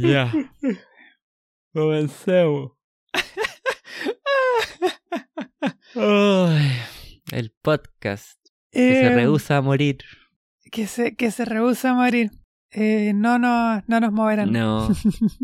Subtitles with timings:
[0.00, 0.32] Ya.
[1.72, 2.72] Comencemos.
[7.32, 8.38] El podcast
[8.70, 9.98] que se Eh, rehúsa a morir.
[10.70, 12.30] Que se, que se rehúsa a morir.
[12.70, 14.52] Eh, no, no, no nos moverán.
[14.52, 14.88] No.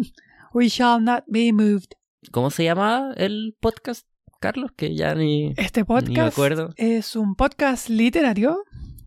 [0.55, 1.95] We shall not be moved.
[2.31, 4.07] ¿Cómo se llama el podcast,
[4.41, 4.71] Carlos?
[4.77, 6.71] Que ya ni, Este ni me podcast acuerdo.
[6.77, 8.63] es un podcast literario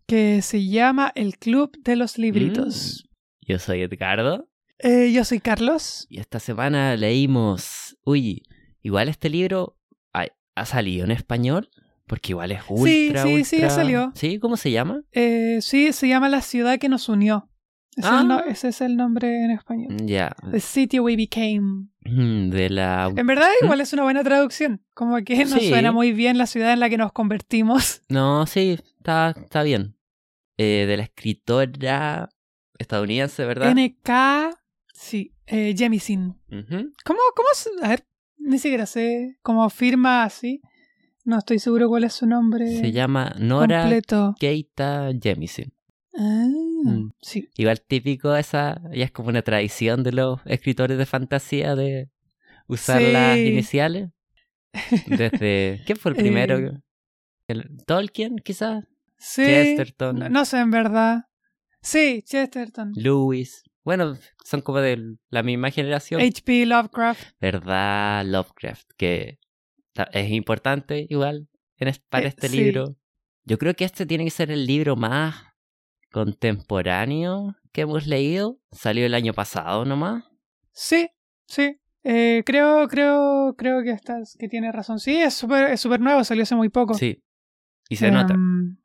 [0.06, 3.08] que se llama El Club de los Libritos.
[3.40, 4.48] Yo soy Edgardo
[4.78, 6.06] Eh, yo soy Carlos.
[6.10, 7.96] y esta semana leímos.
[8.04, 8.42] Uy,
[8.82, 9.76] igual este libro
[10.12, 11.70] ha, ha salido en español.
[12.08, 14.12] Porque igual es ultra, sí, sí, ultra- ya salió.
[14.14, 14.38] ¿Sí?
[14.38, 15.02] ¿Cómo se llama?
[15.10, 17.48] Eh, sí, se llama La ciudad que nos unió.
[17.96, 18.44] Ese, es el no- Ah.
[18.46, 19.96] ese es el nombre en español.
[20.06, 20.34] Ya.
[20.50, 21.88] The City We Became.
[22.04, 24.82] Mm, De la En verdad, igual es una buena traducción.
[24.94, 25.68] Como que nos Sí.
[25.70, 28.02] suena muy bien la ciudad en la que nos convertimos.
[28.08, 29.96] No, sí, está, está bien.
[30.58, 32.28] Eh, de la escritora
[32.78, 33.70] estadounidense, ¿verdad?
[33.74, 34.56] NK.
[34.92, 36.34] Sí, eh, Jemisin.
[36.48, 37.48] ¿Cómo, cómo
[37.82, 38.06] A ver,
[38.38, 40.60] ni siquiera sé cómo firma así.
[41.24, 44.34] No estoy seguro cuál es su nombre Se llama Nora completo.
[44.38, 45.72] Keita Jemisin.
[46.16, 46.46] Ah,
[46.86, 47.12] Mm.
[47.20, 47.48] sí.
[47.56, 52.10] Igual típico esa, ya es como una tradición de los escritores de fantasía de
[52.68, 53.12] usar Sí.
[53.12, 54.10] las iniciales.
[55.06, 56.16] Desde, ¿quién fue el
[56.48, 56.58] primero?
[56.58, 56.72] Eh.
[57.48, 58.84] El- Tolkien, quizás.
[59.18, 59.42] Sí.
[59.44, 60.18] Chesterton.
[60.18, 61.24] No, no sé, en verdad.
[61.80, 62.92] Sí, Chesterton.
[62.94, 63.62] Lewis.
[63.84, 66.20] Bueno, son como de la misma generación.
[66.20, 66.66] H.P.
[66.66, 67.22] Lovecraft.
[67.40, 68.24] ¿Verdad?
[68.26, 69.38] Lovecraft, que
[70.12, 71.48] es importante igual
[71.78, 72.56] en para Eh, este sí.
[72.58, 72.96] libro.
[73.44, 75.36] Yo creo que este tiene que ser el libro más
[76.12, 78.58] contemporáneo que hemos leído.
[78.72, 80.24] Salió el año pasado nomás.
[80.72, 81.08] Sí,
[81.46, 81.78] sí.
[82.04, 85.00] Eh, creo, creo, creo que estás, que tienes razón.
[85.00, 86.94] Sí, es súper, es súper nuevo, salió hace muy poco.
[86.94, 87.22] Sí.
[87.88, 88.34] Y se nota.
[88.34, 88.76] Em,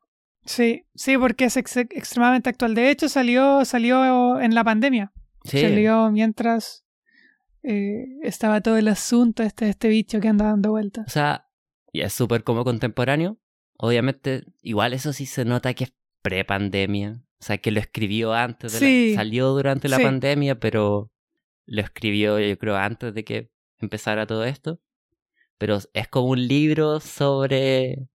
[0.44, 2.74] Sí, sí, porque es ex- extremadamente actual.
[2.74, 5.12] De hecho, salió, salió en la pandemia.
[5.44, 5.60] Sí.
[5.60, 6.84] Salió mientras
[7.62, 11.06] eh, estaba todo el asunto, este, este bicho que anda dando vueltas.
[11.06, 11.48] O sea,
[11.92, 13.38] y es súper como contemporáneo.
[13.78, 15.92] Obviamente, igual eso sí se nota que es
[16.22, 17.22] pre-pandemia.
[17.40, 19.10] O sea, que lo escribió antes de Sí.
[19.10, 19.16] la...
[19.16, 20.02] Salió durante la Sí.
[20.04, 21.10] pandemia, pero
[21.66, 23.50] lo escribió yo creo antes de que
[23.80, 24.80] empezara todo esto.
[25.58, 28.08] Pero es como un libro sobre...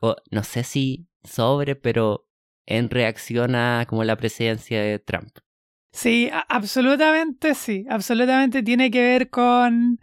[0.00, 2.28] o no sé si sobre, pero
[2.66, 5.38] en reacción a como la presidencia de Trump.
[5.92, 7.84] Sí, absolutamente sí.
[7.88, 9.98] Absolutamente tiene que ver con,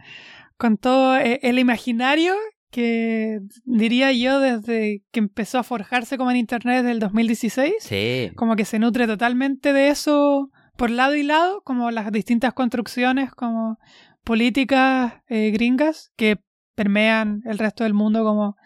[0.58, 2.34] con todo eh, el imaginario
[2.76, 7.76] que diría yo desde que empezó a forjarse como en Internet desde el 2016.
[7.80, 8.30] Sí.
[8.36, 13.30] Como que se nutre totalmente de eso por lado y lado, como las distintas construcciones,
[13.30, 13.78] como
[14.24, 16.36] políticas eh, gringas que
[16.74, 18.56] permean el resto del mundo como,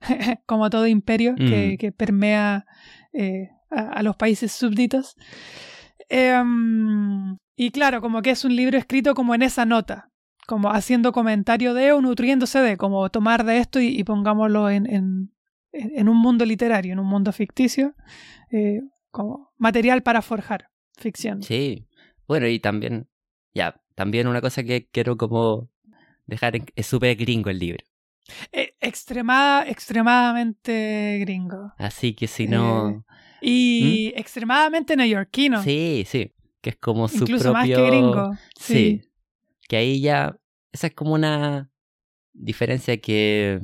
[0.46, 1.78] como todo imperio que, Mm.
[1.78, 2.66] que permea
[3.12, 5.14] eh, a, a los países súbditos.
[6.08, 10.10] Em, y claro, como que es un libro escrito como en esa nota,
[10.46, 14.86] como haciendo comentario de o nutriéndose de, como tomar de esto y, y pongámoslo en,
[14.90, 15.32] en,
[15.72, 17.94] en un mundo literario, en un mundo ficticio,
[18.50, 21.42] eh, como material para forjar ficción.
[21.42, 21.86] Sí.
[22.26, 23.08] Bueno, y también,
[23.54, 25.70] ya, también una cosa que quiero como
[26.26, 27.84] dejar en- es súper gringo el libro.
[28.52, 31.72] Eh, extremada, extremadamente gringo.
[31.78, 33.04] Así que si no...
[33.40, 35.60] Y extremadamente neoyorquino.
[35.60, 35.64] ¿Mm?
[35.64, 36.32] Sí, sí.
[36.62, 37.76] Que es como su incluso más propio...
[37.76, 38.32] que gringo.
[38.58, 38.74] Sí.
[38.74, 39.10] Sí.
[39.68, 40.36] Que ahí ya...
[40.72, 41.70] Esa es como una
[42.32, 43.60] diferencia que...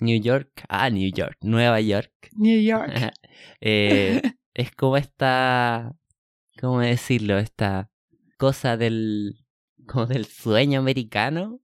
[0.00, 0.64] New York...
[0.68, 1.36] Ah, New York.
[1.42, 2.12] Nueva York.
[2.32, 2.92] New York.
[3.60, 4.20] eh,
[4.54, 5.94] es como esta...
[6.60, 7.38] ¿Cómo decirlo?
[7.38, 7.90] Esta
[8.38, 9.36] cosa del...
[9.86, 11.60] Como del sueño americano.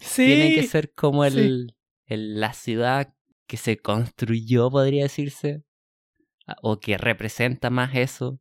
[0.00, 0.24] Sí.
[0.26, 1.74] Tiene que ser como el, sí.
[2.06, 3.12] el- la ciudad
[3.46, 5.62] que se construyó, podría decirse,
[6.62, 8.40] o que representa más eso,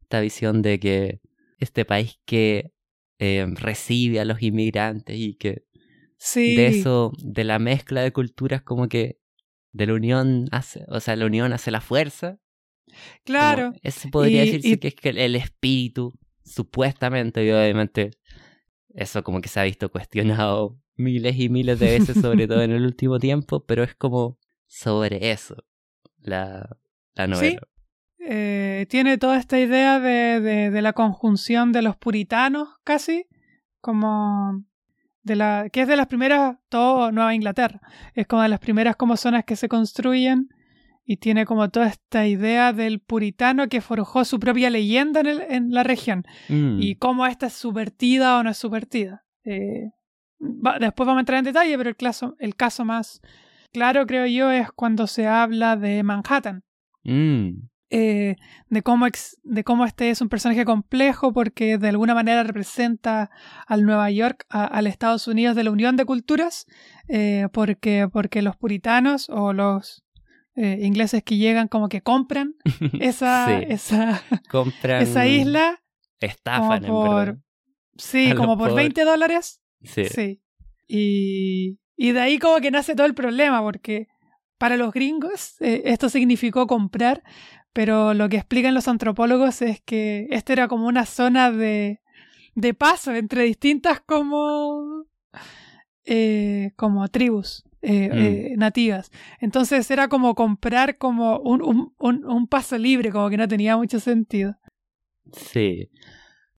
[0.00, 1.20] esta visión de que
[1.58, 2.71] este país que
[3.24, 5.64] eh, recibe a los inmigrantes y que
[6.18, 6.54] Sí.
[6.56, 9.18] de eso, de la mezcla de culturas, como que
[9.72, 12.38] de la unión hace, o sea, la unión hace la fuerza.
[12.88, 13.72] como Claro.
[13.82, 16.12] eso podría Y- decirse y- que es que el, el espíritu,
[16.44, 18.10] supuestamente, y obviamente,
[18.94, 22.72] eso como que se ha visto cuestionado miles y miles de veces, sobre todo en
[22.78, 25.56] el último tiempo, pero es como sobre eso
[26.18, 26.76] la,
[27.14, 27.60] la novela.
[28.24, 33.26] Eh, tiene toda esta idea de, de, de la conjunción de los puritanos, casi,
[33.80, 34.64] como
[35.22, 37.80] de la que es de las primeras, todo Nueva Inglaterra,
[38.14, 40.48] es como de las primeras como zonas que se construyen
[41.04, 45.42] y tiene como toda esta idea del puritano que forjó su propia leyenda en, el-
[45.48, 49.24] en la región Mm, y cómo esta es subvertida o no es subvertida.
[49.44, 49.90] Eh,
[50.40, 53.20] va- después vamos a entrar en detalle, pero el caso, el caso más
[53.72, 56.62] claro, creo yo, es cuando se habla de Manhattan.
[57.04, 58.36] Mm, eh,
[58.70, 63.30] de, cómo ex- de cómo este es un personaje complejo porque de alguna manera representa
[63.66, 66.64] al Nueva York, a- al Estados Unidos de la Unión de Culturas,
[67.08, 70.02] eh, porque, porque los puritanos o los
[70.54, 72.54] eh, ingleses que llegan como que compran
[73.00, 73.66] esa, Sí.
[73.68, 75.02] esa, compran.
[75.02, 75.82] esa isla,
[76.20, 77.38] Estafan, como en por-
[77.98, 78.84] sí, A como por pobres.
[78.84, 79.60] 20 dólares.
[79.82, 80.06] Sí.
[80.06, 80.40] Sí.
[80.88, 84.08] Y, y de ahí como que nace todo el problema, porque
[84.58, 87.22] para los gringos eh, esto significó comprar,
[87.72, 92.00] pero lo que explican los antropólogos es que esto era como una zona de,
[92.54, 95.04] de paso entre distintas como,
[96.04, 98.18] eh, como tribus eh, Mm.
[98.18, 99.10] eh, nativas.
[99.40, 103.76] Entonces era como comprar como un, un, un, un paso libre, como que no tenía
[103.76, 104.56] mucho sentido.
[105.32, 105.88] Sí.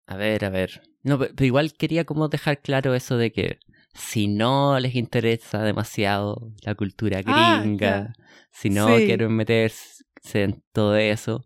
[0.05, 0.81] A ver, a ver.
[1.03, 3.59] No, pe- pero igual quería como dejar claro eso de que
[3.93, 8.13] si no les interesa demasiado la cultura Ah, gringa,
[8.51, 9.05] si no Sí.
[9.05, 9.92] quieren meterse
[10.33, 11.45] en todo eso.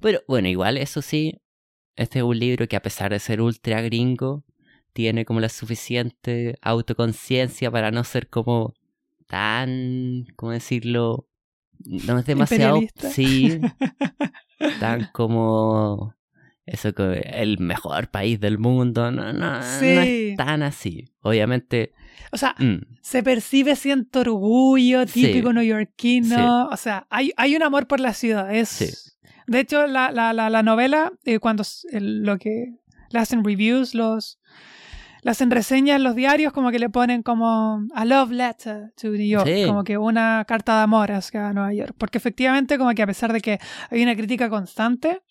[0.00, 1.40] Pero bueno, igual eso sí,
[1.96, 4.44] este es un libro que a pesar de ser ultra gringo,
[4.92, 8.74] tiene como la suficiente autoconciencia para no ser como
[9.26, 11.28] tan, ¿cómo decirlo?
[11.84, 12.80] No es demasiado,
[13.12, 13.60] sí,
[14.80, 16.17] tan como
[16.72, 20.30] eso que el mejor país del mundo, no, no, no Sí.
[20.30, 21.04] es tan así.
[21.22, 21.92] Obviamente,
[22.30, 25.22] O sea, mm, se percibe cierto orgullo Sí.
[25.24, 26.68] típico neoyorquino.
[26.68, 28.54] O sea, hay, hay un amor por la ciudad.
[28.54, 28.68] Es...
[28.68, 28.90] Sí.
[29.46, 32.74] De hecho, la, la, la, la novela, eh, cuando el- lo que
[33.10, 34.38] le hacen reviews, los,
[35.22, 39.08] le hacen reseñas en los diarios, como que le ponen como a love letter to
[39.08, 39.64] New York, Sí.
[39.66, 41.94] como que una carta de amor hacia Nueva York.
[41.96, 43.58] Porque efectivamente, como que a pesar de que
[43.90, 45.22] hay una crítica constante,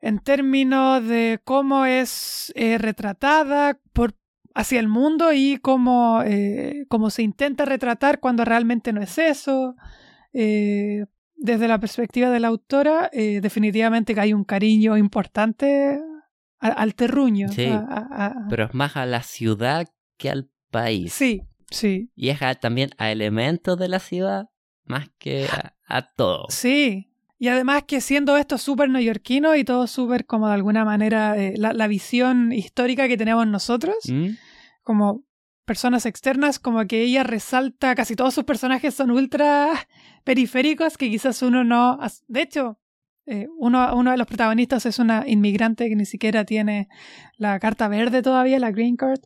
[0.00, 4.14] en términos de cómo es eh, retratada por,
[4.54, 9.76] hacia el mundo y cómo, eh, cómo se intenta retratar cuando realmente no es eso.
[10.32, 11.06] Eh,
[11.36, 15.98] desde la perspectiva de la autora, eh, definitivamente que hay un cariño importante
[16.60, 17.48] a- al terruño.
[17.48, 17.66] Sí.
[17.66, 17.78] a-
[18.26, 19.88] a- pero es más a la ciudad
[20.18, 21.12] que al país.
[21.12, 24.48] sí, sí, Y es también a elementos de la ciudad
[24.84, 25.46] más que
[25.86, 26.46] a todo.
[26.48, 27.09] sí.
[27.40, 31.54] Y además que siendo esto súper neoyorquino y todo súper como de alguna manera eh,
[31.56, 34.32] la, la visión histórica que tenemos nosotros, ¿Mm?
[34.82, 35.24] como
[35.64, 39.70] personas externas, como que ella resalta, casi todos sus personajes son ultra
[40.24, 41.98] periféricos que quizás uno no...
[42.28, 42.78] De hecho,
[43.24, 46.88] eh, uno, uno de los protagonistas es una inmigrante que ni siquiera tiene
[47.38, 49.20] la carta verde todavía, la green card.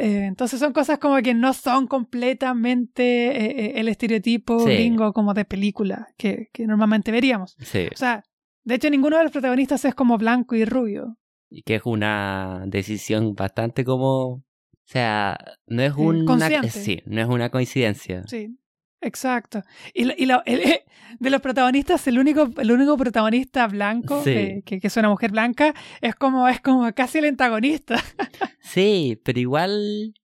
[0.00, 4.72] Eh, entonces son cosas como que no son completamente eh, eh, el estereotipo Sí.
[4.72, 7.56] gringo como de película que, que normalmente veríamos.
[7.60, 7.88] Sí.
[7.92, 8.22] O sea,
[8.64, 11.16] de hecho ninguno de los protagonistas es como blanco y rubio.
[11.50, 14.24] Y que es una decisión bastante como...
[14.34, 15.36] O sea,
[15.66, 16.48] no es una...
[16.70, 18.22] Sí, no es una coincidencia.
[18.26, 18.56] Sí,
[19.00, 19.62] exacto.
[19.94, 20.84] Y, la- y la- el- eh,
[21.18, 24.32] de los protagonistas, el único, el único protagonista blanco, Sí.
[24.34, 27.96] que, que- que es una mujer blanca, es como, es como casi el antagonista.
[28.60, 30.14] Sí, pero igual...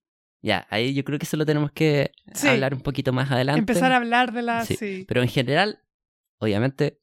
[0.43, 2.47] Ya, ahí yo creo que eso lo tenemos que Sí.
[2.47, 3.59] hablar un poquito más adelante.
[3.59, 4.63] Empezar a hablar de la...
[4.63, 5.79] Sí, Sí, Pero en general,
[6.37, 6.99] obviamente,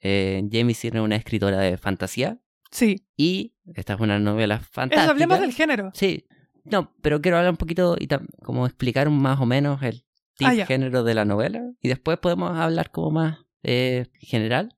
[0.00, 2.38] eh, Jamie Sirne es una escritora de fantasía
[2.70, 3.04] sí.
[3.16, 5.10] y esta es una novela Eso, fantástica.
[5.10, 5.90] hablemos del género.
[5.94, 6.26] Sí,
[6.62, 8.06] no, pero quiero hablar un poquito y
[8.44, 10.03] como explicar más o menos el
[10.36, 14.76] tipo Ah, género de la novela y después podemos hablar como más eh, general.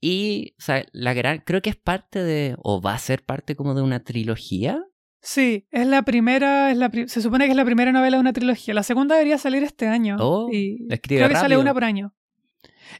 [0.00, 3.56] Y, o sea, la gran, creo que es parte de, o va a ser parte
[3.56, 4.80] como de una trilogía.
[5.20, 8.32] Sí, es la primera, es la se supone que es la primera novela de una
[8.32, 8.74] trilogía.
[8.74, 10.16] La segunda debería salir este año.
[10.20, 12.14] Oh, y creo que sale una por año.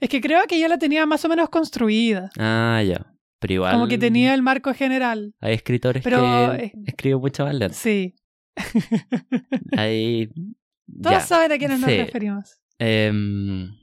[0.00, 2.30] Es que creo que ya la tenía más o menos construida.
[2.38, 3.14] Ah, ya.
[3.38, 3.72] Pero igual.
[3.74, 5.34] Como que tenía el marco general.
[5.40, 6.20] Hay escritores Pero,
[6.56, 7.76] que eh, escriben mucho más lento.
[7.76, 8.16] Sí.
[9.76, 10.28] Hay.
[11.02, 11.21] Todos ya.
[11.21, 11.97] saben a quiénes nos Sí.
[11.99, 12.61] referimos.
[12.78, 13.76] Em,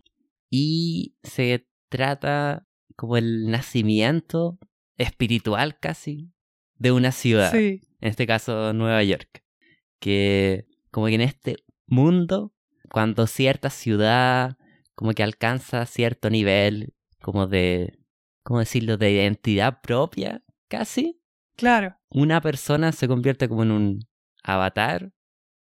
[0.49, 4.57] y se trata como el nacimiento
[4.97, 6.31] espiritual casi
[6.77, 7.51] de una ciudad.
[7.51, 7.81] Sí.
[8.01, 9.43] En este caso, Nueva York.
[9.99, 11.57] Que como que en este
[11.87, 12.53] mundo,
[12.91, 14.57] cuando cierta ciudad
[14.93, 17.99] como que alcanza cierto nivel como de,
[18.43, 21.19] ¿cómo decirlo?, de identidad propia, casi,
[21.57, 21.97] Claro.
[22.09, 23.99] una persona se convierte como en un
[24.43, 25.11] avatar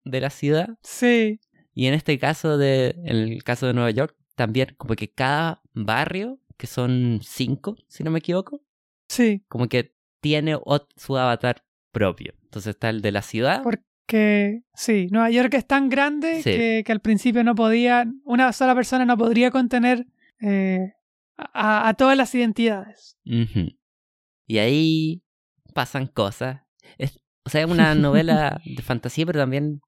[0.05, 0.79] de la ciudad.
[0.83, 1.41] Sí.
[1.75, 5.63] Y en este caso, de, en el caso de Nueva York, también como que cada
[5.73, 8.63] barrio, que son cinco, si no me equivoco,
[9.09, 9.45] Sí.
[9.49, 10.57] como que tiene
[10.97, 12.35] su avatar propio.
[12.45, 13.63] Entonces está el de la ciudad.
[13.63, 16.51] Porque sí, Nueva York es tan grande Sí.
[16.51, 20.07] que, que al principio no podía, una sola persona no podría contener
[20.41, 20.93] eh,
[21.37, 23.17] a, a todas las identidades.
[23.25, 25.23] Y ahí
[25.75, 26.61] pasan cosas.
[26.99, 29.81] Es- O sea, es una novela de fantasía, pero también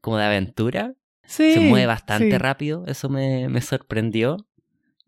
[0.00, 0.94] como de aventura.
[1.24, 1.52] Sí.
[1.54, 2.84] Se mueve bastante sí, rápido.
[2.86, 4.36] Eso me, me sorprendió.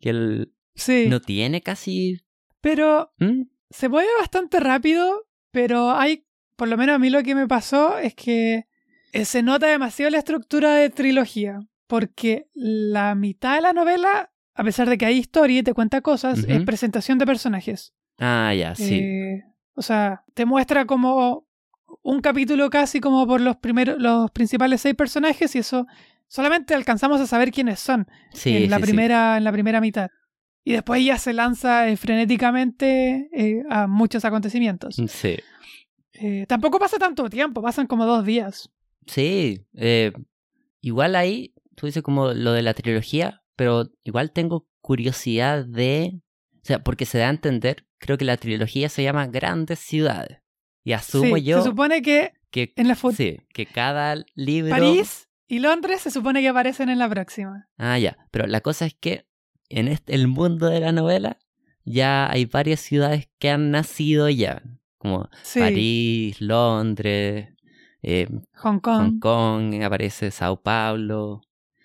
[0.01, 1.07] Que él Sí.
[1.09, 2.21] no tiene casi.
[2.61, 3.43] Pero ¿Mm?
[3.71, 7.99] se mueve bastante rápido, pero hay, por lo menos a mí lo que me pasó
[7.99, 8.67] es que
[9.25, 14.89] se nota demasiado la estructura de trilogía, porque la mitad de la novela, a pesar
[14.89, 17.95] de que hay historia y te cuenta cosas, es presentación de personajes.
[18.19, 18.97] Ah, ya, sí.
[18.99, 19.45] Eh,
[19.75, 21.47] o sea, te muestra como
[22.05, 25.87] un capítulo casi como por los primeros, los principales seis personajes y eso
[26.29, 28.87] solamente alcanzamos a saber quiénes son sí, en la sí, sí.
[28.87, 30.11] primera, en la primera mitad.
[30.65, 34.97] Y después ya se lanza eh, frenéticamente eh, a muchos acontecimientos.
[35.09, 35.37] Sí.
[36.13, 38.71] Eh, tampoco pasa tanto tiempo, pasan como dos días.
[39.07, 39.67] Sí,
[40.81, 46.21] igual ahí, tú dices como lo de la trilogía, pero igual tengo curiosidad de,
[46.57, 50.44] o sea, porque se da a entender, creo que la trilogía se llama Grandes Ciudades.
[50.85, 54.71] Y asumo Sí, yo Se supone que que, en la sí, que cada libro...
[54.71, 57.69] París y Londres se supone que aparecen en la próxima.
[57.79, 59.27] Ah, ya, pero la cosa es que
[59.69, 61.41] en este, el mundo de la novela
[61.85, 64.63] ya hay varias ciudades que han nacido ya,
[64.99, 67.49] como Sí, París, Londres,
[68.03, 69.01] eh, Hong Kong.
[69.01, 71.41] Hong Kong, aparece Sao Paulo,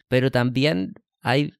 [0.07, 1.51] pero también hay,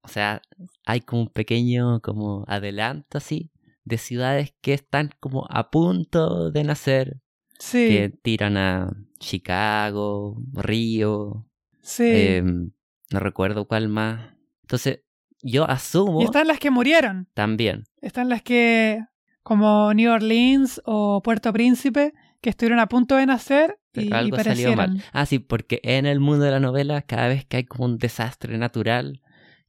[0.00, 0.40] o sea,
[0.86, 3.50] hay como un pequeño como adelanto así
[3.84, 7.20] de ciudades que están como a punto de nacer,
[7.58, 11.46] Sí, que tiran a Chicago, Río,
[11.80, 12.04] sí.
[12.06, 12.70] em,
[13.10, 14.34] no recuerdo cuál más.
[14.62, 15.00] Entonces,
[15.42, 17.28] yo asumo y están las que murieron.
[17.34, 17.84] también.
[18.00, 19.04] Están las que,
[19.42, 24.12] como New Orleans o Puerto Príncipe, que estuvieron a punto de nacer y, Pero y
[24.12, 25.02] algo salió mal.
[25.12, 27.98] Ah, sí, porque en el mundo de la novela, cada vez que hay como un
[27.98, 29.20] desastre natural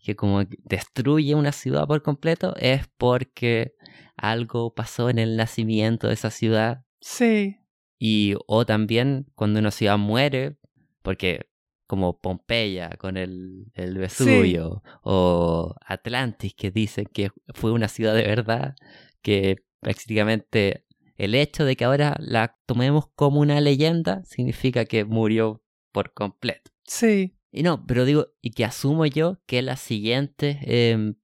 [0.06, 3.74] que como destruye una ciudad por completo, es porque
[4.16, 6.86] algo pasó en el nacimiento de esa ciudad.
[7.02, 7.58] Sí,
[7.98, 10.58] Y, o también cuando una ciudad muere,
[11.02, 11.50] porque
[11.88, 18.24] como Pompeya con el, el Vesubio, o Atlantis, que dicen que fue una ciudad de
[18.24, 18.76] verdad,
[19.24, 20.86] que prácticamente
[21.16, 26.72] el hecho de que ahora la tomemos como una leyenda significa que murió por completo.
[26.86, 27.32] sí.
[27.58, 31.16] Y no, pero digo, y que asumo yo que las siguientes em,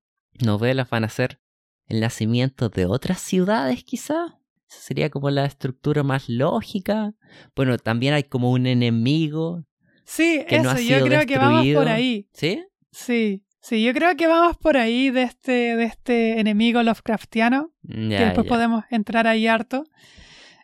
[0.43, 1.41] novelas van a ser
[1.88, 4.39] el nacimiento de otras ciudades, quizá.
[4.69, 7.13] Esa sería como la estructura más lógica.
[7.53, 9.65] Bueno, también hay como un enemigo,
[10.05, 11.89] Sí, Que eso, no ha yo sido creo que vamos por destruido.
[11.93, 12.27] ahí.
[12.33, 12.63] ¿sí?
[12.91, 18.17] Sí, sí, yo creo que vamos por ahí de este, de este enemigo Lovecraftiano, Ya,
[18.17, 18.50] que después ya.
[18.50, 19.83] podemos entrar ahí harto.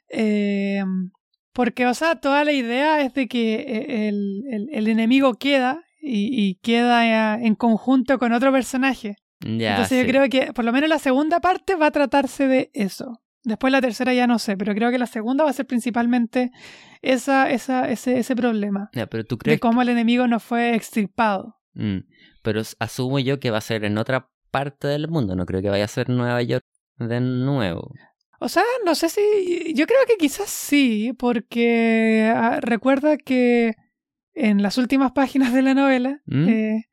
[0.10, 0.82] Eh,
[1.58, 5.82] porque, o sea, toda la idea es de que eh, el, el- el enemigo queda
[6.02, 9.16] y, y queda eh, en conjunto con otro personaje.
[9.42, 10.06] Ya, Entonces sí.
[10.06, 13.20] yo creo que por lo menos la segunda parte va a tratarse de eso.
[13.44, 16.52] Después la tercera ya no sé, pero creo que la segunda va a ser principalmente
[17.02, 20.76] esa, esa, ese, ese problema Ya, pero tú de crees cómo el enemigo no fue
[20.76, 21.56] extirpado.
[21.74, 22.00] Mm,
[22.44, 25.70] pero asumo yo que va a ser en otra parte del mundo, no creo que
[25.70, 26.64] vaya a ser Nueva York
[27.00, 27.92] de nuevo.
[28.40, 29.74] O sea, no sé si.
[29.74, 33.76] Yo creo que quizás sí, porque ah, recuerda que
[34.34, 36.48] en las últimas páginas de la novela ¿Mm?
[36.48, 36.86] eh,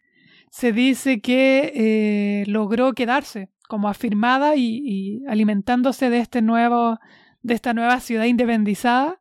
[0.50, 6.98] se dice que eh, logró quedarse como afirmada y, y alimentándose de este nuevo,
[7.42, 9.20] de esta nueva ciudad independizada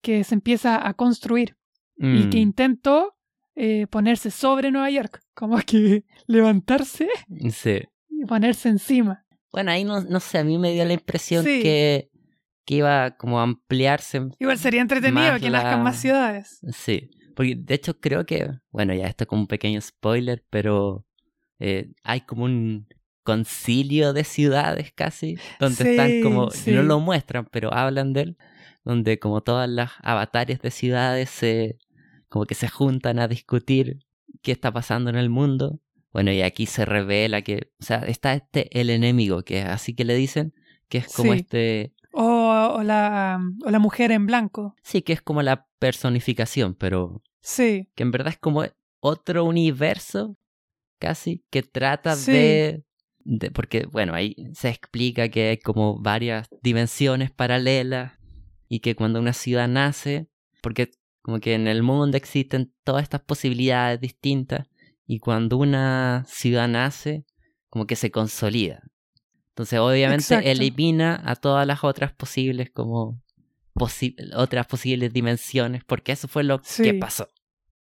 [0.00, 1.56] que se empieza a construir
[1.96, 3.14] y que Mm, intentó
[3.54, 7.08] eh, ponerse sobre Nueva York, como que levantarse
[7.50, 7.82] sí.
[8.08, 9.26] y ponerse encima.
[9.52, 11.60] Bueno, ahí no, no sé, a mí me dio la impresión Sí.
[11.62, 12.10] que,
[12.64, 14.28] que iba como a ampliarse.
[14.38, 16.60] Igual sería entretenido que la- nazcan más ciudades.
[16.72, 21.04] Sí, porque de hecho creo que, bueno, ya esto es como un pequeño spoiler, pero
[21.58, 22.86] eh, hay como un
[23.22, 26.70] concilio de ciudades casi, donde Sí, están como, sí.
[26.72, 28.36] no lo muestran, pero hablan de él,
[28.84, 31.78] donde como todas las avatares de ciudades se,
[32.28, 33.98] como que se juntan a discutir
[34.42, 35.80] qué está pasando en el mundo.
[36.12, 39.94] Bueno, y aquí se revela que, o sea, está este el enemigo, que es así
[39.94, 40.52] que le dicen,
[40.88, 41.40] que es como Sí.
[41.40, 44.74] este, O, o la, o la mujer en blanco.
[44.82, 48.64] sí, que es como la personificación, pero Sí, que en verdad es como
[49.00, 50.36] otro universo
[50.98, 52.32] casi que trata Sí.
[52.32, 52.84] de,
[53.20, 58.12] de- porque bueno ahí se explica que hay como varias dimensiones paralelas
[58.68, 60.28] y que cuando una ciudad nace
[60.62, 60.90] porque
[61.22, 64.66] como que en el mundo existen todas estas posibilidades distintas
[65.12, 67.24] y cuando una ciudad nace
[67.68, 68.82] como que se consolida
[69.50, 70.48] entonces obviamente Exacto.
[70.48, 73.20] elimina a todas las otras posibles como
[73.74, 77.28] posi- otras posibles dimensiones porque eso fue lo que pasó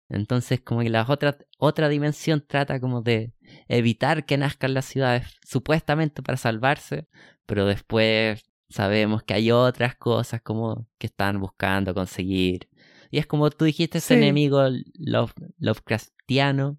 [0.08, 3.34] entonces, como que la otra, otra dimensión trata como de
[3.68, 7.08] evitar que nazcan las ciudades, supuestamente para salvarse,
[7.48, 12.70] pero después sabemos que hay otras cosas como que están buscando conseguir.
[13.10, 14.62] Y es como tú dijiste, ese enemigo
[15.00, 16.78] Love, Lovecraftiano.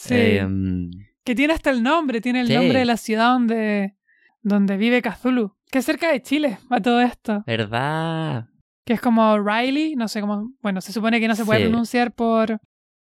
[0.00, 0.14] Sí.
[0.14, 0.90] em,
[1.24, 2.54] Que tiene hasta el nombre, tiene el Sí.
[2.54, 3.96] nombre de la ciudad donde,
[4.42, 5.56] donde vive Cthulhu.
[5.70, 7.42] Que es cerca de Chile, a todo esto.
[7.46, 8.46] ¿Verdad?
[8.86, 10.52] Que es como Riley, no sé cómo.
[10.62, 11.68] Bueno, se supone que no se puede Sí.
[11.68, 12.60] pronunciar por,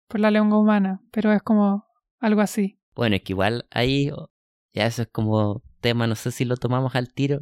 [0.09, 1.85] por la lengua humana, pero es como
[2.21, 2.79] algo así.
[2.95, 4.11] Bueno, es que igual ahí
[4.73, 7.41] ya eso es como tema, no sé si lo tomamos al tiro,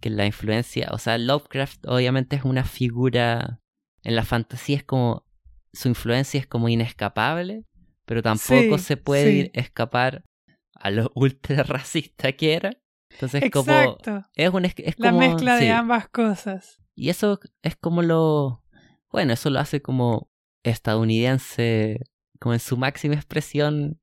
[0.00, 3.60] que la influencia, o sea, Lovecraft obviamente es una figura,
[4.02, 5.24] en la fantasía es como,
[5.72, 7.64] su influencia es como inescapable,
[8.04, 9.38] pero tampoco Sí, se puede sí.
[9.44, 10.24] ir- escapar
[10.74, 12.70] a lo ultra racista que era.
[13.10, 14.22] Entonces es como, Exacto.
[14.34, 16.80] es un, es, es La como, mezcla de ambas cosas.
[16.96, 18.62] Y eso es como lo.
[19.10, 20.28] Bueno, eso lo hace como
[20.64, 22.00] estadounidense,
[22.40, 24.00] como en su máxima expresión,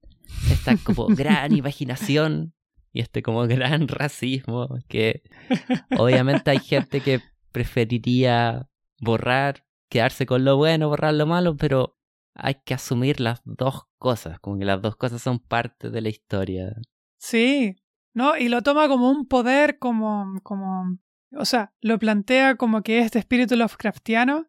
[0.52, 2.54] esta como gran imaginación
[2.94, 5.24] y este como gran racismo, que
[5.98, 8.68] obviamente hay gente que preferiría
[9.00, 11.98] borrar, quedarse con lo bueno, borrar lo malo, pero
[12.34, 16.10] hay que asumir las dos cosas, como que las dos cosas son parte de la
[16.10, 16.74] historia.
[17.18, 17.78] Sí.
[18.14, 18.36] ¿No?
[18.38, 20.40] Y lo toma como un poder, como.
[20.44, 20.98] como.
[21.38, 24.48] O sea, lo plantea como que este espíritu Lovecraftiano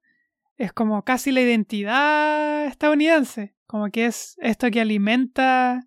[0.56, 3.54] es como casi la identidad estadounidense.
[3.66, 5.86] Como que es esto que alimenta.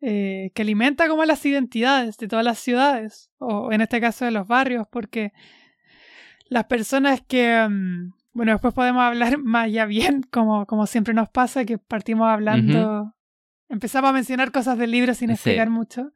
[0.00, 3.30] eh, que alimenta como las identidades de todas las ciudades.
[3.38, 5.32] O en este caso de los barrios, porque
[6.48, 7.66] las personas que.
[7.68, 12.28] mm, bueno, después podemos hablar más ya bien, como, como siempre nos pasa, que partimos
[12.28, 13.14] hablando.
[13.68, 15.34] Empezamos a mencionar cosas del libro sin Sí.
[15.34, 16.12] explicar mucho.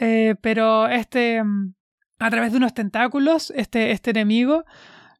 [0.00, 1.74] Eh, pero este, mm,
[2.18, 4.64] a través de unos tentáculos, este, este enemigo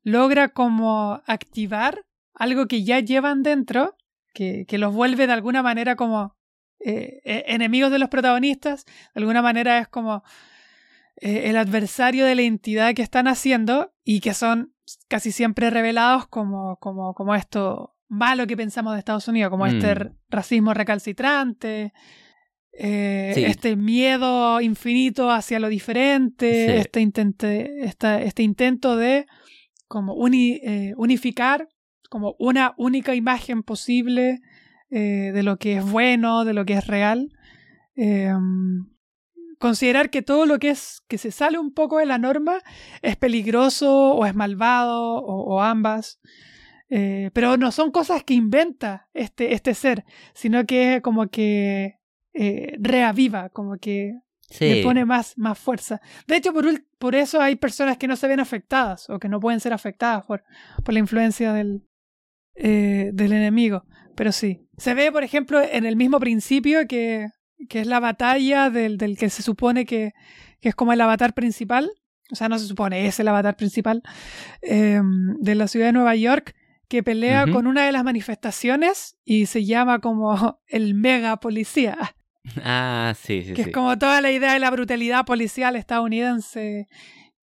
[0.03, 2.05] logra como activar
[2.35, 3.97] algo que ya llevan dentro,
[4.35, 6.37] que, que los vuelve de alguna manera como
[6.81, 10.23] eh, eh, enemigos de los protagonistas, de alguna manera es como
[11.21, 14.75] eh, el adversario de la entidad que están haciendo y que son
[15.09, 19.95] casi siempre revelados como, como, como esto malo que pensamos de Estados Unidos, como este
[19.95, 20.17] Mm.
[20.31, 21.93] racismo recalcitrante,
[22.73, 23.45] eh, Sí.
[23.45, 26.73] este miedo infinito hacia lo diferente, Sí.
[26.79, 29.27] este, intente, esta- este intento de
[29.89, 31.69] como uni- eh, unificar
[32.11, 34.41] como una única imagen posible
[34.91, 37.29] eh, de lo que es bueno, de lo que es real.
[39.59, 42.61] Considerar que todo lo que es que se sale un poco de la norma
[43.03, 46.21] es peligroso o es malvado o, o ambas.
[46.91, 51.99] Eh, pero no son cosas que inventa este, este ser, sino que como que
[52.33, 54.15] eh, reaviva, como que
[54.51, 54.65] Sí.
[54.65, 56.01] le pone más, más fuerza.
[56.27, 56.65] De hecho, por,
[56.99, 60.25] por eso hay personas que no se ven afectadas o que no pueden ser afectadas
[60.25, 60.43] por,
[60.83, 61.83] por la influencia del,
[62.55, 63.85] eh, del enemigo.
[64.17, 67.29] Pero sí, se ve, por ejemplo, en el mismo principio que,
[67.69, 70.13] que es la batalla del, del que se supone que,
[70.61, 71.91] que es como el avatar principal.
[72.31, 74.03] O sea, no se supone, es el avatar principal
[74.63, 75.01] eh,
[75.41, 76.55] de la ciudad de Nueva York
[76.89, 82.15] que pelea con una de las manifestaciones y se llama como el mega policía
[82.63, 83.71] Ah, sí, sí, que sí.
[83.71, 86.89] es como toda la idea de la brutalidad policial estadounidense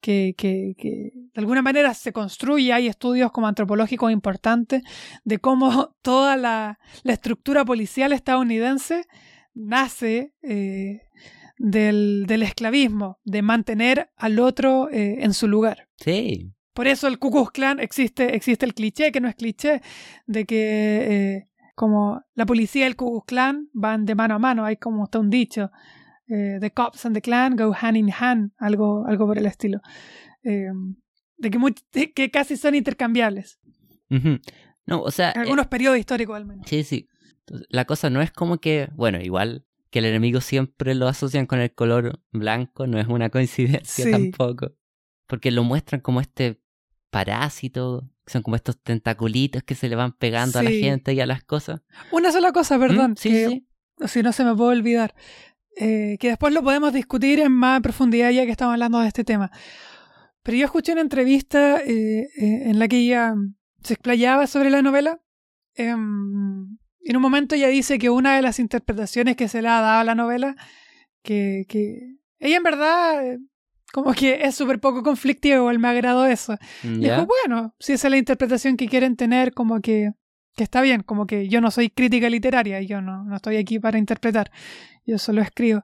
[0.02, 4.84] que, que, que de alguna manera se construye, hay estudios como antropológicos importantes
[5.24, 9.06] de cómo toda la, la estructura policial estadounidense
[9.56, 11.02] nace eh,
[11.58, 15.88] del, del esclavismo, de mantener al otro eh, en su lugar.
[15.98, 16.52] Sí.
[16.74, 19.82] Por eso el Ku Klux Klan existe, existe el cliché, que no es cliché,
[20.28, 20.58] de que
[21.38, 24.76] eh, como la policía y el Ku Klux Klan van de mano a mano, hay
[24.78, 25.72] como está un dicho,
[26.28, 29.80] the cops and the Klan go hand in hand, algo, algo por el estilo,
[30.44, 31.76] de que, muy-
[32.14, 33.60] que casi son intercambiables.
[34.86, 36.68] No, o sea, en eh, algunos periodos históricos al menos.
[36.68, 37.08] Sí, sí.
[37.48, 41.46] Entonces, La cosa no es como que, bueno, igual que el enemigo siempre lo asocian
[41.46, 44.12] con el color blanco, no es una coincidencia Sí.
[44.12, 44.74] tampoco.
[45.28, 46.62] Porque lo muestran como este
[47.12, 50.80] parásito, que son como estos tentaculitos que se le van pegando a la Sí.
[50.82, 51.82] gente y a las cosas.
[52.12, 53.68] Una sola cosa, perdón, Mm, Sí, que sí.
[54.08, 55.16] si no se me puede olvidar,
[55.78, 59.24] eh, que después lo podemos discutir en más profundidad ya que estamos hablando de este
[59.24, 59.52] tema.
[60.44, 63.34] Pero yo escuché una entrevista eh, eh, en la que ella
[63.82, 65.22] se explayaba sobre la novela.
[67.06, 70.00] En un momento ella dice que una de las interpretaciones que se le ha dado
[70.00, 70.56] a la novela,
[71.22, 73.40] que, que ella en verdad eh,
[73.94, 76.58] como que es súper poco conflictiva, igual me agradó eso.
[76.84, 77.16] ¿Ya?
[77.16, 80.12] Dijo, bueno, si esa es la interpretación que quieren tener, como que,
[80.56, 83.80] que está bien, como que yo no soy crítica literaria, yo no, no estoy aquí
[83.80, 84.52] para interpretar,
[85.06, 85.84] yo solo escribo.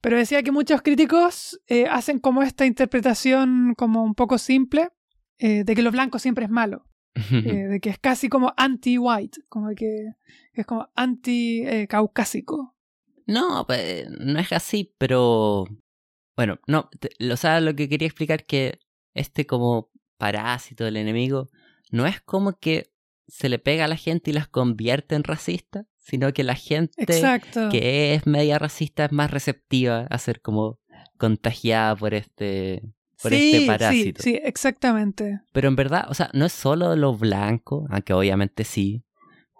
[0.00, 4.90] Pero decía que muchos críticos eh, hacen como esta interpretación como un poco simple,
[5.38, 6.84] eh, de que lo blanco siempre es malo,
[7.32, 10.12] eh, de que es casi como anti-white, como que
[10.54, 12.74] es como anti-caucásico.
[13.26, 15.66] No, pues no es así, pero
[16.36, 18.78] bueno, no, te- o sea, lo que quería explicar que
[19.14, 21.48] este como parásito del enemigo
[21.90, 22.90] no es como que
[23.26, 26.94] se le pega a la gente y las convierte en racistas, sino que la gente
[27.02, 27.68] Exacto.
[27.70, 30.78] que es media racista es más receptiva a ser como
[31.18, 32.82] contagiada por este
[33.22, 34.22] por sí, este parásito.
[34.22, 35.40] Sí, sí, exactamente.
[35.52, 39.04] Pero en verdad, o sea, no es solo lo blanco, aunque obviamente sí,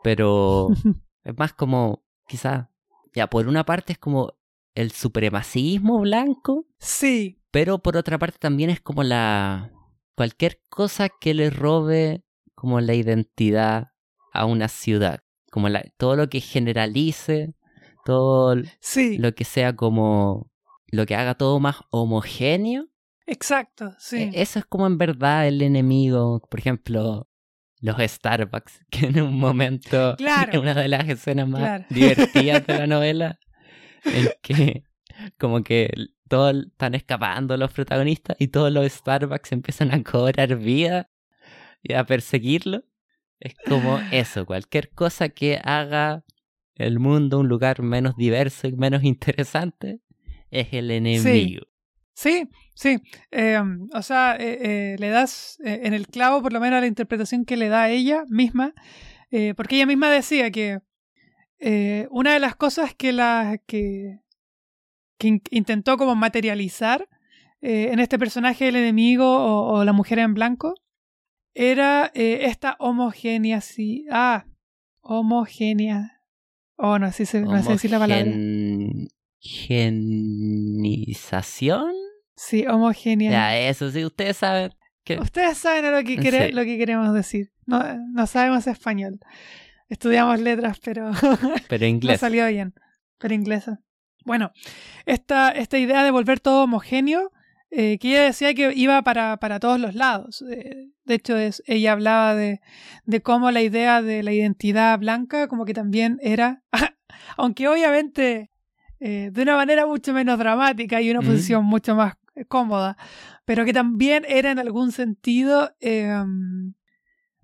[0.03, 0.69] pero
[1.25, 2.71] es más como, quizá,
[3.15, 4.35] ya por una parte es como
[4.75, 9.73] el supremacismo blanco, Sí, pero por otra parte también es como la
[10.15, 13.93] cualquier cosa que le robe como la identidad
[14.33, 17.55] a una ciudad, como la, todo lo que generalice,
[18.05, 20.51] todo sí, lo que sea como
[20.91, 22.88] lo que haga todo más homogéneo
[23.29, 24.17] exacto, sí.
[24.17, 26.41] E- Eso es como en verdad el enemigo.
[26.51, 27.29] Por ejemplo,
[27.81, 30.53] los Starbucks, que en un momento, Claro.
[30.53, 31.85] en una de las escenas más Claro.
[31.91, 33.39] divertidas de la novela,
[34.05, 34.83] en que
[35.39, 35.91] como que
[36.29, 41.11] todos están escapando los protagonistas y todos los Starbucks empiezan a cobrar vida
[41.83, 42.85] y a perseguirlo.
[43.41, 46.25] Es como eso, cualquier cosa que haga
[46.77, 50.01] el mundo un lugar menos diverso y menos interesante
[50.51, 51.63] es el enemigo.
[51.65, 51.78] Sí,
[52.75, 53.01] sí.
[53.31, 53.61] Eh,
[53.95, 56.87] o sea, eh, eh, le das eh, en el clavo por lo menos a la
[56.89, 58.75] interpretación que le da a ella misma,
[59.57, 60.79] porque ella misma decía que
[62.11, 64.21] una de las cosas que la que,
[65.19, 67.09] que in- intentó como materializar
[67.61, 69.27] en este personaje del enemigo
[69.73, 70.75] o, la mujer en blanco
[71.55, 74.47] era esta homogénea, sí, ah,
[75.01, 76.23] homogénea.
[76.77, 78.25] Oh, no sé, si- no sé decir la palabra.
[78.25, 79.09] Homogen-
[80.79, 81.93] Genización.
[82.41, 83.31] Sí, homogénea.
[83.33, 84.71] Ya, eso sí, ustedes saben
[85.05, 86.53] que Ustedes saben a lo que, quere- Sí.
[86.53, 87.51] lo que queremos decir.
[87.67, 89.19] No, no sabemos español.
[89.89, 91.11] Estudiamos letras, pero
[91.69, 92.21] pero no inglés.
[92.21, 92.75] salió bien.
[93.19, 93.81] Pero inglesa.
[94.25, 94.53] Bueno,
[95.07, 97.33] esta, esta idea de volver todo homogéneo,
[97.71, 100.45] eh, que ella decía que iba para, para todos los lados.
[100.51, 102.61] Eh, de hecho, es, ella hablaba de,
[103.05, 106.63] de cómo la idea de la identidad blanca como que también era,
[107.37, 108.51] aunque obviamente
[109.01, 111.27] eh, de una manera mucho menos dramática y una Mm.
[111.27, 112.15] posición mucho más
[112.49, 112.97] cómoda,
[113.45, 116.13] pero que también era en algún sentido eh,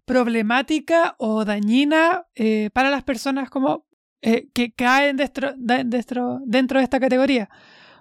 [0.04, 3.86] problemática o dañina eh, para las personas como
[4.22, 7.48] eh, que caen dentro, de- dentro, dentro de esta categoría,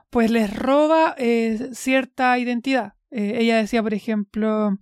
[0.10, 2.94] pues les roba eh, cierta identidad.
[3.16, 4.80] Ella decía, por ejemplo,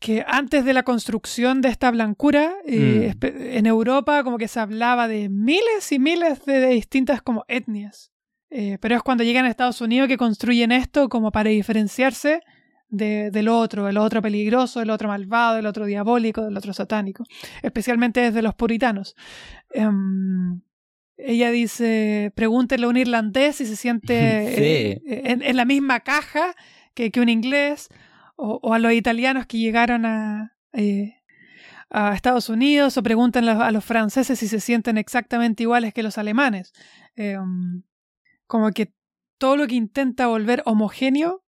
[0.00, 3.26] que antes de la construcción de esta blancura, eh, Mm.
[3.56, 8.10] en Europa como que se hablaba de miles y miles de, de distintas como etnias.
[8.50, 12.40] Eh, pero es cuando llegan a Estados Unidos que construyen esto como para diferenciarse
[12.88, 17.24] de, del otro, el otro peligroso, el otro malvado, el otro diabólico, del otro satánico,
[17.62, 19.14] especialmente desde los puritanos.
[19.72, 20.62] Em,
[21.18, 24.14] ella dice, pregúntenle a un irlandés si se siente
[24.56, 24.62] Sí.
[25.12, 26.54] eh, en, en la misma caja
[26.94, 27.88] que, que un inglés,
[28.36, 31.16] o, o a los italianos que llegaron a, eh,
[31.90, 36.16] a Estados Unidos, o pregúntenle a los franceses si se sienten exactamente iguales que los
[36.18, 36.72] alemanes.
[37.16, 37.82] Em,
[38.48, 38.92] como que
[39.38, 41.44] todo lo que intenta volver homogéneo,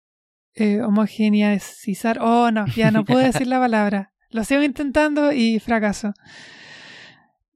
[0.54, 4.12] eh, homogeneizar, oh no, ya no puedo decir la palabra.
[4.30, 6.12] Lo sigo intentando y fracaso.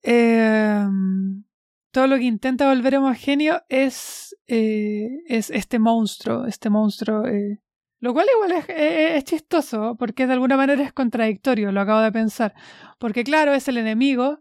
[0.02, 1.44] Em,
[1.90, 7.26] todo lo que intenta volver homogéneo es, eh, es este monstruo, este monstruo.
[7.26, 7.60] eh,
[8.00, 12.00] lo cual igual es, eh, es chistoso, porque de alguna manera es contradictorio, lo acabo
[12.00, 12.52] de pensar.
[12.98, 14.40] Porque claro, es el enemigo,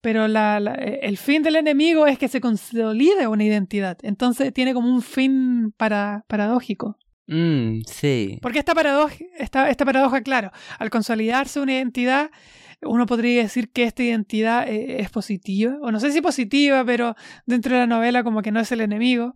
[0.00, 3.98] pero la- la- eh, el fin del enemigo es que se consolide una identidad.
[4.02, 6.96] Entonces tiene como un fin para, paradójico.
[7.26, 8.38] Mm, sí.
[8.40, 12.30] Porque esta paradoja, esta, esta paradoja, claro, al consolidarse una identidad,
[12.80, 17.16] uno podría decir que esta identidad eh, es positiva, o no sé si positiva, pero
[17.44, 19.34] dentro de la novela como que no es el enemigo,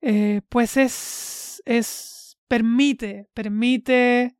[0.00, 4.36] eh, pues es, es, permite, permite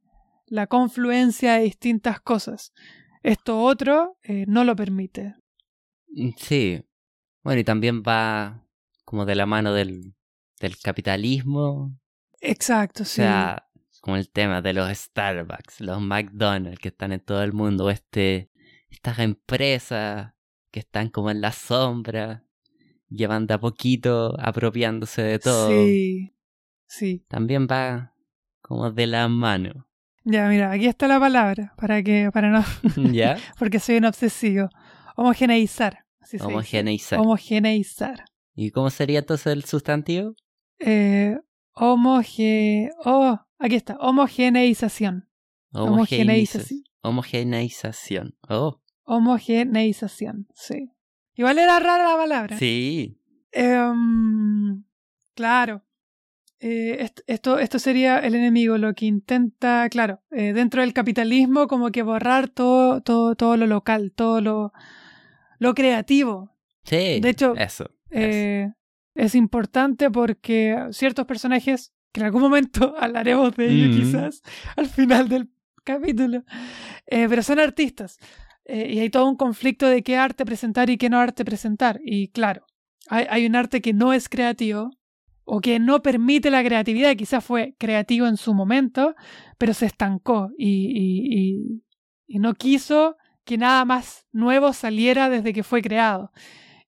[0.47, 2.73] la confluencia de distintas cosas.
[3.23, 5.35] Esto otro eh, no lo permite.
[6.19, 6.85] Mm, Sí.
[7.43, 8.65] Bueno, y también va
[9.05, 10.15] como de la mano del,
[10.61, 11.97] del capitalismo.
[12.41, 13.17] Exacto, O sí.
[13.17, 13.69] sea,
[14.01, 18.51] como el tema de los Starbucks, los McDonald's que están en todo el mundo, este,
[18.91, 20.35] estas empresas
[20.71, 22.45] que están como en la sombra,
[23.09, 25.69] llevan de a poquito apropiándose de todo.
[25.69, 26.35] Sí,
[26.87, 27.25] sí.
[27.29, 28.15] También va
[28.61, 29.87] como de la mano.
[30.25, 32.63] Ya, mira, aquí está la palabra, para que, para no,
[33.15, 33.39] ¿Ya?
[33.59, 34.69] porque soy un obsesivo.
[35.17, 36.05] Homogeneizar.
[36.37, 36.45] Así.
[36.45, 37.19] Homogeneizar.
[37.21, 38.25] Homogeneizar.
[38.55, 40.35] ¿Y cómo sería entonces el sustantivo?
[40.81, 41.37] Eh,
[41.75, 42.91] homoge...
[43.05, 43.97] Oh, aquí está.
[44.01, 45.29] Homogeneización.
[45.73, 46.83] Homogeneiza- Homogeneización.
[47.03, 48.37] Homogeneización.
[48.49, 50.91] Oh, Homogeneización, sí.
[51.35, 52.59] Igual era rara la palabra.
[52.59, 53.15] sí.
[53.53, 54.85] Em,
[55.35, 55.83] claro.
[56.61, 61.69] eh, est- esto, esto sería el enemigo, lo que intenta, claro, eh, dentro del capitalismo,
[61.69, 64.73] como que borrar todo, todo, todo lo local, todo lo,
[65.59, 66.51] lo creativo.
[66.85, 67.21] Sí.
[67.21, 67.85] De hecho, eso.
[67.85, 67.91] eso.
[68.11, 68.71] Eh,
[69.15, 74.01] es importante porque ciertos personajes, que en algún momento hablaremos de ellos Mm.
[74.01, 74.43] quizás
[74.77, 75.49] al final del
[75.85, 76.45] capítulo,
[77.07, 78.19] eh, pero son artistas.
[78.65, 82.01] Eh, y hay todo un conflicto de qué arte presentar y qué no arte presentar.
[82.05, 82.65] Y claro,
[83.09, 84.91] hay, hay un arte que no es creativo
[85.45, 89.15] o que no permite la creatividad, quizás fue creativo en su momento,
[89.57, 91.83] pero se estancó y, y- y-
[92.27, 93.17] y no quiso
[93.49, 96.31] que nada más nuevo saliera desde que fue creado.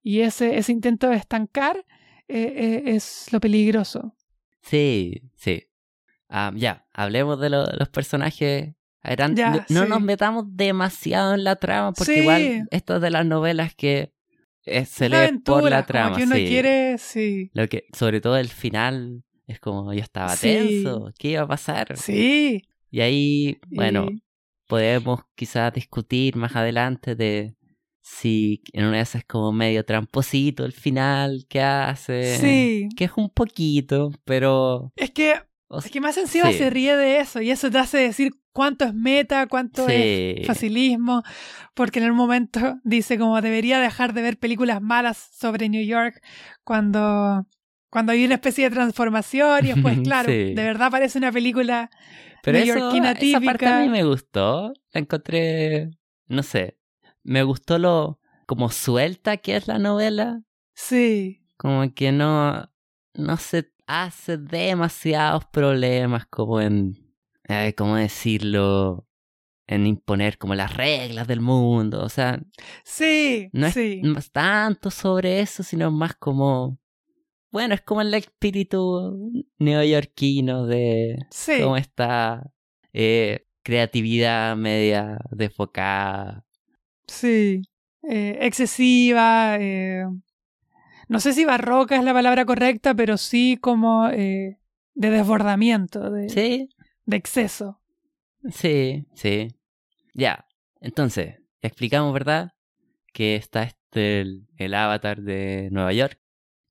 [0.03, 1.85] Y ese, ese intento de estancar
[2.29, 4.15] eh, eh, es lo peligroso.
[4.63, 5.65] Sí, sí.
[6.29, 8.75] Ah, ya, hablemos de lo- los personajes.
[9.03, 9.89] Eran- Ya, no sí.
[9.89, 12.21] nos metamos demasiado en la trama, porque Sí.
[12.21, 14.13] igual esto es de las novelas que
[14.67, 16.17] eh, se lee aventura, por la trama.
[16.19, 16.45] que uno sí.
[16.47, 17.51] quiere, sí.
[17.55, 20.49] Lo que, sobre todo el final, es como yo estaba Sí.
[20.49, 21.97] tenso, ¿qué iba a pasar?
[21.97, 22.63] Sí.
[22.91, 24.07] Y ahí, bueno,
[24.71, 27.55] podemos quizás discutir más adelante de
[28.03, 32.39] si en una de esas es como medio tramposito el final que hace.
[32.39, 32.89] sí.
[32.97, 34.93] Que es un poquito, pero.
[34.97, 35.35] Es que,
[35.69, 36.59] o es que más encima sí.
[36.59, 39.93] se ríe de eso y eso te hace decir cuánto es meta, cuánto Sí.
[40.39, 41.23] es facilismo,
[41.75, 46.21] porque en el momento dice como debería dejar de ver películas malas sobre New York
[46.65, 47.47] cuando,
[47.91, 50.55] cuando hay una especie de transformación y después, claro, Sí.
[50.55, 51.91] de verdad parece una película
[52.43, 53.93] pero eso, neoyorquina esa parte a mí típica.
[53.93, 54.73] me gustó.
[54.93, 55.91] La encontré.
[56.29, 56.79] No sé.
[57.23, 58.19] Me gustó lo.
[58.47, 60.43] como suelta que es la novela.
[60.75, 62.71] Sí, Como que no.
[63.15, 66.97] No se hace demasiados problemas como en.
[67.49, 69.07] eh, ¿Cómo decirlo?
[69.67, 72.03] En imponer como las reglas del mundo.
[72.03, 72.41] O sea,
[72.85, 74.01] sí, no es, sí.
[74.33, 76.80] tanto sobre eso, sino más como.
[77.51, 82.53] Bueno, es como el espíritu neoyorquino de Sí, cómo está
[82.93, 86.45] eh, creatividad media desfocada.
[87.07, 87.63] sí.
[88.09, 89.57] Eh, excesiva.
[89.61, 90.05] eh,
[91.09, 94.59] no sé si barroca es la palabra correcta, pero sí como eh,
[94.95, 96.69] de desbordamiento, de, Sí,
[97.05, 97.81] de exceso.
[98.51, 99.49] sí, sí.
[100.15, 100.47] Ya,
[100.81, 102.53] entonces, explicamos, ¿verdad?
[103.13, 106.20] Que está este, el, el avatar de Nueva York,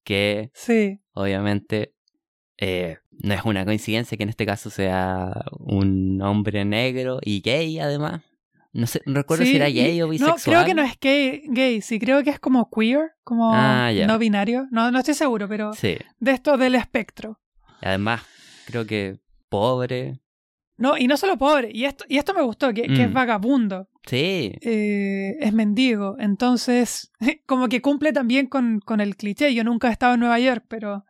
[0.09, 1.93] que Sí, obviamente
[2.57, 7.77] eh, no es una coincidencia que en este caso sea un hombre negro y gay
[7.79, 8.23] además.
[8.73, 10.41] No sé, no recuerdo Sí, si era y- gay o No, bisexual.
[10.43, 14.17] creo que no es gay, gay, sí, creo que es como queer, como Ah, no
[14.17, 14.67] binario.
[14.71, 17.39] No, no estoy seguro, pero Sí, de esto del espectro.
[17.81, 18.23] y además
[18.65, 20.19] creo que pobre.
[20.79, 23.13] No, y no solo pobre, y esto, y esto me gustó, que, que es Mm.
[23.13, 27.11] vagabundo, Sí, eh, es mendigo, entonces
[27.45, 29.53] como que cumple también con, con el cliché.
[29.53, 31.05] Yo nunca he estado en Nueva York, pero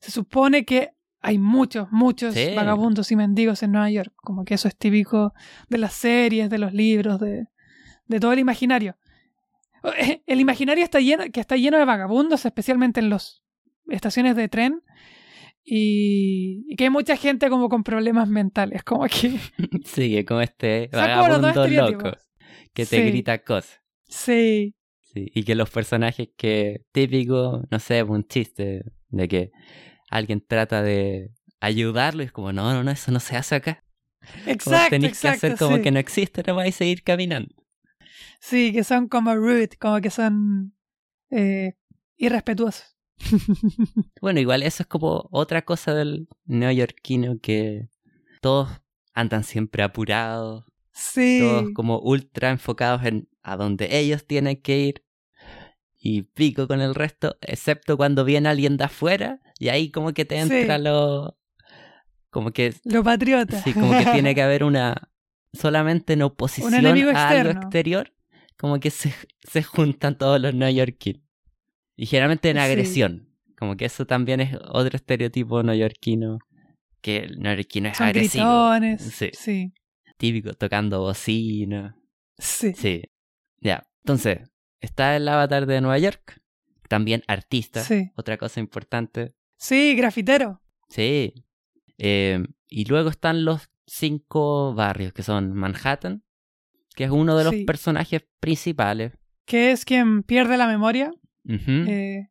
[0.00, 2.52] se supone que hay muchos, muchos Sí.
[2.54, 5.32] vagabundos y mendigos en Nueva York, como que eso es típico
[5.70, 7.46] de las series, de los libros, de,
[8.06, 8.96] de todo el imaginario.
[10.26, 13.42] El imaginario está lleno, que está lleno de vagabundos, especialmente en las
[13.88, 14.82] estaciones de tren,
[15.64, 19.38] y, y que hay mucha gente como con problemas mentales, como que...
[19.84, 22.12] sí, que como este vagabundo loco
[22.74, 23.02] que te Sí.
[23.02, 23.80] grita cosas.
[24.08, 29.52] Sí, Sí, y que los personajes que típico, no sé, un chiste de que
[30.10, 33.84] alguien trata de ayudarlo y es como, no, no, no, eso no se hace acá.
[34.44, 35.82] Exacto, tenéis que hacer como sí.
[35.82, 37.54] que no existe, no vais a seguir caminando.
[38.40, 40.74] Sí, que son como rude, como que son
[41.30, 41.74] eh,
[42.16, 42.93] irrespetuosos.
[44.20, 47.88] Bueno, igual eso es como otra cosa del neoyorquino que
[48.40, 48.68] todos
[49.14, 55.04] andan siempre apurados, Sí, todos como ultra enfocados en a donde ellos tienen que ir
[55.98, 60.24] y pico con el resto, excepto cuando viene alguien de afuera y ahí como que
[60.24, 60.52] te Sí.
[60.54, 61.36] entra lo...
[62.30, 63.60] como que lo patriota.
[63.62, 65.10] Sí, como que tiene que haber una.
[65.52, 67.60] Solamente en oposición a algo externo.
[67.60, 68.12] exterior,
[68.58, 69.14] como que se,
[69.48, 71.22] se juntan todos los neoyorquinos.
[71.96, 72.62] Y generalmente en Sí.
[72.62, 73.28] agresión.
[73.58, 76.38] Como que eso también es otro estereotipo neoyorquino.
[77.00, 78.44] Que el neoyorquino es Son agresivo.
[78.70, 79.02] gritones.
[79.02, 79.30] Sí.
[79.32, 79.72] Sí,
[80.16, 81.96] Típico, tocando bocina.
[82.38, 82.72] sí.
[82.74, 83.02] Sí.
[83.60, 83.86] Ya.
[84.04, 86.40] Entonces, está el avatar de Nueva York.
[86.88, 87.80] También artista.
[87.80, 88.10] Sí.
[88.16, 89.34] Otra cosa importante.
[89.56, 90.60] Sí, grafitero.
[90.88, 91.32] Sí.
[91.98, 96.22] Eh, y luego están los cinco barrios, que son Manhattan,
[96.94, 97.64] que es uno de los Sí.
[97.64, 99.12] personajes principales.
[99.46, 101.10] Que es quien pierde la memoria.
[101.48, 102.28] Eh,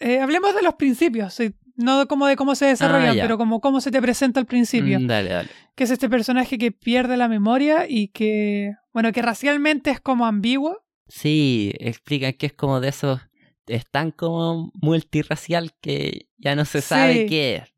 [0.00, 3.60] eh, hablemos de los principios, sí, no como de cómo se desarrollan, Ah, pero como
[3.60, 4.98] cómo se te presenta al principio.
[5.00, 5.48] Mm, dale, dale.
[5.74, 10.24] Que es este personaje que pierde la memoria y que, bueno, que racialmente es como
[10.26, 10.78] ambiguo.
[11.08, 13.20] Sí, explican que es como de esos.
[13.66, 17.26] Es tan como multirracial que ya no se sabe Sí.
[17.26, 17.74] qué es.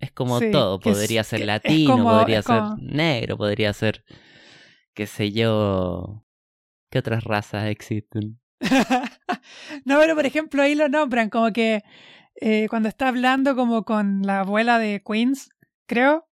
[0.00, 0.76] Es como Sí, todo.
[0.76, 4.04] es- Podría ser latino, como- podría ser como- negro, podría ser.
[4.94, 6.24] qué sé yo.
[6.90, 8.40] ¿Qué otras razas existen?
[9.84, 11.82] no, pero por ejemplo ahí lo nombran como que
[12.40, 15.50] eh, cuando está hablando como con la abuela de Queens,
[15.86, 16.26] creo,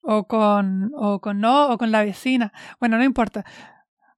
[0.00, 2.52] o con, o con no, o con la vecina.
[2.80, 3.44] Bueno, no importa.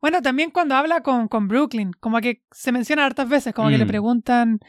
[0.00, 3.78] Bueno, también cuando habla con, con Brooklyn, como que se menciona hartas veces, como que
[3.78, 3.88] le Mm.
[3.88, 4.60] preguntan,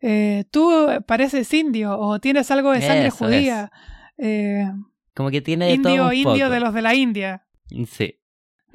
[0.00, 3.70] eh, tú pareces indio o tienes algo de sangre Eso, judía.
[4.18, 4.68] Eh,
[5.14, 6.50] Como que tiene de indio, todo un indio poco.
[6.50, 7.44] de los de la India.
[7.88, 8.20] Sí.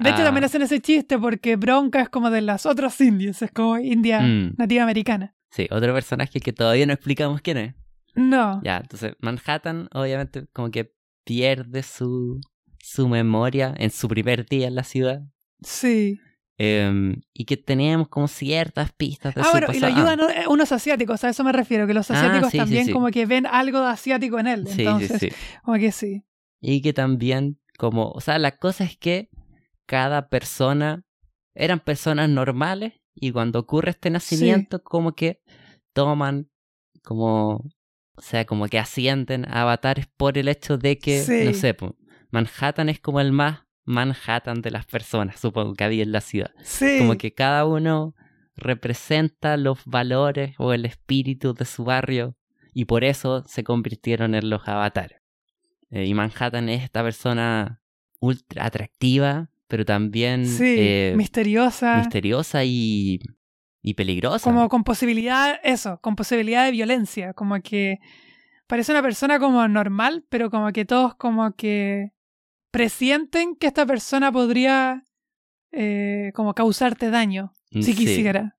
[0.00, 3.42] De hecho, Ah, también hacen ese chiste porque Bronca es como de las otras indias,
[3.42, 4.54] es como India Mm.
[4.58, 5.34] nativa americana.
[5.50, 7.74] Sí, otro personaje que todavía no explicamos quién es.
[8.14, 8.60] No.
[8.64, 10.92] Ya, entonces Manhattan obviamente como que
[11.24, 12.40] pierde su,
[12.78, 15.22] su memoria en su primer día en la ciudad.
[15.62, 16.18] Sí.
[16.62, 20.08] em, y que teníamos como ciertas pistas de Ah, su bueno, y le pasado.
[20.10, 22.92] ayudan eh, unos asiáticos, a eso me refiero, que los Ah, asiáticos sí, también sí.
[22.92, 24.66] como que ven algo de asiático en él.
[24.66, 25.36] Sí, entonces, sí, sí.
[25.64, 26.22] como que sí.
[26.60, 29.30] Y que también como, o sea, la cosa es que
[29.90, 31.02] cada persona
[31.52, 35.42] eran personas normales y cuando ocurre este nacimiento como que
[35.92, 36.48] toman
[37.02, 37.54] como,
[38.14, 41.42] o sea, como que ascienden a avatares por el hecho de que, Sí.
[41.44, 41.76] no sé,
[42.30, 46.52] Manhattan es como el más Manhattan de las personas, supongo que había en la ciudad.
[46.62, 46.98] Sí.
[46.98, 48.14] Como que cada uno
[48.54, 52.36] representa los valores o el espíritu de su barrio
[52.72, 55.18] y por eso se convirtieron en los avatares.
[55.90, 57.82] Eh, y Manhattan es esta persona
[58.20, 61.96] ultra atractiva, pero también Sí, eh, misteriosa.
[61.96, 63.20] misteriosa y,
[63.80, 64.44] y peligrosa.
[64.44, 67.32] como con posibilidad, eso, con posibilidad de violencia.
[67.32, 68.00] Como que
[68.66, 72.10] parece una persona como normal, pero como que todos como que
[72.70, 75.04] presienten que esta persona podría
[75.72, 77.94] eh, como causarte daño, si Sí.
[77.94, 78.56] quisiera.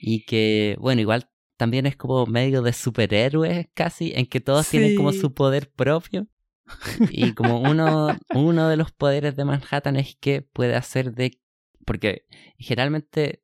[0.00, 4.94] Y que, bueno, igual también es como medio de superhéroes casi, en que todos tienen
[4.94, 6.26] como su poder propio.
[7.10, 11.38] Y como uno, uno de los poderes de Manhattan es que puede hacer de...
[11.84, 12.26] Porque
[12.58, 13.42] generalmente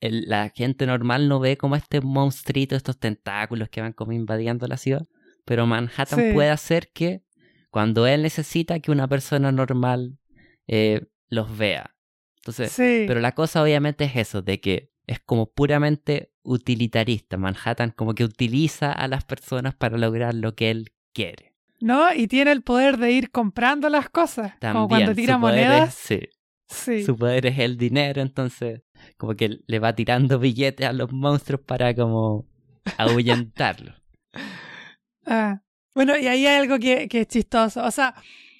[0.00, 4.66] el- la gente normal no ve como este monstruito, estos tentáculos que van como invadiendo
[4.66, 5.06] la ciudad.
[5.44, 6.32] Pero Manhattan Sí.
[6.34, 7.22] puede hacer que
[7.70, 10.18] cuando él necesita que una persona normal
[10.66, 11.94] eh, los vea.
[12.36, 13.04] Entonces, Sí.
[13.06, 17.38] pero la cosa obviamente es eso, de que es como puramente utilitarista.
[17.38, 21.47] Manhattan como que utiliza a las personas para lograr lo que él quiere.
[21.80, 22.12] ¿No?
[22.12, 24.52] Y tiene el poder de ir comprando las cosas.
[24.58, 25.94] También, como cuando su tira es- monedas.
[25.94, 26.20] sí,
[26.70, 27.02] Sí.
[27.04, 28.82] su poder es el dinero, entonces
[29.16, 32.46] como que le va tirando billetes a los monstruos para como
[32.98, 33.94] ahuyentarlos.
[35.30, 35.60] Ah.
[35.94, 37.84] Bueno, y ahí hay algo que, que es chistoso.
[37.84, 38.14] O sea,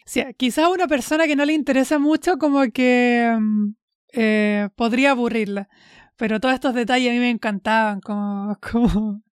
[0.05, 3.69] sí, quizás a una persona que no le interesa mucho, como que mm,
[4.13, 5.69] eh, podría aburrirla.
[6.17, 9.23] Pero todos estos detalles a mí me encantaban, como, como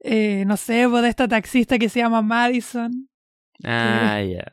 [0.00, 3.07] eh, no sé, de esta taxista que se llama Madison,
[3.64, 4.52] Ah, ya.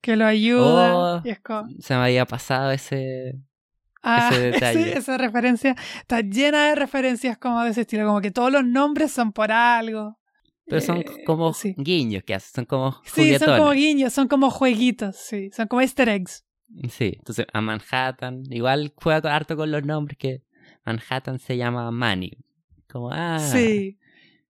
[0.00, 0.96] que lo ayuda.
[0.96, 1.22] Oh.
[1.24, 3.38] y es como, Se me había pasado ese...
[4.02, 4.98] ah, ese detalle.
[4.98, 9.12] esa referencia está llena de referencias como de ese estilo, como que todos los nombres
[9.12, 10.18] son por algo.
[10.66, 11.74] Pero son Eh, como sí.
[11.76, 13.58] guiños que hacen, son como Sí, son juguetones.
[13.60, 16.44] como guiños, son como jueguitos, sí, son como easter eggs.
[16.88, 20.42] Sí, entonces a Manhattan, igual juega harto con los nombres que
[20.86, 22.32] Manhattan se llama Manny.
[22.90, 23.38] Como, ah.
[23.38, 23.98] Sí,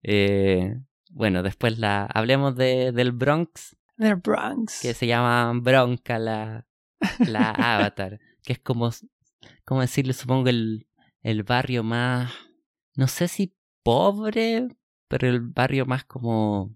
[0.02, 0.74] eh,
[1.10, 4.80] bueno, después la hablemos de, del Bronx, The Bronx.
[4.80, 6.66] que se llama Bronca la,
[7.26, 8.90] la Avatar, que es como,
[9.64, 10.86] como decirle, supongo, el,
[11.22, 12.32] el barrio más,
[12.96, 14.68] no sé si pobre,
[15.08, 16.74] pero el barrio más como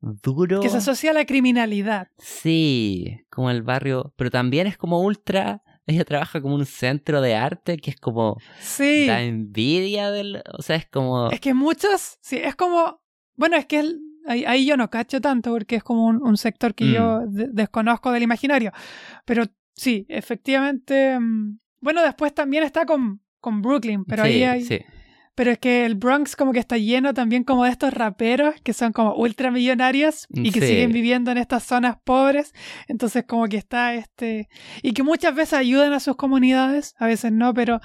[0.00, 0.60] duro.
[0.60, 2.08] Que se asocia a la criminalidad.
[2.18, 5.62] Sí, como el barrio, pero también es como ultra.
[5.88, 9.06] Ella trabaja como un centro de arte que es como Sí.
[9.06, 13.00] da envidia del, o sea, es como Es que muchos, sí, es como,
[13.36, 16.36] bueno, es que el- ahí, ahí yo no cacho tanto porque es como un, un
[16.36, 16.92] sector que Mm.
[16.92, 18.72] yo de- desconozco del imaginario.
[19.24, 24.64] Pero sí, efectivamente, mm, bueno, después también está con, con Brooklyn, pero sí, ahí hay,
[24.64, 24.78] sí,
[25.34, 28.72] pero es que el Bronx como que está lleno también como de estos raperos que
[28.72, 30.66] son como ultramillonarios y que Sí.
[30.68, 32.54] siguen viviendo en estas zonas pobres.
[32.88, 34.48] Entonces como que está este...
[34.82, 37.80] Y que muchas veces ayudan a sus comunidades, a veces no, pero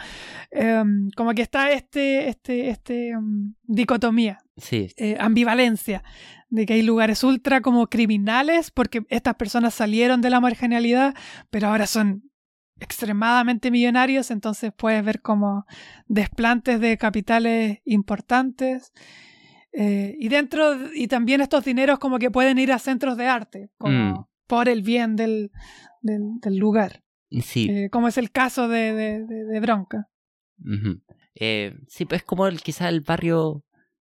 [0.51, 6.03] em, como que está este, este, este em, dicotomía, sí, eh, ambivalencia,
[6.49, 11.13] de que hay lugares ultra como criminales porque estas personas salieron de la marginalidad,
[11.49, 12.23] pero ahora son
[12.79, 15.65] extremadamente millonarios, entonces puedes ver como
[16.07, 18.91] desplantes de capitales importantes.
[19.73, 23.69] eh, y dentro, y también estos dineros como que pueden ir a centros de arte,
[23.77, 24.25] como Mm.
[24.47, 25.49] por el bien del,
[26.01, 27.03] del, del lugar,
[27.41, 30.09] sí, eh, como es el caso de, de, de- de Bronca.
[31.35, 33.63] Eh, sí, pues es como el, quizá el barrio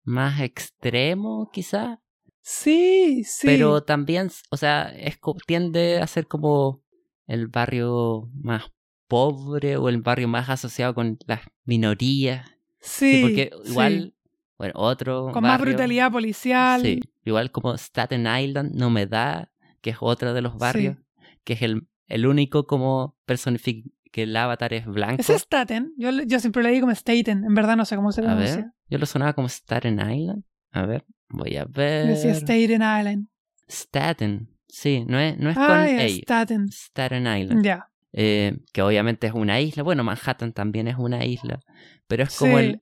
[0.04, 2.02] más extremo, quizá,
[2.42, 3.46] Sí, sí.
[3.48, 6.84] Pero también, o sea, es, tiende a ser como
[7.28, 8.66] el barrio más
[9.08, 12.50] pobre o el barrio más asociado con las minorías.
[12.80, 13.72] sí, Sí, porque sí.
[13.72, 14.16] igual,
[14.58, 16.82] bueno, otro Con más brutalidad policial.
[16.82, 20.98] Sí, igual como Staten Island no me da, que es otro de los barrios,
[21.44, 25.22] que es el, el único como personific que el avatar es blanco.
[25.22, 25.94] ¿Es Staten?
[25.98, 27.44] Yo, yo siempre le digo como Staten.
[27.46, 30.44] En verdad no sé cómo se A yo lo sonaba como Staten Island.
[30.72, 32.08] A ver, voy a ver.
[32.08, 33.28] Decía Staten Island.
[33.70, 36.08] Staten, sí, no es, no es Ah, con ya, A.
[36.10, 36.68] Staten.
[36.72, 37.64] Staten Island.
[37.64, 37.88] Ya.
[38.14, 39.84] Eh, que obviamente es una isla.
[39.84, 41.62] Bueno, Manhattan también es una isla.
[42.08, 42.64] Pero es como Sí.
[42.66, 42.82] el.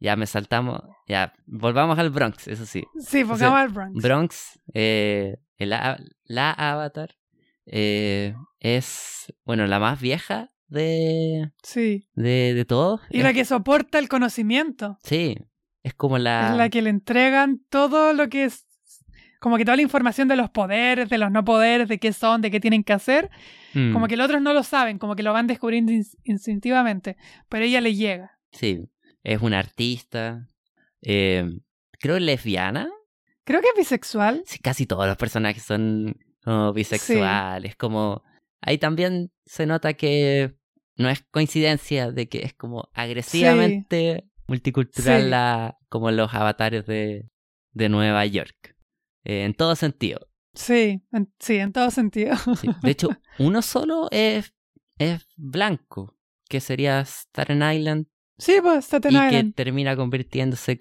[0.00, 0.80] Ya me saltamos.
[1.06, 2.84] Ya, volvamos al Bronx, eso sí.
[2.98, 4.02] Sí, pongamos al Bronx.
[4.02, 7.14] Bronx, eh, el la Avatar,
[7.66, 12.06] eh, es, bueno, la más vieja de, Sí.
[12.14, 13.00] de, de todos.
[13.10, 14.98] Y Es- la que soporta el conocimiento.
[15.04, 15.36] Sí,
[15.82, 16.50] es como la...
[16.50, 18.66] Es la que le entregan todo lo que es.
[19.40, 22.42] Como que toda la información de los poderes, de los no poderes, de qué son,
[22.42, 23.28] de qué tienen que hacer.
[23.74, 27.16] Mm, Como que los otros no lo saben, como que lo van descubriendo ins- instintivamente.
[27.48, 28.38] Pero ella le llega.
[28.52, 28.88] Sí,
[29.24, 30.46] es una artista,
[31.02, 31.44] eh,
[31.98, 32.88] creo lesbiana.
[33.44, 34.42] Creo que es bisexual.
[34.46, 38.22] Sí, casi todos los personajes son como bisexuales, como...
[38.60, 40.54] Ahí también se nota que
[40.96, 45.28] no es coincidencia de que es como agresivamente multicultural Sí.
[45.28, 47.28] la, como los avatares de,
[47.72, 48.76] de Nueva York.
[49.24, 50.28] Eh, en todo sentido.
[50.54, 52.36] Sí, en, sí, en todo sentido.
[52.60, 52.68] sí.
[52.82, 54.52] De hecho, uno solo es,
[54.98, 56.16] es blanco,
[56.48, 58.06] que sería Staten Island,
[58.38, 59.30] Sí, pues Staten y Island.
[59.50, 60.76] que termina convirtiéndose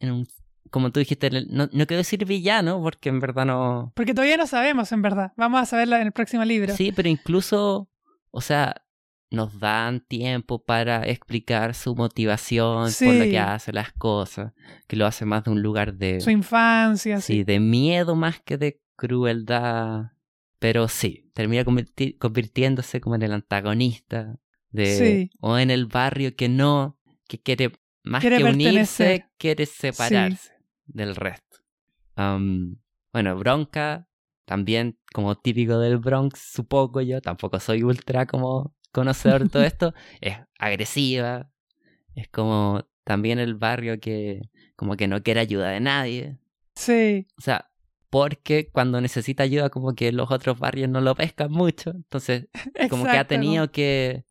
[0.00, 0.26] en un...
[0.70, 3.92] Como tú dijiste, no, no quiero decir villano, porque en verdad no...
[3.96, 5.32] Porque todavía no sabemos, en verdad.
[5.36, 6.74] Vamos a saberla en el próximo libro.
[6.76, 7.88] Sí, pero incluso,
[8.30, 8.84] o sea,
[9.30, 14.52] nos dan tiempo para explicar su motivación por la que hace las cosas,
[14.86, 17.44] que lo hace más de un lugar de, Su infancia, sí, sí.
[17.44, 20.12] de miedo más que de crueldad.
[20.58, 24.38] Pero sí, termina convirti- convirtiéndose como en el antagonista
[24.70, 25.30] de, Sí.
[25.40, 26.98] o en el barrio que no,
[27.28, 27.72] que quiere
[28.02, 30.52] más Quiere que unirse, quiere separarse
[30.86, 31.58] del resto.
[32.16, 32.78] Am,
[33.12, 34.08] bueno, Bronca,
[34.46, 39.94] también como típico del Bronx, supongo yo, tampoco soy ultra como conocedor de todo esto,
[40.20, 41.50] es agresiva,
[42.14, 44.42] es como también el barrio que
[44.76, 46.38] como que no quiere ayuda de nadie.
[46.74, 47.70] Sí, O sea,
[48.10, 52.46] porque cuando necesita ayuda como que los otros barrios no lo pescan mucho, entonces
[52.90, 54.24] como que ha tenido que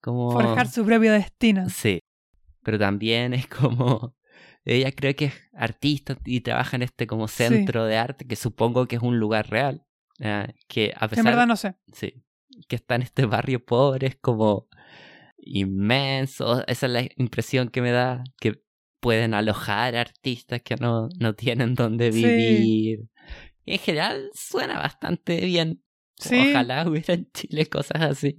[0.00, 1.68] como Forjar su propio destino.
[1.68, 2.00] Sí,
[2.62, 4.14] pero también es como
[4.64, 8.86] ella creo que es artista y trabaja en este como centro de arte que supongo
[8.86, 9.84] que es un lugar real,
[10.20, 11.76] ah, que a En pesar verdad no sé.
[11.92, 12.23] sí,
[12.68, 14.68] que está en este barrio pobre es como
[15.38, 18.62] inmenso, esa es la impresión que me da que
[19.00, 22.22] pueden alojar artistas que no, no tienen dónde Sí.
[22.22, 23.00] vivir.
[23.66, 25.82] Y en general suena bastante bien.
[26.16, 28.36] Sí, Ojalá hubiera en Chile cosas así.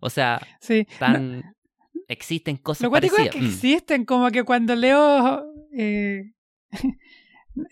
[0.00, 0.86] O sea, sí.
[0.90, 1.54] No, tan
[2.08, 3.34] existen cosas lo es parecidas.
[3.34, 3.44] que Mm.
[3.46, 5.46] existen, como que cuando leo.
[5.72, 6.32] eh,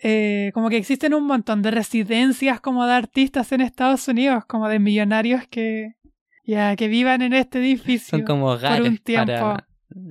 [0.01, 4.67] eh, como que existen un montón de residencias como de artistas en Estados Unidos, como
[4.69, 5.95] de millonarios que.
[6.45, 8.17] Ya, que vivan en este edificio.
[8.17, 9.27] Son como hogares un tiempo.
[9.31, 9.67] para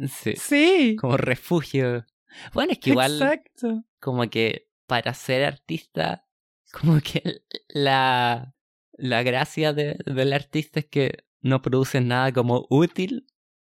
[0.09, 2.07] sí, Sí, como refugio.
[2.55, 3.85] Bueno, es que igual exacto.
[4.01, 6.25] como que para ser artista,
[6.73, 8.55] como que la,
[8.95, 13.27] la gracia de- del artista es que no producen nada como útil,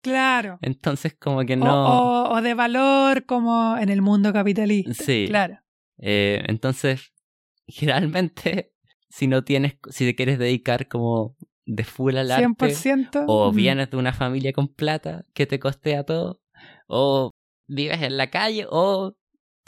[0.00, 0.58] Claro.
[0.62, 1.86] entonces como que O- no...
[1.88, 4.94] O, o de valor como en el mundo capitalista.
[5.04, 5.26] Sí.
[5.28, 5.58] Claro.
[5.98, 7.12] Eh, entonces,
[7.68, 8.72] generalmente,
[9.08, 13.24] si no tienes, si te quieres dedicar como de full al arte, 100%.
[13.26, 16.40] o mm, vienes de una familia con plata que te costea todo,
[16.86, 17.30] o
[17.66, 19.16] vives en la calle, o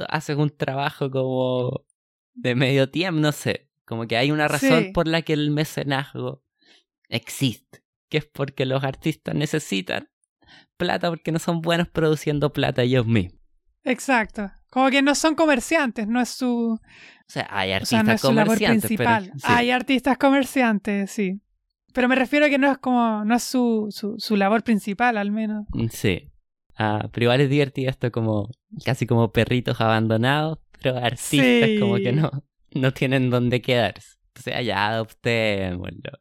[0.08, 1.84] haces un trabajo como
[2.34, 3.68] de medio tiempo, no sé.
[3.84, 4.90] Como que hay una razón Sí.
[4.92, 6.44] por la que el mecenazgo
[7.08, 10.08] existe, que es porque los artistas necesitan
[10.76, 13.40] plata porque no son buenos produciendo plata ellos mismos.
[13.84, 14.50] Exacto.
[14.70, 16.80] Como que no son comerciantes, no es su, O
[17.26, 19.24] sea, hay o artistas sea, no es su labor comerciantes, principal.
[19.24, 19.44] pero sí.
[19.48, 21.40] Hay artistas comerciantes, sí.
[21.94, 25.16] Pero me refiero a que no es como, no es su, su, su labor principal,
[25.16, 25.64] al menos.
[25.90, 26.30] Sí.
[26.76, 28.50] Ah, pero igual es divertido esto como
[28.84, 31.78] casi como perritos abandonados, pero artistas Sí.
[31.80, 32.30] como que no,
[32.74, 34.16] no tienen dónde quedarse.
[34.38, 36.12] O sea, ya adoptémoslo.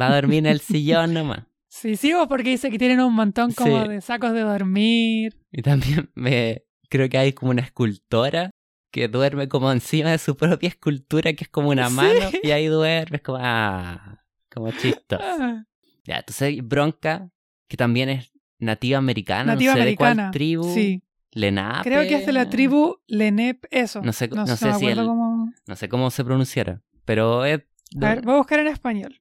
[0.00, 1.44] Va a dormir en el sillón nomás.
[1.68, 3.88] Sí, sigo porque dice que tienen un montón como Sí.
[3.88, 5.38] de sacos de dormir.
[5.50, 8.50] Y también me creo que hay como una escultora
[8.92, 11.94] que duerme como encima de su propia escultura, que es como una Sí.
[11.96, 14.22] mano, y ahí duerme, es como, ah,
[14.52, 15.22] como chistoso.
[15.24, 15.64] Ah,
[16.04, 17.30] Ya, entonces Bronca,
[17.68, 20.22] que también es nativa americana, nativa no sé de americana.
[20.24, 21.02] cuál tribu, Sí.
[21.32, 21.88] Lenape.
[21.88, 24.02] Creo que es de la tribu Lenep, eso.
[24.02, 25.50] No sé- no no sé si el- cómo.
[25.66, 27.60] No sé cómo se pronunciara, pero es...
[28.00, 29.18] A ver, voy a buscar en español.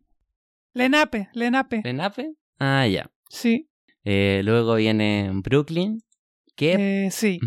[0.74, 1.82] Lenape, Lenape.
[1.84, 2.34] ¿Lenape?
[2.60, 3.10] Ah, ya.
[3.30, 3.70] Sí.
[4.04, 6.02] Eh, luego viene Brooklyn,
[6.62, 7.06] que...
[7.08, 7.40] Eh, sí.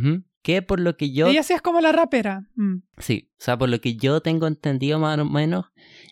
[0.42, 1.28] Que por lo que yo...
[1.28, 2.46] Ella sí es como la rapera.
[2.56, 2.78] Mm.
[2.98, 5.66] Sí, o sea, por lo que yo tengo entendido más o menos,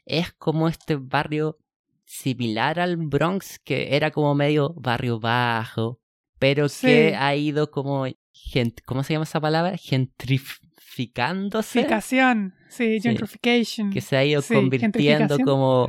[0.06, 1.58] es como este barrio
[2.06, 6.00] similar al Bronx, que era como medio barrio bajo,
[6.38, 6.86] pero Sí.
[6.86, 9.76] que ha ido como, gent ¿cómo se llama esa palabra?
[9.76, 12.54] Gentrificándose, Ficación.
[12.68, 13.08] Sí, Sí.
[13.08, 13.90] gentrification.
[13.90, 15.88] que se ha ido Sí, convirtiendo como,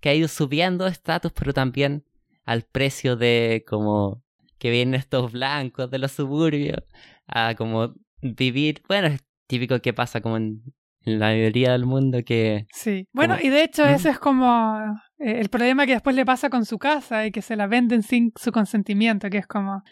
[0.00, 2.04] que ha ido subiendo estatus, pero también
[2.44, 4.22] al precio de como
[4.60, 6.84] que vienen estos blancos de los suburbios
[7.26, 10.62] a como vivir, bueno, es típico que pasa como en,
[11.02, 13.08] la mayoría del mundo que Sí.
[13.14, 13.88] Bueno, Como- y de hecho ¿Mm?
[13.88, 14.78] ese es como
[15.18, 18.02] eh, el problema que después le pasa con su casa y que se la venden
[18.02, 19.82] sin su consentimiento, que es como,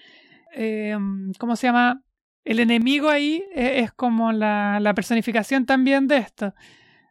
[0.54, 0.96] eh,
[1.38, 2.02] ¿cómo se llama?
[2.44, 6.52] El enemigo ahí eh, es como la, la personificación también de esto,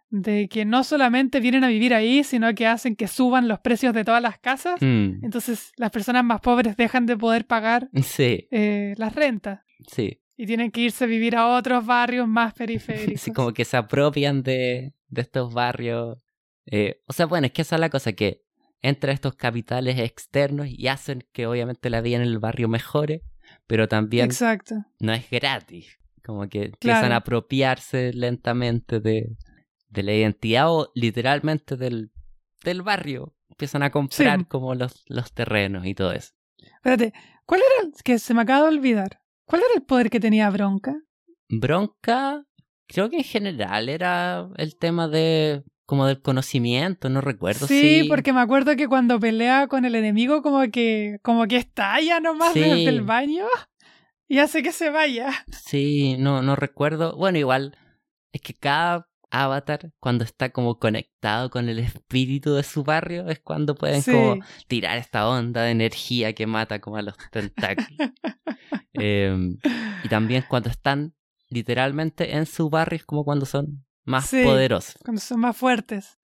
[0.09, 3.93] de que no solamente vienen a vivir ahí, sino que hacen que suban los precios
[3.93, 4.81] de todas las casas.
[4.81, 10.21] Mm, Entonces las personas más pobres dejan de poder pagar sí, eh, las rentas sí,
[10.37, 13.21] y tienen que irse a vivir a otros barrios más periféricos.
[13.21, 16.17] sí, como que se apropian de, de estos barrios.
[16.65, 18.43] Eh, o sea, bueno, es que esa es la cosa, que
[18.81, 23.23] entran estos capitales externos y hacen que obviamente la vida en el barrio mejore,
[23.65, 24.75] pero también Exacto.
[24.99, 25.97] no es gratis.
[26.23, 29.37] Como que empiezan a apropiarse lentamente de,
[29.97, 32.11] de la identidad o literalmente del,
[32.63, 33.35] del barrio.
[33.49, 34.45] Empiezan a comprar Sí.
[34.45, 36.31] como los, los terrenos y todo eso.
[36.75, 37.13] Espérate,
[37.45, 39.19] ¿cuál era el que se me acaba de olvidar?
[39.45, 40.95] ¿Cuál era el poder que tenía Bronca?
[41.49, 42.43] Bronca,
[42.87, 48.09] creo que en general era el tema de como del conocimiento, no recuerdo sí, si...
[48.09, 52.51] porque me acuerdo que cuando pelea con el enemigo como que como que estalla nomás
[52.51, 52.59] Sí.
[52.59, 53.45] desde el baño
[54.27, 55.29] y hace que se vaya.
[55.65, 57.15] Sí, no, no recuerdo.
[57.15, 57.77] Bueno, igual
[58.33, 63.39] es que cada avatar cuando está como conectado con el espíritu de su barrio es
[63.39, 64.11] cuando pueden Sí.
[64.11, 67.97] como tirar esta onda de energía que mata como a los tentáculos.
[68.93, 69.57] Em,
[70.03, 71.13] y también cuando están
[71.49, 74.43] literalmente en su barrio es como cuando son más Sí.
[74.43, 74.95] poderosos.
[75.03, 76.17] Cuando son más fuertes.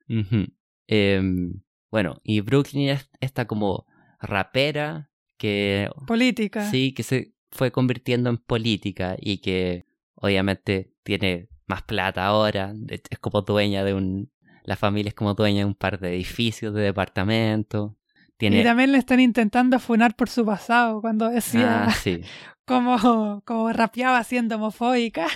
[0.88, 3.86] Em, bueno, y Brooklyn es esta como
[4.20, 6.70] rapera que Política.
[6.70, 9.86] sí, que se fue convirtiendo en política y que
[10.16, 14.32] obviamente tiene más plata ahora, es como dueña de un,
[14.64, 17.94] la familia es como dueña de un par de edificios, de departamentos,
[18.38, 18.62] tiene...
[18.62, 22.22] Y también le están intentando funar por su pasado cuando decía Ah, sí,
[22.66, 25.28] como, como rapeaba siendo homofóbica.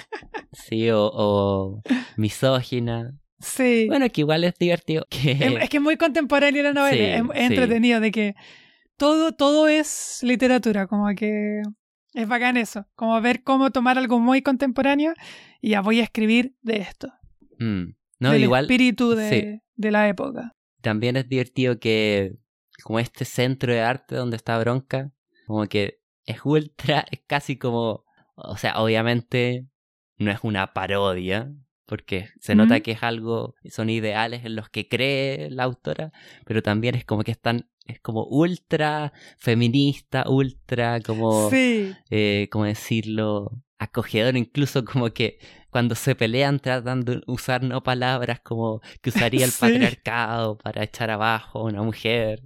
[0.51, 1.81] sí, o, o
[2.17, 3.13] misógina.
[3.39, 3.85] Sí.
[3.87, 5.05] Bueno, que igual es divertido.
[5.09, 5.31] Que...
[5.33, 7.53] Es, es que es muy contemporánea la novela, Sí, es, es sí.
[7.53, 8.35] entretenido de que
[8.97, 11.61] todo, todo es literatura, como que
[12.15, 15.13] es bacán eso, como ver cómo tomar algo muy contemporáneo
[15.61, 17.11] y ya voy a escribir de esto,
[17.59, 17.95] Mm.
[18.19, 19.61] No, del igual espíritu de, sí.
[19.75, 20.55] de la época.
[20.81, 22.33] también es divertido que
[22.83, 25.11] como este centro de arte donde está Bronca,
[25.47, 28.05] como que es ultra, es casi como,
[28.35, 29.67] o sea, obviamente
[30.17, 31.51] no es una parodia,
[31.85, 36.11] porque se nota que es algo, son ideales en los que cree la autora,
[36.45, 42.65] pero también es como que están, es como ultra feminista, ultra como, Sí, eh, ¿cómo
[42.65, 43.63] decirlo?
[43.79, 45.37] Acogedor, incluso como que
[45.69, 49.57] cuando se pelean tratan de usar no palabras como que usaría el Sí.
[49.61, 52.41] patriarcado para echar abajo a una mujer.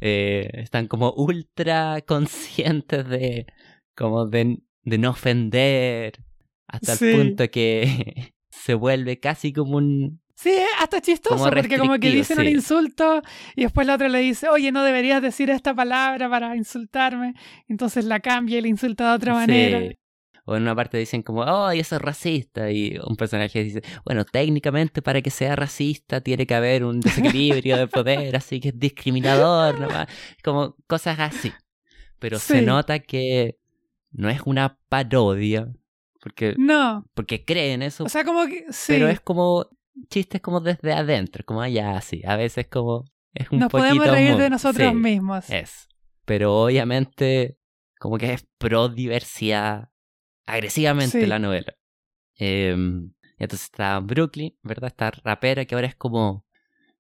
[0.00, 3.46] Eh, están como ultra conscientes de
[3.94, 6.14] como de, de no ofender
[6.66, 7.06] hasta Sí.
[7.06, 12.10] el punto que se vuelve casi como un sí, hasta chistoso, Como porque como que
[12.10, 13.20] dicen un insulto
[13.56, 17.34] y después la otra le dice, oye, no deberías decir esta palabra para insultarme,
[17.68, 19.80] entonces la cambia y le insulta de otra manera.
[19.80, 19.96] Sí.
[20.50, 22.70] O en una parte dicen como, oh, eso es racista.
[22.72, 27.76] Y un personaje dice, bueno, técnicamente para que sea racista tiene que haber un desequilibrio
[27.76, 30.08] de poder, así que es discriminador, nomás.
[30.42, 31.52] Como cosas así.
[32.18, 33.58] Pero se nota que
[34.10, 35.68] no es una parodia,
[36.20, 38.92] porque, No, porque creen eso, o sea, como que sí.
[38.92, 39.66] pero es como
[40.08, 42.22] chistes como desde adentro, como allá así.
[42.26, 44.94] A veces como es un Nos poquito podemos reír muy- de nosotros sí.
[44.94, 45.48] mismos.
[45.48, 45.88] Es.
[46.24, 47.56] Pero obviamente,
[48.00, 49.88] como que es pro diversidad
[50.46, 51.26] agresivamente Sí.
[51.26, 51.74] la novela.
[52.38, 52.66] Y
[53.44, 54.88] entonces está Brooklyn, ¿verdad?
[54.88, 56.44] Esta rapera que ahora es como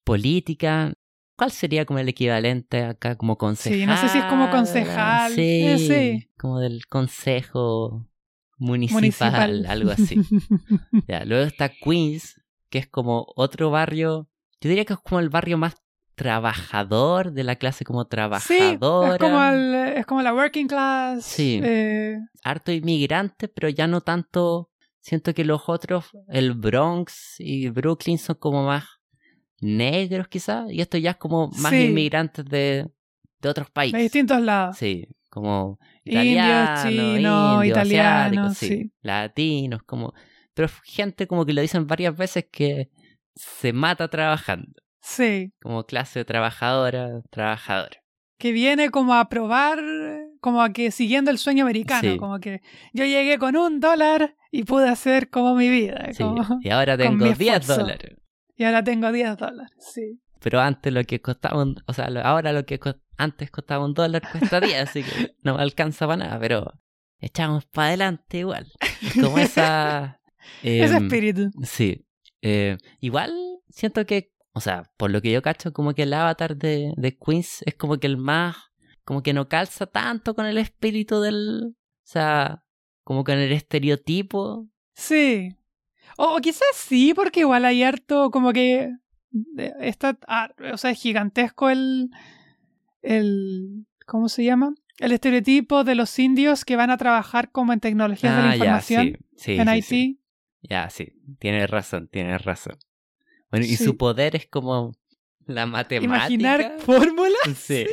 [0.04, 0.92] política.
[1.36, 3.16] ¿Cuál sería como el equivalente acá?
[3.16, 3.78] Como concejal.
[3.80, 5.32] Sí, no sé si es como concejal.
[5.32, 6.28] Sí, Eh, sí.
[6.38, 8.06] Como del consejo
[8.58, 9.66] municipal, Municipal.
[9.66, 10.16] algo así.
[11.08, 14.28] Ya, luego está Queens, que es como otro barrio.
[14.60, 15.74] Yo diría que es como el barrio más
[16.14, 19.12] trabajador de la clase como sí, trabajadora.
[19.14, 21.24] es como, el, es como la working class.
[21.24, 21.60] Sí.
[21.62, 28.18] eh, Harto inmigrante, pero ya no tanto siento que los otros, el Bronx y Brooklyn
[28.18, 28.84] son como más
[29.60, 31.84] negros quizás, y esto ya es como más Sí.
[31.86, 32.88] inmigrantes de,
[33.40, 33.96] de otros países.
[33.98, 34.76] De distintos lados.
[34.76, 38.92] Sí, como Indios, italianos, indios, italianos, sí, sí.
[39.02, 40.12] latinos, como...
[40.54, 42.90] Pero gente como que lo dicen varias veces que
[43.34, 45.52] se mata trabajando, Sí.
[45.60, 47.98] como clase trabajadora, trabajadora.
[48.38, 49.80] Que viene como a probar,
[50.40, 52.16] como a que siguiendo el sueño americano, Sí.
[52.18, 52.60] como que
[52.92, 56.08] yo llegué con un dólar y pude hacer como mi vida.
[56.12, 57.76] Sí, como- y ahora tengo mi 10 esfuerzo.
[57.82, 58.16] dólares.
[58.56, 59.72] y ahora tengo 10 dólares.
[59.78, 60.20] Sí.
[60.40, 62.78] Pero antes lo que costaba, un- o sea, ahora lo que
[63.16, 65.10] antes costaba un dólar cuesta 10, así que
[65.42, 66.72] no me alcanza para nada, pero
[67.18, 68.66] echamos para adelante igual.
[69.20, 70.20] Como esa...
[70.62, 71.50] Ese em, espíritu.
[71.62, 72.04] Sí.
[72.42, 73.32] Eh, igual
[73.68, 77.16] siento que, o sea, por lo que yo cacho, como que el avatar de, de
[77.16, 78.56] Queens es como que el más,
[79.04, 81.74] como que no calza tanto con el espíritu del, o
[82.04, 82.62] sea,
[83.04, 84.68] como con el estereotipo.
[84.94, 85.56] Sí.
[86.18, 88.90] O, o quizás sí, porque igual hay harto como que
[89.80, 92.10] está, ah, o sea, es gigantesco el,
[93.00, 94.74] el, ¿cómo se llama?
[94.98, 98.56] El estereotipo de los indios que van a trabajar como en tecnologías de la Ah,
[98.56, 100.20] ya, información sí, sí, en sí, Haití.
[100.62, 102.76] Ya, sí, tienes razón, tienes razón.
[103.52, 104.92] Bueno, y su poder es como
[105.46, 106.04] la matemática.
[106.16, 107.86] Imaginar fórmulas Sí,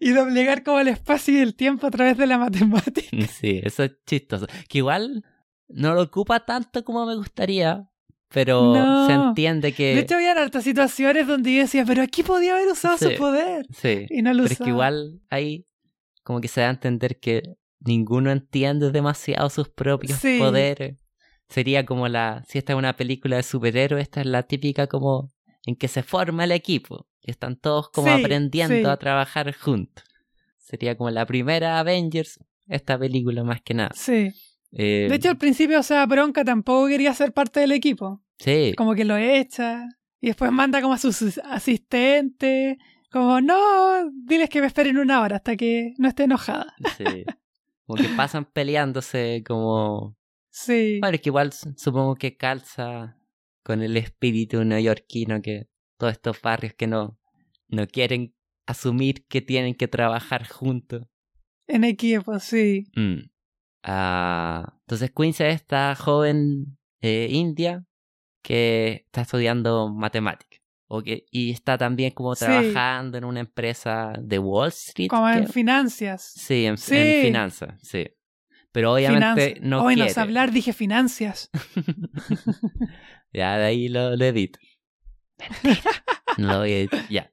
[0.00, 3.08] y doblegar como el espacio y el tiempo a través de la matemática.
[3.30, 4.46] sí, eso es chistoso.
[4.68, 5.24] Que igual
[5.68, 7.88] no lo ocupa tanto como me gustaría,
[8.28, 9.06] pero No.
[9.06, 9.94] se entiende que...
[9.94, 13.04] De hecho, había hartas situaciones donde yo decía, pero aquí podía haber usado Sí.
[13.12, 13.66] su poder.
[13.74, 14.06] Sí.
[14.10, 15.66] Y no lo Pero es que igual ahí
[16.22, 20.38] como que se da a entender que ninguno entiende demasiado sus propios Sí.
[20.38, 20.96] poderes.
[21.48, 25.32] Sería como la, si esta es una película de superhéroes, esta es la típica como
[25.64, 27.06] en que se forma el equipo.
[27.22, 28.84] Y están todos como Sí, aprendiendo sí.
[28.84, 30.04] a trabajar juntos.
[30.58, 32.38] Sería como la primera Avengers,
[32.68, 33.90] esta película más que nada.
[33.94, 34.30] Sí.
[34.72, 38.20] Eh, De hecho, al principio, o sea, Bronca tampoco quería ser parte del equipo.
[38.38, 39.84] sí, Como que lo echa.
[40.20, 42.76] Y después manda como a sus asistentes.
[43.12, 46.74] Como, no, diles que me esperen una hora hasta que no esté enojada.
[46.96, 47.24] sí.
[47.86, 50.15] Como que pasan peleándose como
[50.58, 51.00] Sí.
[51.00, 53.18] Bueno, es que igual su- supongo que calza
[53.62, 57.18] con el espíritu neoyorquino que todos estos barrios que no,
[57.68, 58.34] no quieren
[58.66, 61.02] asumir que tienen que trabajar juntos.
[61.66, 62.86] En equipo, sí.
[62.96, 63.28] Mm.
[63.82, 67.84] Ah, entonces Quincy es esta joven eh, india
[68.42, 70.60] que está estudiando matemáticas.
[70.88, 72.44] o que- y está también como Sí.
[72.44, 75.08] trabajando en una empresa de Wall Street.
[75.08, 76.22] Como en finanzas.
[76.36, 78.06] sí, en, finanzas, sí.
[78.76, 79.62] Pero obviamente Finanzas.
[79.62, 80.10] no Hoy quiere.
[80.10, 81.48] no sé hablar, dije financias.
[83.32, 84.58] Ya, de ahí lo, lo edito.
[86.36, 87.08] No lo voy a editar.
[87.08, 87.32] Ya.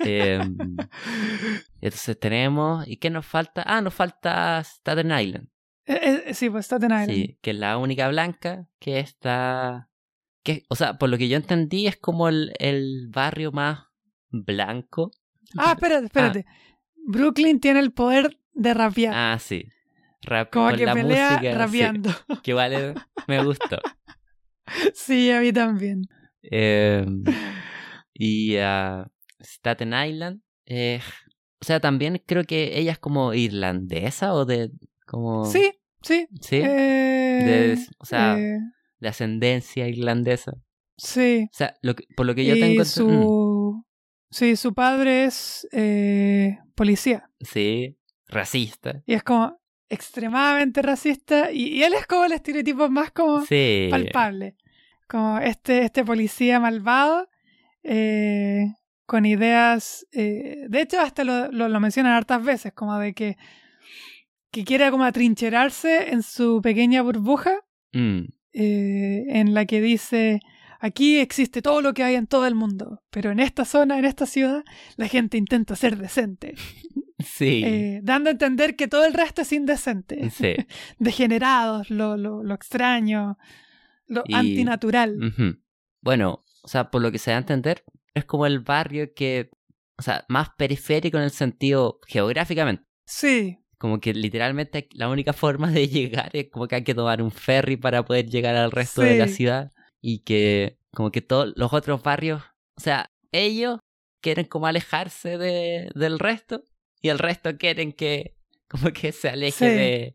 [0.00, 0.58] Em,
[1.80, 2.86] entonces tenemos.
[2.86, 3.62] ¿Y qué nos falta?
[3.64, 5.48] Ah, nos falta Staten Island.
[5.86, 7.10] Eh, eh, sí, pues Staten Island.
[7.10, 9.88] Sí, que es la única blanca que está.
[10.42, 13.86] Que, o sea, por lo que yo entendí, es como el, el barrio más
[14.28, 15.10] blanco.
[15.56, 16.46] Ah, espérate, espérate.
[17.06, 19.14] Brooklyn tiene el poder de rapear.
[19.16, 19.70] Ah, sí.
[20.26, 21.50] Rap, como con que la pelea música.
[21.52, 22.10] sí, rapeando.
[22.42, 22.94] que vale,
[23.28, 23.78] me gustó.
[24.94, 25.30] Sí.
[25.30, 26.02] a mí también.
[26.42, 27.22] Em,
[28.14, 29.06] y ah,
[29.40, 30.40] Staten Island.
[30.66, 31.00] eh,
[31.60, 34.70] o sea, también creo que ella es como irlandesa o de.
[35.06, 35.72] como Sí,
[36.02, 36.26] sí.
[36.40, 38.58] Sí, Eh, De- o sea, eh,
[39.00, 40.52] de ascendencia irlandesa.
[40.98, 41.44] sí.
[41.52, 42.82] O sea, lo que- por lo que yo y tengo.
[42.82, 43.86] ent- mm, su...
[44.30, 45.66] Sí, su padre es
[46.74, 47.30] policía.
[47.40, 47.96] sí,
[48.28, 49.02] racista.
[49.06, 49.58] Y es como
[49.88, 51.50] extremadamente racista.
[51.52, 53.88] Y, y él es como el estereotipo más como Sí.
[53.90, 54.56] palpable.
[55.08, 57.28] Como este, este policía malvado.
[57.82, 58.66] eh,
[59.06, 60.04] con ideas.
[60.12, 62.72] eh, de hecho, hasta lo, lo, lo mencionan hartas veces.
[62.72, 63.36] Como de que.
[64.50, 67.52] Que quiere como atrincherarse en su pequeña burbuja.
[67.92, 68.20] Mm,
[68.54, 70.40] eh, en la que dice,
[70.80, 74.06] aquí existe todo lo que hay en todo el mundo, pero en esta zona, en
[74.06, 74.64] esta ciudad,
[74.96, 76.54] la gente intenta ser decente,
[77.18, 77.62] sí.
[77.64, 80.54] eh, dando a entender que todo el resto es indecente, sí.
[80.98, 83.38] degenerados, lo, lo, lo extraño,
[84.06, 85.18] lo Y- antinatural.
[86.02, 89.50] Bueno, o sea, por lo que se da a entender, es como el barrio que.
[89.98, 92.84] O sea, más periférico en el sentido geográficamente.
[93.06, 97.22] Sí, Como que literalmente la única forma de llegar es como que hay que tomar
[97.22, 99.72] un ferry para poder llegar al resto de la ciudad.
[100.02, 102.42] Y que como que todos los otros barrios,
[102.76, 103.78] o sea, ellos
[104.20, 106.62] quieren como alejarse de, del resto
[107.00, 108.34] y el resto quieren que
[108.68, 109.76] como que se aleje Sí.
[109.76, 110.14] de...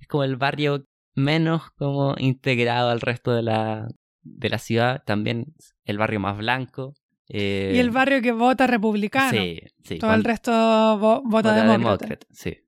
[0.00, 3.88] Es como el barrio menos como integrado al resto de la,
[4.22, 5.02] de la ciudad.
[5.06, 5.54] También
[5.84, 6.94] el barrio más blanco.
[7.28, 9.98] eh, y el barrio que vota republicano, Sí, sí.
[9.98, 11.72] todo el resto vo- vota, Vota demócrata.
[11.72, 12.58] demócrata, sí.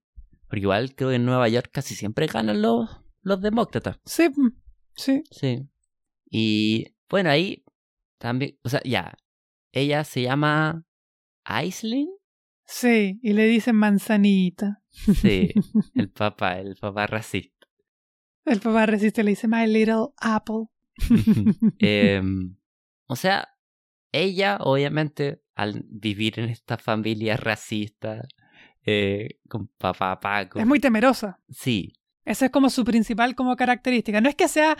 [0.48, 2.88] Porque igual creo que en Nueva York casi siempre ganan los,
[3.20, 3.98] los demócratas.
[4.06, 4.48] Sí, mm,
[4.96, 5.22] sí.
[5.30, 5.68] Sí.
[6.30, 7.64] Y bueno, ahí
[8.16, 9.14] también, o sea, ya,
[9.72, 10.84] ella se llama
[11.44, 12.08] Aislinn.
[12.70, 14.82] Sí, y le dicen manzanita.
[14.90, 15.48] Sí,
[15.94, 17.66] el papá, el papá racista.
[18.44, 20.66] El papá resiste le dice My Little Apple.
[21.78, 22.56] Em,
[23.06, 23.48] o sea,
[24.12, 28.26] ella obviamente al vivir en esta familia racista
[28.84, 30.58] eh, con papá Paco.
[30.60, 31.40] Es muy temerosa.
[31.48, 31.94] Sí,
[32.24, 34.20] Esa es como su principal como característica.
[34.20, 34.76] No es que sea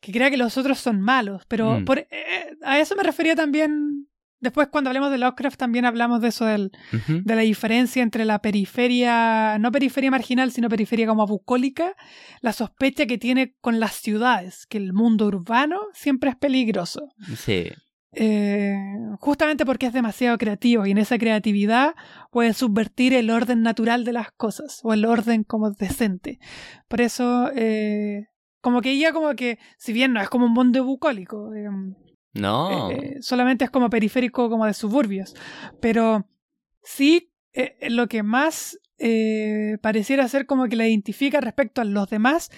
[0.00, 1.84] que crea que los otros son malos, pero Mm.
[1.84, 4.08] por- eh, eh, a eso me refería también.
[4.44, 6.70] Después cuando hablemos de Lovecraft también hablamos de eso del,
[7.08, 11.96] de la diferencia entre la periferia, no periferia marginal, sino periferia como bucólica,
[12.42, 17.08] la sospecha que tiene con las ciudades, que el mundo urbano siempre es peligroso.
[17.36, 17.70] sí,
[18.12, 18.76] Eh,
[19.18, 21.94] justamente porque es demasiado creativo y en esa creatividad
[22.30, 26.38] puede subvertir el orden natural de las cosas o el orden como decente.
[26.86, 28.26] Por eso, eh,
[28.60, 31.66] como que ella como que, si bien no es como un mundo bucólico, eh,
[32.34, 35.34] no, eh, solamente es como periférico como de suburbios,
[35.80, 36.26] pero
[36.82, 42.08] sí eh, lo que más eh, pareciera ser como que la identifica respecto a los
[42.10, 42.50] demás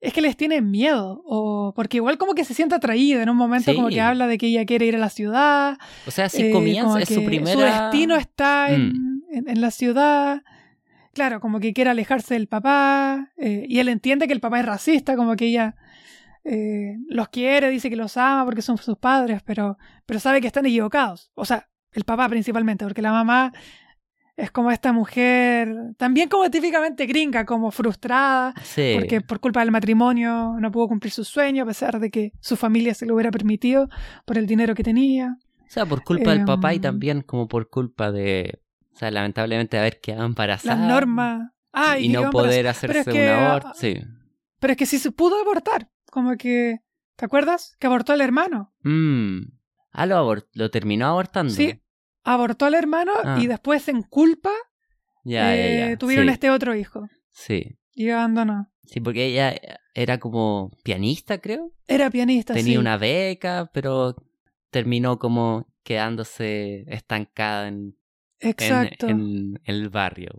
[0.00, 3.36] es que les tiene miedo, o porque igual como que se siente atraída en un
[3.36, 3.76] momento Sí.
[3.76, 6.50] como que habla de que ella quiere ir a la ciudad, o sea, si eh,
[6.52, 7.52] comienza, como es su primera...
[7.52, 9.22] Su destino está en, Mm.
[9.32, 10.42] en- en la ciudad.
[11.14, 13.32] Claro, como que quiere alejarse del papá.
[13.38, 15.76] eh, y él entiende que el papá es racista, como que ella
[16.48, 19.76] eh, los quiere, dice que los ama porque son sus padres, pero,
[20.06, 21.30] pero sabe que están equivocados.
[21.34, 23.52] O sea, el papá principalmente, porque la mamá
[24.36, 29.70] es como esta mujer, también como típicamente gringa, como frustrada, Sí, porque por culpa del
[29.70, 33.30] matrimonio no pudo cumplir su sueño, a pesar de que su familia se lo hubiera
[33.30, 33.88] permitido
[34.26, 35.36] por el dinero que tenía.
[35.66, 38.60] o sea, por culpa del papá y em, también como por culpa de,
[38.92, 40.76] o sea, lamentablemente haber quedado embarazada.
[40.76, 41.50] Las normas.
[41.72, 43.96] Ah, y no poder hacerse Pero es que- un aborto, sí.
[44.60, 45.88] Pero es que sí se pudo abortar.
[46.16, 46.78] Como que.
[47.16, 47.76] ¿Te acuerdas?
[47.78, 48.72] Que abortó al hermano.
[48.84, 49.40] Mm.
[49.92, 51.52] Ah, lo, abor- lo terminó abortando.
[51.52, 51.82] Sí.
[52.24, 53.36] Abortó al hermano Ah.
[53.38, 54.50] y después, en culpa,
[55.24, 55.98] Ya, eh, ya, ya.
[55.98, 57.06] tuvieron sí, este otro hijo.
[57.32, 57.78] Sí.
[57.92, 58.72] Y abandonó.
[58.86, 59.54] Sí, porque ella
[59.92, 61.70] era como pianista, creo.
[61.86, 62.78] Era pianista, Tenía sí.
[62.78, 64.16] una beca, pero
[64.70, 67.94] terminó como quedándose estancada en,
[68.40, 69.06] en- Exacto.
[69.08, 70.30] en el barrio.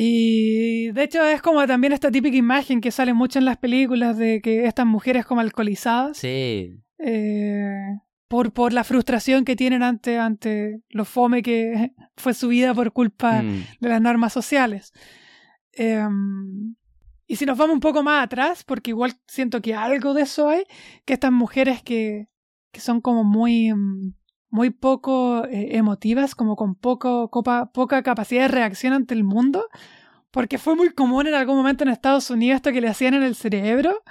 [0.00, 4.16] Y de hecho es como también esta típica imagen que sale mucho en las películas
[4.16, 10.16] de que estas mujeres como alcoholizadas Sí, eh, por, por la frustración que tienen ante,
[10.16, 14.92] ante lo fome que fue su vida por culpa mm, de las normas sociales.
[15.72, 16.76] Em,
[17.26, 20.48] y si nos vamos un poco más atrás, porque igual siento que algo de eso
[20.48, 20.62] hay,
[21.06, 22.28] que estas mujeres que,
[22.70, 24.14] que son como muy, mm,
[24.50, 29.66] muy poco eh, emotivas, como con poco, copa- poca capacidad de reacción ante el mundo,
[30.30, 33.22] porque fue muy común en algún momento en Estados Unidos esto que le hacían en
[33.22, 34.02] el cerebro,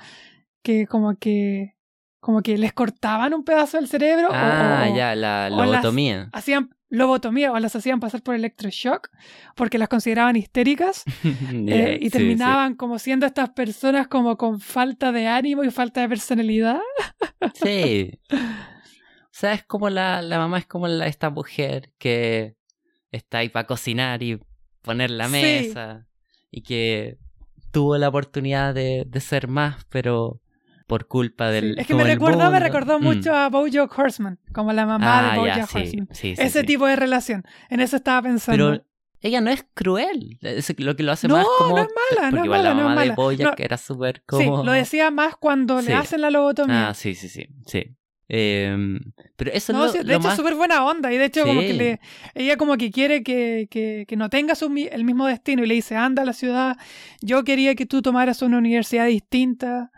[0.64, 1.76] que como que,
[2.20, 6.30] como que les cortaban un pedazo del cerebro Ah, o- ya, la lobotomía.
[6.34, 9.10] hacían lobotomía o las hacían pasar por electroshock
[9.56, 11.04] porque las consideraban histéricas
[11.68, 12.10] eh, y sí, sí.
[12.12, 16.80] terminaban como siendo estas personas como con falta de ánimo y falta de personalidad.
[17.56, 18.12] Sí.
[19.38, 22.56] O sea, es como la, la mamá es como la, esta mujer que
[23.12, 24.40] está ahí para cocinar y
[24.82, 25.32] poner la Sí.
[25.34, 26.08] mesa
[26.50, 27.20] y que
[27.72, 30.42] tuvo la oportunidad de, de ser más, pero
[30.88, 31.78] por culpa del...
[31.78, 33.04] es que me recordó, me recordó Mm.
[33.04, 36.08] mucho a Bojack Horseman, como la mamá Ah, de ya, Bojack sí, Horseman.
[36.14, 36.66] sí, sí, Ese sí.
[36.66, 37.44] tipo de relación.
[37.70, 38.72] En eso estaba pensando.
[38.72, 38.86] Pero
[39.22, 40.40] ella no es cruel.
[40.42, 41.76] Es lo que lo hace No, más como...
[41.76, 43.12] no es mala, no es igual mala, la no es mamá de.
[43.12, 43.66] Bojack No.
[43.66, 44.64] era súper Sí, como...
[44.64, 45.90] lo decía más cuando Sí.
[45.90, 46.90] le hacen la lobotomía.
[46.90, 47.97] Ah, sí, sí, sí, sí.
[48.30, 49.00] Em,
[49.38, 51.46] pero eso No, es lo, de lo hecho es súper buena onda y de hecho
[51.46, 52.00] como que le,
[52.36, 54.28] ella como que quiere que, que, que no
[54.70, 56.76] mi- el mismo destino y le dice, anda a la ciudad,
[57.22, 59.92] yo quería que tú tomaras una universidad distinta,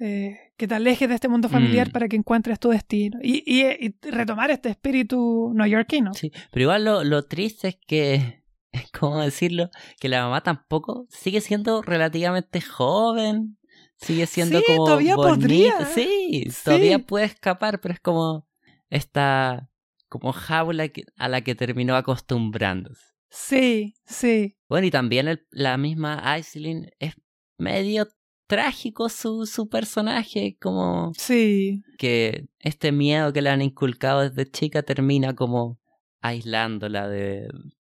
[0.00, 1.92] eh, que te alejes de este mundo familiar Mm.
[1.92, 6.12] para que encuentres tu destino y, y, y retomar este espíritu neoyorquino.
[6.14, 8.42] Sí, pero igual lo, lo triste es que,
[8.98, 9.70] ¿cómo decirlo?
[10.00, 13.56] Que la mamá tampoco sigue siendo relativamente joven,
[14.00, 15.36] sigue siendo Sí, como todavía bonita.
[15.38, 15.84] podría.
[15.86, 16.64] Sí, Sí.
[16.64, 18.46] todavía puede escapar, pero es como
[18.88, 19.68] esta
[20.08, 23.02] como jaula que- a la que terminó acostumbrándose.
[23.28, 24.56] Sí, sí.
[24.68, 27.14] Bueno, y también el- la misma Aislinn es
[27.58, 28.08] medio
[28.48, 34.82] trágico su, su personaje, como Sí, que este miedo que le han inculcado desde chica
[34.82, 35.78] termina como
[36.20, 37.48] aislándola de,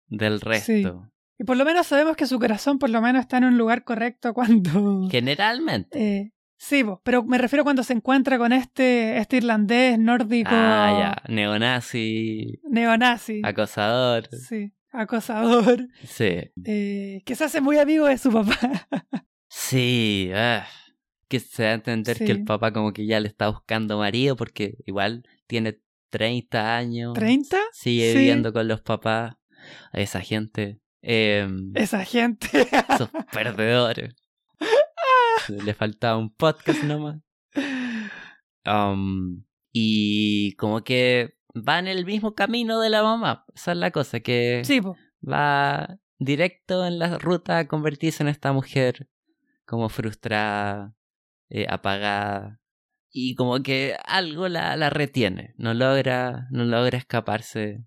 [0.09, 1.09] del resto.
[1.39, 3.85] Y por lo menos sabemos que su corazón por lo menos está en un lugar
[3.85, 5.09] correcto cuando...
[5.11, 5.99] Generalmente.
[6.19, 11.33] Eh, sí, pero me refiero cuando se encuentra con este, este irlandés nórdico Ah, ya.
[11.35, 13.41] Neonazi, neonazi.
[13.45, 14.29] acosador.
[14.35, 15.87] Sí, acosador.
[16.05, 16.51] Sí.
[16.65, 18.59] eh, que se hace muy amigo de su papá.
[19.51, 20.31] Sí.
[20.35, 20.67] ah.
[21.29, 24.37] que se da a entender que el papá como que ya le está buscando marido
[24.37, 25.79] porque igual tiene
[26.11, 27.15] 30 años.
[27.17, 27.57] ¿30?
[27.73, 28.19] Sigue Sí.
[28.19, 29.37] viviendo con los papás.
[29.93, 30.81] Esa gente.
[31.09, 32.49] Em, Esa gente.
[32.91, 34.15] esos perdedores.
[35.49, 37.21] Le faltaba un podcast nomás.
[38.67, 43.47] Um, y como que va en el mismo camino de la mamá.
[43.55, 44.81] Esa es la cosa, que sí,
[45.27, 49.09] va directo en la ruta a convertirse en esta mujer
[49.65, 50.95] como frustrada,
[51.49, 52.61] eh, apagada.
[53.11, 55.55] Y como que algo la, la retiene.
[55.57, 57.85] No logra, no logra escaparse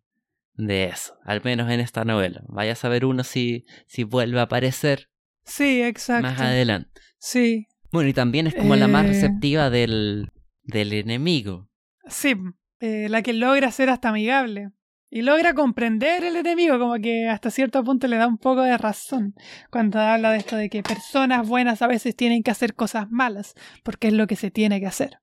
[0.56, 1.14] de eso.
[1.26, 2.41] Al menos en esta novela.
[2.47, 5.10] Vaya a saber uno si, si vuelve a aparecer
[5.43, 6.24] Sí, exacto.
[6.24, 6.89] más adelante.
[7.18, 9.10] Sí, Bueno, y también es como la más Eh.
[9.10, 10.30] receptiva del,
[10.64, 11.70] del enemigo.
[12.08, 12.36] sí.
[12.80, 14.72] eh, la que logra ser hasta amigable.
[15.14, 18.78] Y logra comprender el enemigo, como que hasta cierto punto le da un poco de
[18.78, 19.36] razón
[19.70, 23.54] cuando habla de esto de que personas buenas a veces tienen que hacer cosas malas,
[23.84, 25.18] porque es lo que se tiene que hacer.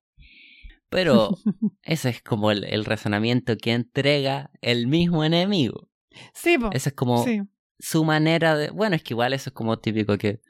[0.89, 1.29] Pero
[1.83, 5.87] ese es como el, el razonamiento que entrega el mismo enemigo.
[6.33, 6.69] Sí, po.
[6.73, 7.41] Esa es como sí.
[7.77, 8.71] su manera de...
[8.71, 10.41] Bueno, es que igual eso es como típico que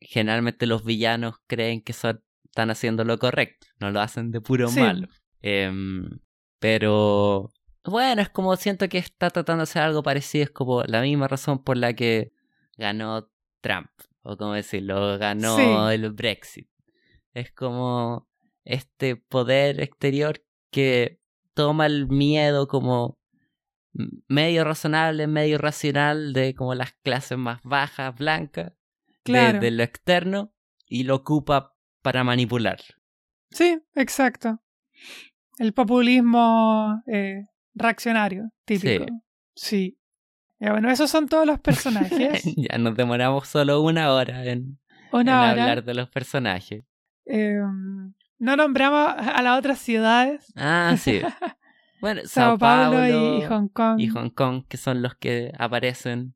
[0.00, 4.68] generalmente los villanos creen que son, están haciendo lo correcto, no lo hacen de puro
[4.68, 4.80] Sí.
[4.80, 5.08] malo.
[5.42, 6.08] Em,
[6.58, 7.50] pero
[7.84, 11.28] bueno, es como siento que está tratando de hacer algo parecido, es como la misma
[11.28, 12.32] razón por la que
[12.76, 13.30] ganó
[13.60, 13.88] Trump,
[14.22, 15.94] o como decirlo, ganó Sí.
[15.94, 16.68] el Brexit.
[17.32, 18.28] Es como
[18.66, 21.20] este poder exterior que
[21.54, 23.18] toma el miedo como
[24.28, 28.76] medio razonable, medio racional de como las clases más bajas, blancas, de-
[29.24, 29.58] Claro.
[29.60, 30.52] de, lo externo,
[30.88, 32.78] y lo ocupa para manipular.
[33.50, 34.60] Sí, exacto.
[35.58, 39.06] El populismo eh, reaccionario, típico.
[39.54, 39.98] Sí.
[40.60, 42.42] Ya, bueno, esos son todos los personajes.
[42.56, 44.78] ya nos demoramos solo una hora en, en
[45.12, 45.50] Una hora.
[45.50, 46.84] hablar de los personajes.
[47.24, 47.58] Eh,
[48.38, 50.52] no nombramos a las otras ciudades.
[50.56, 51.20] Ah, sí.
[51.98, 53.06] Bueno, Sao, Sao, Paulo, Paulo
[53.38, 53.98] y, y Hong Kong.
[54.00, 56.34] y Hong Kong, que son los que aparecen.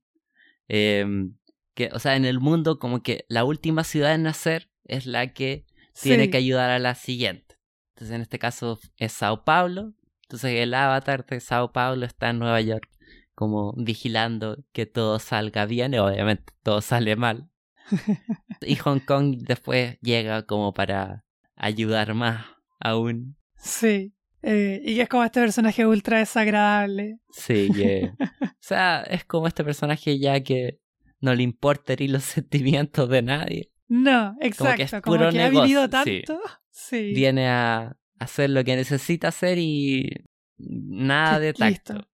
[0.68, 1.34] em,
[1.74, 5.28] que, o sea, en el mundo, como que la última ciudad en nacer es la
[5.34, 5.66] que
[6.00, 6.30] tiene Sí.
[6.30, 7.56] que ayudar a la siguiente.
[7.94, 9.92] Entonces, en este caso es Sao Paulo.
[10.22, 12.88] Entonces, el avatar de Sao Paulo está en Nueva York,
[13.34, 15.92] como vigilando que todo salga bien.
[15.94, 17.50] Y obviamente, todo sale mal.
[18.62, 21.24] y Hong Kong después llega como para
[21.60, 22.46] ayudar más
[22.80, 23.36] aún.
[23.56, 24.14] Sí.
[24.42, 27.18] Eh, y que es como este personaje ultra desagradable.
[27.30, 28.12] Sí, que.
[28.42, 30.80] o sea, es como este personaje ya que
[31.20, 33.72] no le importa herir los sentimientos de nadie.
[33.88, 34.82] No, que exacto.
[34.82, 35.90] es Como que, puro ha negocio, vivido sí.
[35.90, 36.40] tanto.
[36.72, 37.12] Sí.
[37.12, 40.08] Viene a hacer lo que necesita hacer y
[40.56, 41.94] nada de Listo.
[41.94, 42.08] tacto.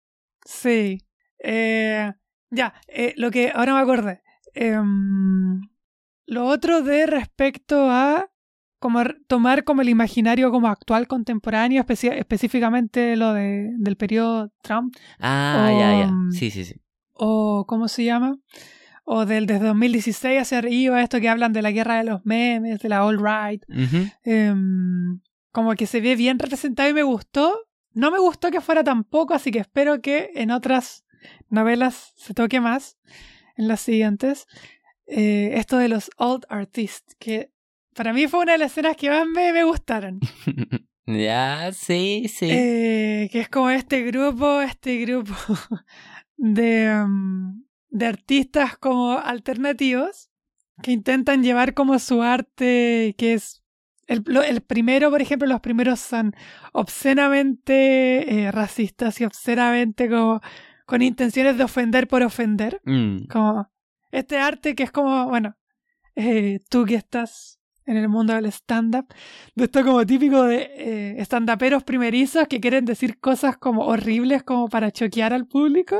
[0.44, 1.06] Sí.
[1.38, 2.12] Eh,
[2.50, 4.22] ya, eh, lo que ahora me acordé.
[4.54, 5.60] Em,
[6.26, 8.28] lo otro de respecto a
[8.78, 14.94] como tomar como el imaginario como actual contemporáneo, especi- específicamente lo de, del periodo Trump,
[15.18, 16.12] Ah, ya, ya.
[16.12, 16.74] Um, Sí, sí, sí.
[17.12, 18.38] o ¿cómo se llama?
[19.04, 22.80] O del desde 2016 hacia arriba, esto que hablan de la guerra de los memes,
[22.80, 24.08] de la alt-right, Ujú.
[24.24, 25.20] Em,
[25.52, 27.58] como que se ve bien representado y me gustó.
[27.92, 31.04] No me gustó que fuera tan poco, así que espero que en otras
[31.48, 32.98] novelas se toque más,
[33.56, 34.46] en las siguientes.
[35.06, 37.52] Eh, esto de los old artists, que
[37.96, 40.20] para mí fue una de las escenas que más me, me gustaron.
[41.06, 42.48] ya, sí, sí.
[42.50, 45.34] Eh, que es como este grupo, este grupo
[46.36, 50.30] de, em, de artistas como alternativos
[50.82, 53.62] que intentan llevar como su arte, que es
[54.06, 56.34] el primero, por ejemplo, los primeros son
[56.72, 60.40] obscenamente eh, racistas y obscenamente como
[60.86, 62.80] con intenciones de ofender por ofender.
[62.84, 63.26] Mm.
[63.26, 63.68] Como
[64.12, 65.56] este arte que es como, bueno,
[66.14, 67.55] eh, tú que estás
[67.86, 69.06] en el mundo del stand-up,
[69.54, 74.68] de esto como típico de eh, stand-uperos primerizos que quieren decir cosas como horribles como
[74.68, 75.98] para choquear al público.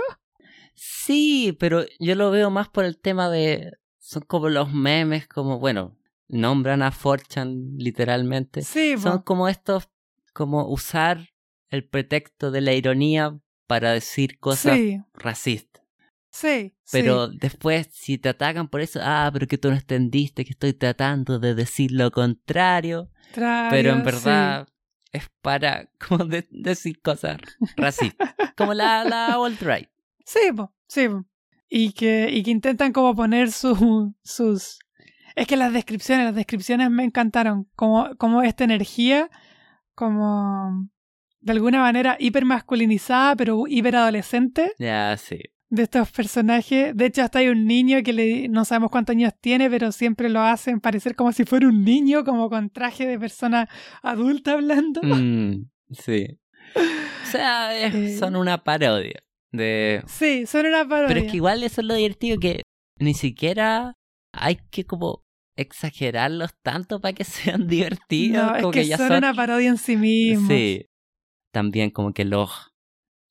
[0.74, 3.72] Sí, pero yo lo veo más por el tema de.
[3.98, 5.96] Son como los memes, como, bueno,
[6.28, 8.62] nombran a Forchan literalmente.
[8.62, 9.02] Sí, po.
[9.02, 9.88] Son como estos,
[10.32, 11.30] como usar
[11.70, 15.82] el pretexto de la ironía para decir cosas sí, racistas.
[16.36, 20.50] Sí, Pero después, si te atacan por eso, ah, pero que tú no entendiste que
[20.52, 23.10] estoy tratando de decir lo contrario.
[23.70, 24.68] pero en verdad
[25.12, 27.38] es para como de- decir cosas
[27.76, 28.34] racistas.
[28.56, 29.88] como la, la alt-right.
[30.24, 31.24] Sí, sí, po, sí, po.
[31.68, 34.78] Y que, y que intentan como poner su, sus...
[35.34, 37.68] Es que las descripciones, las descripciones me encantaron.
[37.74, 39.30] Como, como esta energía,
[39.94, 40.88] como
[41.40, 44.72] de alguna manera hipermasculinizada, pero hiperadolescente.
[44.78, 45.40] Ya, sí.
[45.68, 46.96] De estos personajes.
[46.96, 50.28] De hecho, hasta hay un niño que le, no sabemos cuántos años tiene, pero siempre
[50.28, 53.68] lo hacen parecer como si fuera un niño, como con traje de persona
[54.02, 55.00] adulta hablando.
[55.02, 56.38] Mm, sí.
[56.76, 58.16] O sea, es- Eh.
[58.18, 60.02] son una parodia de...
[60.06, 61.08] Sí, son una parodia.
[61.08, 62.62] Pero es que igual eso es lo divertido, que
[62.98, 63.94] ni siquiera
[64.32, 65.24] hay que como
[65.56, 67.24] exagerarlos tanto para que
[67.58, 68.46] sean divertidos.
[68.46, 70.48] no, es que, ya son, una parodia en sí mismos.
[70.48, 70.86] Sí.
[71.52, 72.50] También como que los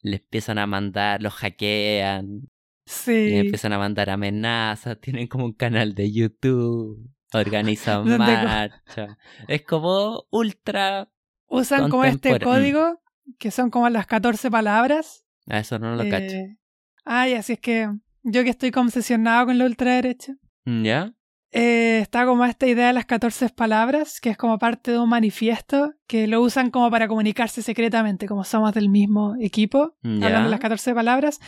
[0.06, 2.48] les empiezan a mandar, los hackean,
[2.86, 3.36] Sí.
[3.36, 9.18] empiezan a mandar amenazas, tienen como un canal de YouTube, organizan marchas.
[9.48, 11.10] Es como ultra...
[11.48, 12.40] Usan como este mm.
[12.40, 13.02] código,
[13.40, 15.26] que son como las 14 palabras.
[15.48, 16.36] A eso no lo cacho.
[16.36, 16.58] Eh,
[17.04, 17.90] Ay, así es que
[18.24, 20.36] yo que estoy obsesionado con la ultraderecha.
[20.66, 21.15] ¿Ya?
[21.58, 25.08] Eh, está como esta idea de las 14 palabras, que es como parte de un
[25.08, 30.28] manifiesto, que lo usan como para comunicarse secretamente, como somos del mismo equipo, ¿Ya?
[30.28, 31.40] hablando de las 14 palabras,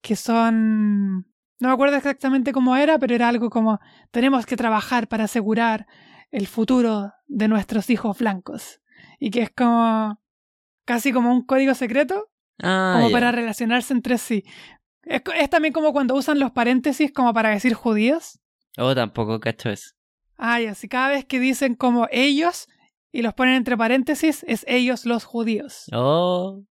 [0.00, 1.26] que son...
[1.60, 3.80] No me acuerdo exactamente cómo era, pero era algo como
[4.10, 5.86] tenemos que trabajar para asegurar
[6.30, 8.80] el futuro de nuestros hijos blancos.
[9.20, 10.18] Y que es como
[10.86, 12.30] casi como un código secreto,
[12.62, 14.44] Ah, como para relacionarse entre sí.
[15.02, 18.40] Es también como cuando usan los paréntesis como para decir judíos.
[18.78, 19.90] Oh, tampoco cacho eso.
[20.36, 22.66] Ah, y así cada vez que dicen como ellos
[23.12, 25.84] y los ponen entre paréntesis, es ellos los judíos.
[25.92, 26.62] Oh,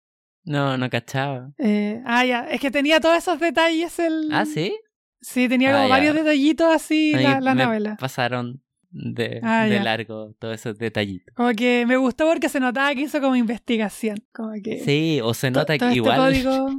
[0.44, 1.52] no, no cachaba.
[1.58, 4.28] Eh, ah, ya, es que tenía todos esos detalles el...
[4.32, 4.74] Ah, ¿sí?
[5.20, 5.94] Sí, tenía Ah, como ya.
[5.94, 7.96] varios detallitos así la, la me novela.
[8.00, 11.32] pasaron de, Ah, de largo todos esos detallitos.
[11.36, 14.16] Como que me gustó porque se notaba que hizo como investigación.
[14.34, 14.80] Como que...
[14.80, 16.34] Sí, o se nota que este igual,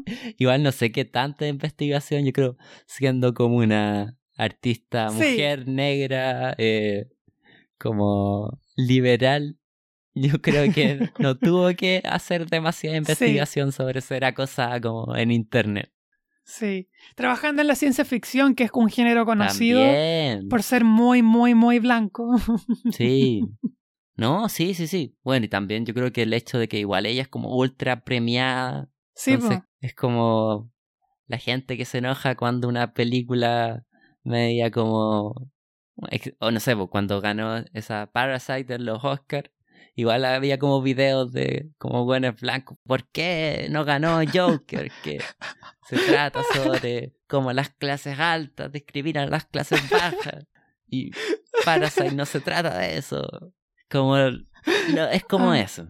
[0.37, 5.15] igual no sé qué tanta investigación, yo creo, siendo como una artista Sí.
[5.17, 7.07] mujer negra, eh,
[7.77, 9.57] como liberal,
[10.15, 15.91] yo creo que no tuvo que hacer demasiada investigación sobre ser acosada como en internet.
[16.45, 16.89] Sí.
[17.15, 20.49] Trabajando en la ciencia ficción, que es un género conocido También.
[20.49, 22.35] por ser muy, muy, muy blanco.
[22.91, 23.41] Sí.
[24.15, 25.17] No, sí, sí, sí.
[25.23, 28.03] Bueno, y también yo creo que el hecho de que igual ella es como ultra
[28.03, 28.87] premiada.
[29.15, 29.65] sí, entonces po.
[29.81, 30.71] es como
[31.25, 33.83] la gente que se enoja cuando una película
[34.23, 35.51] media como...
[36.39, 39.51] O no sé, pues, cuando ganó esa Parasite en los Oscars,
[39.95, 42.77] igual había como videos de como buenos blancos.
[42.85, 44.91] ¿Por qué no ganó Joker?
[45.03, 45.19] Que
[45.87, 50.45] se trata sobre como las clases altas, describir a las clases bajas.
[50.87, 51.11] Y
[51.65, 53.53] Parasite no se trata de eso.
[53.89, 54.15] Como
[54.95, 55.59] no, es como Ah.
[55.59, 55.87] eso.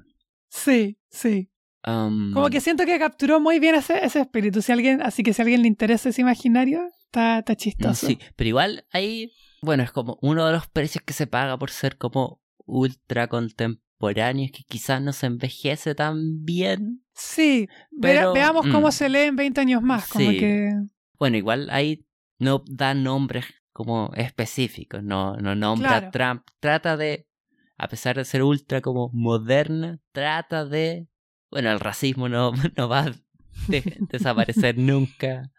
[0.50, 1.50] Sí, sí.
[1.86, 4.62] Um, Como que siento que capturó muy bien ese, ese espíritu.
[4.62, 8.08] Si alguien, así que si a alguien le interesa ese imaginario, está, está chistoso.
[8.08, 11.70] Sí, pero igual ahí, bueno, es como uno de los precios que se paga por
[11.70, 17.04] ser como ultra contemporáneo, es que quizás no se envejece tan bien.
[17.14, 18.92] Sí, Ve- veamos cómo mm.
[18.92, 20.08] se lee en 20 años más.
[20.10, 20.38] Como Sí.
[20.40, 20.72] que.
[21.20, 22.06] Bueno, igual ahí
[22.40, 26.08] no da nombres como específicos, no, no nombra Claro.
[26.08, 27.28] a Trump, trata de,
[27.78, 31.08] a pesar de ser ultra como moderna, trata de,
[31.50, 33.12] bueno, el racismo no, no va a
[33.68, 35.50] de- desaparecer nunca.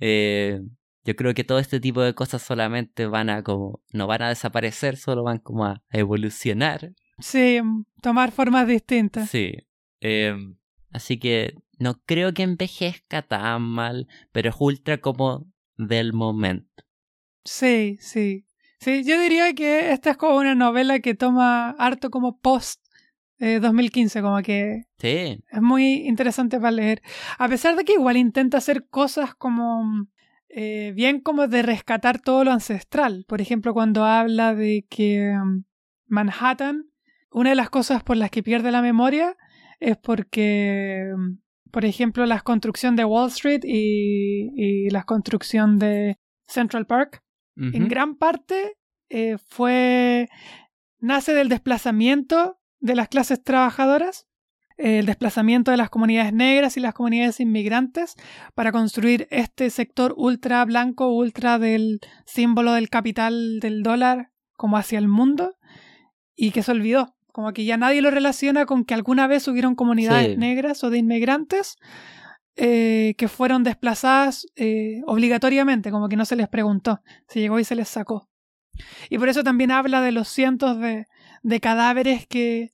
[0.00, 0.60] Eh,
[1.04, 4.28] yo creo que todo este tipo de cosas solamente van a como, no van a
[4.28, 6.92] desaparecer, solo van como a evolucionar.
[7.18, 7.60] Sí,
[8.00, 9.30] tomar formas distintas.
[9.30, 9.52] Sí.
[10.00, 10.56] Em,
[10.90, 15.46] así que no creo que envejezca tan mal, pero es ultra como
[15.76, 16.84] del momento.
[17.44, 18.46] Sí, sí.
[18.80, 22.84] Sí, yo diría que esta es como una novela que toma harto como post
[23.38, 27.02] eh, 2015, como que Sí, es muy interesante para leer.
[27.38, 30.06] A pesar de que igual intenta hacer cosas como
[30.56, 33.24] eh, bien como de rescatar todo lo ancestral.
[33.28, 35.64] Por ejemplo, cuando habla de que um,
[36.06, 36.86] Manhattan,
[37.30, 39.36] una de las cosas por las que pierde la memoria
[39.80, 41.38] es porque, um,
[41.70, 47.22] por ejemplo, la construcción de Wall Street y, y la construcción de Central Park
[47.56, 48.76] en gran parte
[49.08, 50.28] eh, fue
[50.98, 54.26] nace del desplazamiento de las clases trabajadoras,
[54.76, 58.14] el desplazamiento de las comunidades negras y las comunidades inmigrantes
[58.54, 64.98] para construir este sector ultra blanco, ultra del símbolo del capital del dólar como hacia
[64.98, 65.56] el mundo
[66.34, 67.14] y que se olvidó.
[67.32, 70.36] Como que ya nadie lo relaciona con que alguna vez hubieron comunidades Sí.
[70.36, 71.76] negras o de inmigrantes
[72.56, 77.64] eh, que fueron desplazadas eh, obligatoriamente, como que no se les preguntó, se llegó y
[77.64, 78.28] se les sacó.
[79.10, 81.06] Y por eso también habla de los cientos de,
[81.42, 82.72] de cadáveres que,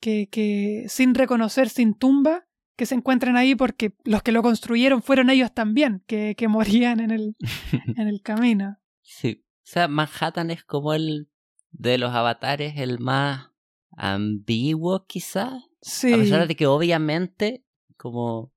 [0.00, 2.46] que, que sin reconocer, sin tumba,
[2.76, 7.00] que se encuentran ahí porque los que lo construyeron fueron ellos también, que, que morían
[7.00, 7.36] en el,
[7.96, 8.78] en el camino.
[9.02, 9.44] Sí.
[9.44, 11.28] O sea, Manhattan es como el
[11.70, 13.50] de los avatares el más
[13.90, 15.62] ambiguo quizás.
[15.82, 17.64] Sí, A pesar de que obviamente,
[17.96, 18.52] como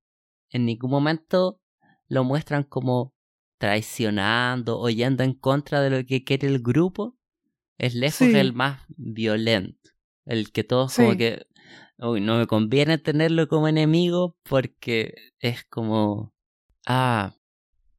[0.50, 1.60] en ningún momento
[2.08, 3.14] lo muestran como
[3.58, 7.16] traicionando o yendo en contra de lo que quiere el grupo,
[7.78, 8.34] es lejos Sí.
[8.34, 9.90] el más violento.
[10.24, 11.46] El que todos como que,
[11.98, 16.32] uy, no me conviene tenerlo como enemigo porque es como,
[16.86, 17.34] ah,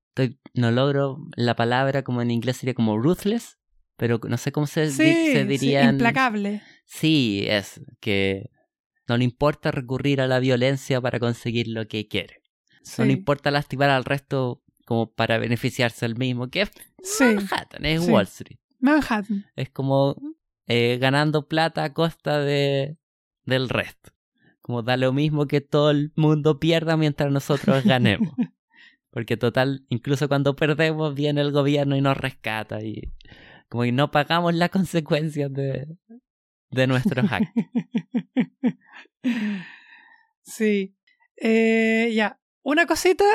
[0.09, 3.57] estoy- no logro la palabra como en inglés sería como ruthless,
[3.97, 6.61] pero no sé cómo se, di- Sí, se sí, implacable.
[6.85, 8.49] Sí, es que
[9.07, 12.41] no le importa recurrir a la violencia para conseguir lo que quiere.
[12.97, 16.71] No le importa lastimar al resto como para beneficiarse al mismo, que es
[17.01, 17.35] Sí.
[17.35, 18.07] Manhattan, es.
[18.07, 18.59] Wall Street.
[18.79, 19.45] Manhattan.
[19.55, 20.15] Es como
[20.67, 22.97] eh, ganando plata a costa de,
[23.45, 24.11] del resto.
[24.61, 28.33] Como da lo mismo que todo el mundo pierda mientras nosotros ganemos.
[29.09, 33.13] Porque total, incluso cuando perdemos viene el gobierno y nos rescata y
[33.69, 35.87] como que no pagamos las consecuencias de,
[36.71, 37.65] de nuestros actos.
[40.43, 40.95] Sí.
[41.37, 42.39] Eh, ya.
[42.61, 43.25] Una cosita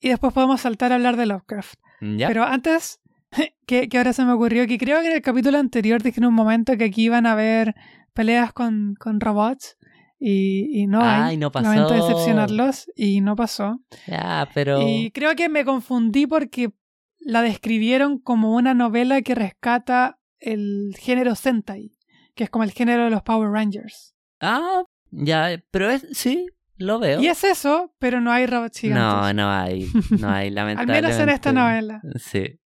[0.00, 1.78] y después podemos saltar a hablar de Lovecraft.
[2.00, 2.28] ¿Ya?
[2.28, 3.00] Pero antes,
[3.66, 6.26] que, que ahora se me ocurrió que creo que en el capítulo anterior dije en
[6.26, 7.74] un momento que aquí iban a haber
[8.12, 9.76] peleas con, con robots
[10.18, 11.36] y, y no Ay, hay.
[11.36, 11.68] no pasó.
[11.68, 13.80] Lamento decepcionarlos y no pasó.
[14.06, 14.80] Ya, pero...
[14.86, 16.70] Y creo que me confundí porque
[17.18, 21.92] la describieron como una novela que rescata el género Sentai,
[22.34, 24.14] que es como el género de los Power Rangers.
[24.40, 27.20] Ah, ya, pero es, sí, lo veo.
[27.20, 29.04] Y es eso, pero no hay robots gigantes.
[29.04, 31.02] No, no hay, no hay, Al lamentablemente.
[31.08, 32.00] menos en esta novela.
[32.16, 32.60] Sí.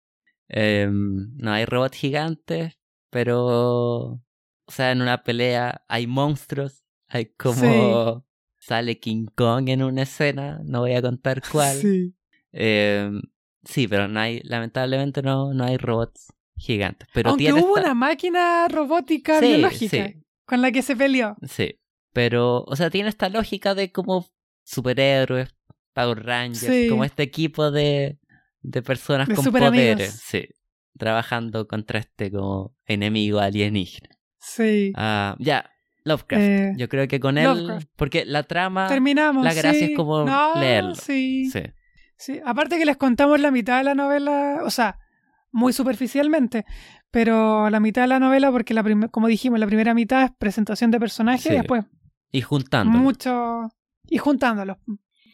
[0.49, 2.77] Em, no hay robots gigantes,
[3.09, 4.21] pero...
[4.65, 8.25] O sea, en una pelea hay monstruos, hay como...
[8.61, 11.77] Sale King Kong en una escena, no voy a contar cuál.
[11.77, 12.13] Sí.
[12.51, 13.21] Em,
[13.63, 17.07] sí, pero no hay, lamentablemente no, no hay robots gigantes.
[17.13, 20.23] Pero Aunque tiene hubo esta- una máquina robótica Sí, biológica sí.
[20.45, 21.35] con la que se peleó.
[21.47, 21.79] Sí,
[22.13, 24.27] pero, o sea, tiene esta lógica de como
[24.65, 25.55] superhéroes,
[25.93, 26.89] Power Rangers, Sí.
[26.89, 28.18] como este equipo de,
[28.61, 30.47] de personas De con poderes, sí,
[30.97, 34.09] trabajando contra este como enemigo alienígena.
[34.39, 34.91] Sí.
[34.95, 35.69] Ah, ya,
[36.03, 36.43] Lovecraft.
[36.43, 37.87] Eh, Yo creo que con él, Lovecraft.
[37.95, 39.43] porque la trama, Terminamos.
[39.43, 39.91] la gracia sí.
[39.91, 40.95] es como No, leerlo.
[40.95, 41.49] Sí.
[41.51, 41.61] sí,
[42.17, 44.99] Sí, aparte que les contamos la mitad de la novela, o sea,
[45.51, 46.65] muy superficialmente,
[47.11, 50.91] pero la mitad de la novela, porque la como dijimos, la primera mitad es presentación
[50.91, 51.49] de personajes Sí.
[51.53, 51.85] y después
[52.31, 53.69] y juntando, mucho...
[54.07, 54.77] y juntándolos.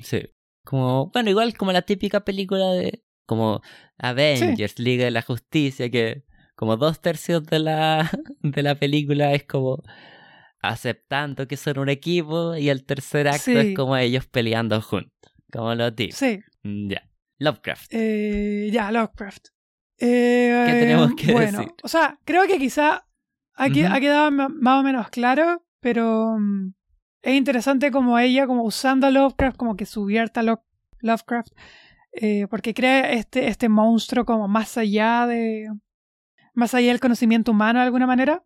[0.01, 0.21] sí,
[0.63, 3.61] como, bueno, igual como la típica película de, como
[3.97, 6.23] Avengers, Liga de la Justicia, que
[6.55, 8.09] como dos tercios de la,
[8.41, 9.81] de la película es como
[10.61, 13.57] aceptando que son un equipo y el tercer acto Sí.
[13.57, 15.11] es como ellos peleando juntos,
[15.51, 16.15] como los tipos.
[16.17, 17.07] Sí, Mm, Ya.
[17.37, 17.93] Lovecraft.
[17.93, 19.47] eh, ya, Lovecraft.
[19.99, 21.73] Eh, ¿Qué tenemos que bueno, decir?
[21.83, 23.05] O sea, creo que quizá
[23.55, 26.73] aquí ha quedado más o menos claro, pero mm,
[27.21, 30.65] es interesante como ella, como usando a Lovecraft, como que subierta a Lo-
[31.01, 31.51] Lovecraft,
[32.15, 35.67] eh, porque crea este, este monstruo como más allá de.
[36.53, 38.43] más allá del conocimiento humano de alguna manera.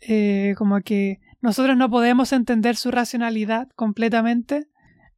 [0.00, 4.68] Eh, como que nosotros no podemos entender su racionalidad completamente,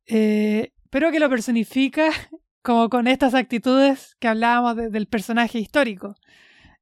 [0.07, 2.09] eh, pero que lo personifica
[2.63, 6.15] como con estas actitudes que hablábamos de- del personaje histórico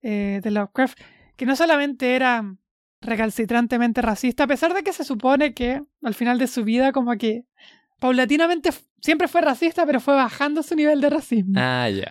[0.02, 0.98] de Lovecraft,
[1.36, 2.42] que no solamente era
[3.00, 7.16] recalcitrantemente racista, a pesar de que se supone que al final de su vida como
[7.16, 7.44] que
[8.02, 11.54] paulatinamente siempre fue racista, pero fue bajando su nivel de racismo.
[11.56, 12.10] Ah, ya.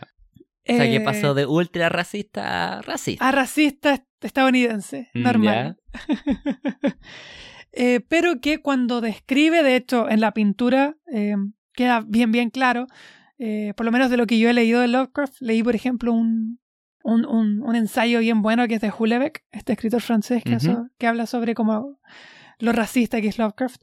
[0.67, 3.27] O sea, que Eh, pasó de ultra racista a racista.
[3.27, 5.77] a racista est- estadounidense, Mm, normal.
[7.73, 11.35] Eh, pero que cuando describe, de hecho, en la pintura, eh,
[11.73, 12.87] queda bien, bien claro,
[13.75, 16.59] por lo menos de lo que yo he leído de Lovecraft, leí, por ejemplo, un,
[17.03, 20.87] un, un- un ensayo bien bueno que es de Hulebeck, este escritor francés que, so-
[20.99, 21.97] que habla sobre como
[22.59, 23.81] lo racista que es Lovecraft.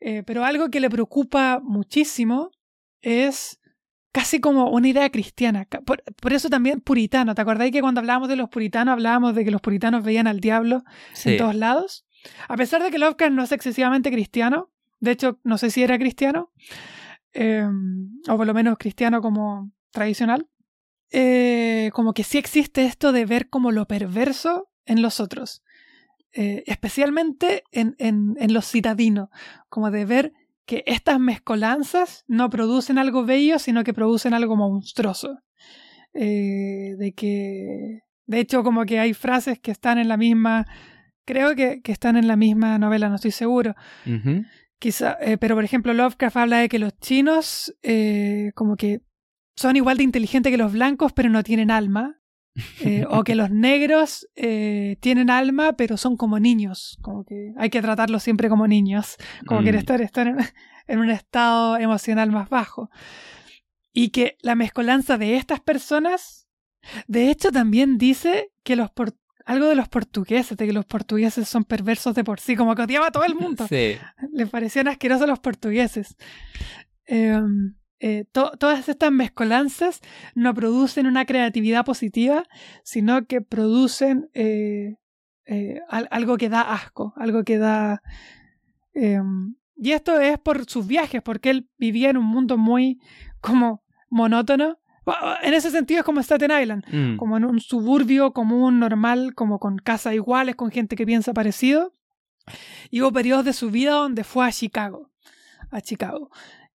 [0.00, 2.50] Eh, pero algo que le preocupa muchísimo
[3.02, 3.60] es
[4.12, 5.66] casi como una idea cristiana.
[5.84, 7.34] Por, por eso también puritano.
[7.34, 10.40] ¿Te acordáis que cuando hablábamos de los puritanos hablábamos de que los puritanos veían al
[10.40, 10.82] diablo
[11.12, 11.30] Sí.
[11.32, 12.06] en todos lados?
[12.48, 15.98] A pesar de que Lovecraft no es excesivamente cristiano, de hecho no sé si era
[15.98, 16.50] cristiano,
[17.32, 17.64] eh,
[18.28, 20.48] o por lo menos cristiano como tradicional,
[21.12, 25.62] eh, como que sí existe esto de ver como lo perverso en los otros,
[26.32, 29.28] eh, especialmente en, en, en los citadinos,
[29.68, 30.32] como de ver
[30.66, 35.40] que estas mezcolanzas no producen algo bello, sino que producen algo monstruoso.
[36.12, 40.66] Eh, de que, de hecho, como que hay frases que están en la misma,
[41.24, 43.74] creo que, que están en la misma novela, no estoy seguro.
[44.78, 49.02] Quizá, eh, pero por ejemplo, Lovecraft habla de que los chinos, eh, como que
[49.56, 52.19] son igual de inteligentes que los blancos, pero no tienen alma.
[52.80, 56.98] Eh, o que los negros eh, tienen alma, pero son como niños.
[57.00, 59.16] Como que hay que tratarlos siempre como niños.
[59.46, 59.64] Como Mm.
[59.64, 60.36] que estar, estar en,
[60.88, 62.90] en un estado emocional más bajo.
[63.92, 66.46] y que la mezcolanza de estas personas,
[67.08, 68.90] de hecho también dice que los
[69.46, 72.82] algo de los portugueses, de que los portugueses son perversos de por sí, como que
[72.82, 73.66] odiaba a todo el mundo.
[73.68, 73.96] Sí.
[74.32, 76.14] Le parecían asquerosos los portugueses.
[77.06, 80.00] Em, eh, todas estas mezcolanzas
[80.34, 82.44] no producen una creatividad positiva,
[82.82, 84.96] sino que producen eh,
[85.44, 88.02] eh, algo que da asco, algo que da...
[88.94, 92.98] Em, y esto es por sus viajes, porque él vivía en un mundo muy
[93.40, 94.78] como monótono.
[95.42, 97.16] En ese sentido es como Staten Island, Mm.
[97.16, 101.94] como en un suburbio común, normal, como con casas iguales, con gente que piensa parecido.
[102.90, 105.10] Y hubo periodos de su vida donde fue a Chicago,
[105.70, 106.30] a Chicago.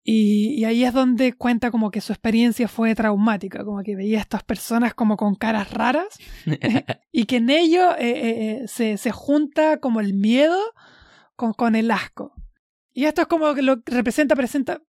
[0.02, 4.18] Y, y ahí es donde cuenta como que su experiencia fue traumática, como que veía
[4.18, 6.18] a estas personas como con caras raras
[7.12, 10.58] y que en ello eh, eh, eh, se, se junta como el miedo
[11.36, 12.32] con, con el asco.
[12.92, 14.82] Y esto es como que lo representa, presenta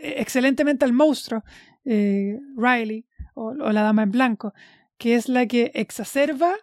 [0.00, 1.44] eh, excelentemente al monstruo,
[1.84, 4.54] eh, Riley, o, o la dama en blanco,
[4.98, 6.54] que es la que exacerba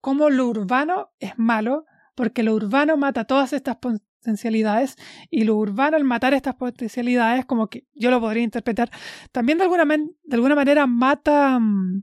[0.00, 1.84] cómo lo urbano es malo,
[2.14, 3.76] porque lo urbano mata todas estas
[4.24, 4.96] potencialidades
[5.30, 8.90] y lo urbano al matar estas potencialidades, como que yo lo podría interpretar,
[9.32, 12.02] también de alguna, de alguna manera mata, mm,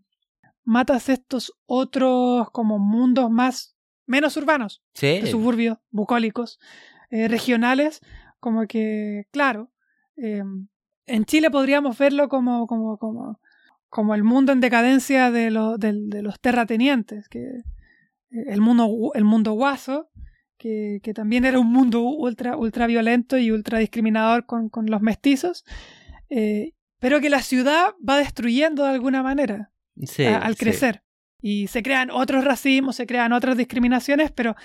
[0.63, 3.75] matas estos otros como mundos más
[4.05, 5.19] menos urbanos, Sí.
[5.21, 6.59] de suburbios bucólicos,
[7.09, 8.01] eh, regionales,
[8.39, 9.71] como que, claro,
[10.15, 10.41] eh,
[11.05, 13.39] en Chile podríamos verlo como, como, como,
[13.89, 19.11] como el mundo en decadencia de, lo- del- de los terratenientes, que eh, el mundo,
[19.13, 20.09] el mundo guaso,
[20.57, 25.01] que, que también era un mundo ultra, ultra violento y ultra discriminador con, con los
[25.01, 25.63] mestizos,
[26.29, 29.71] eh, pero que la ciudad va destruyendo de alguna manera
[30.03, 30.59] Sí, a- al sí.
[30.59, 31.03] crecer.
[31.41, 34.55] Y se crean otros racismos, se crean otras discriminaciones, pero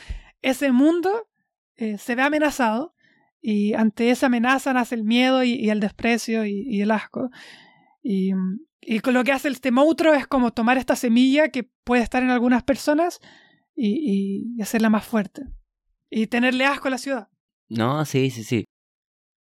[0.41, 1.29] ese mundo
[1.77, 2.95] eh, se ve amenazado
[3.41, 7.31] y ante esa amenaza nace el miedo y, y el desprecio y, y el asco.
[8.03, 8.33] Y,
[8.81, 12.23] y con lo que hace este monstruo es como tomar esta semilla que puede estar
[12.23, 13.21] en algunas personas
[13.77, 15.43] y hacerla más fuerte.
[16.15, 17.29] Y tenerle asco a la ciudad.
[17.69, 18.65] No, sí, sí, sí.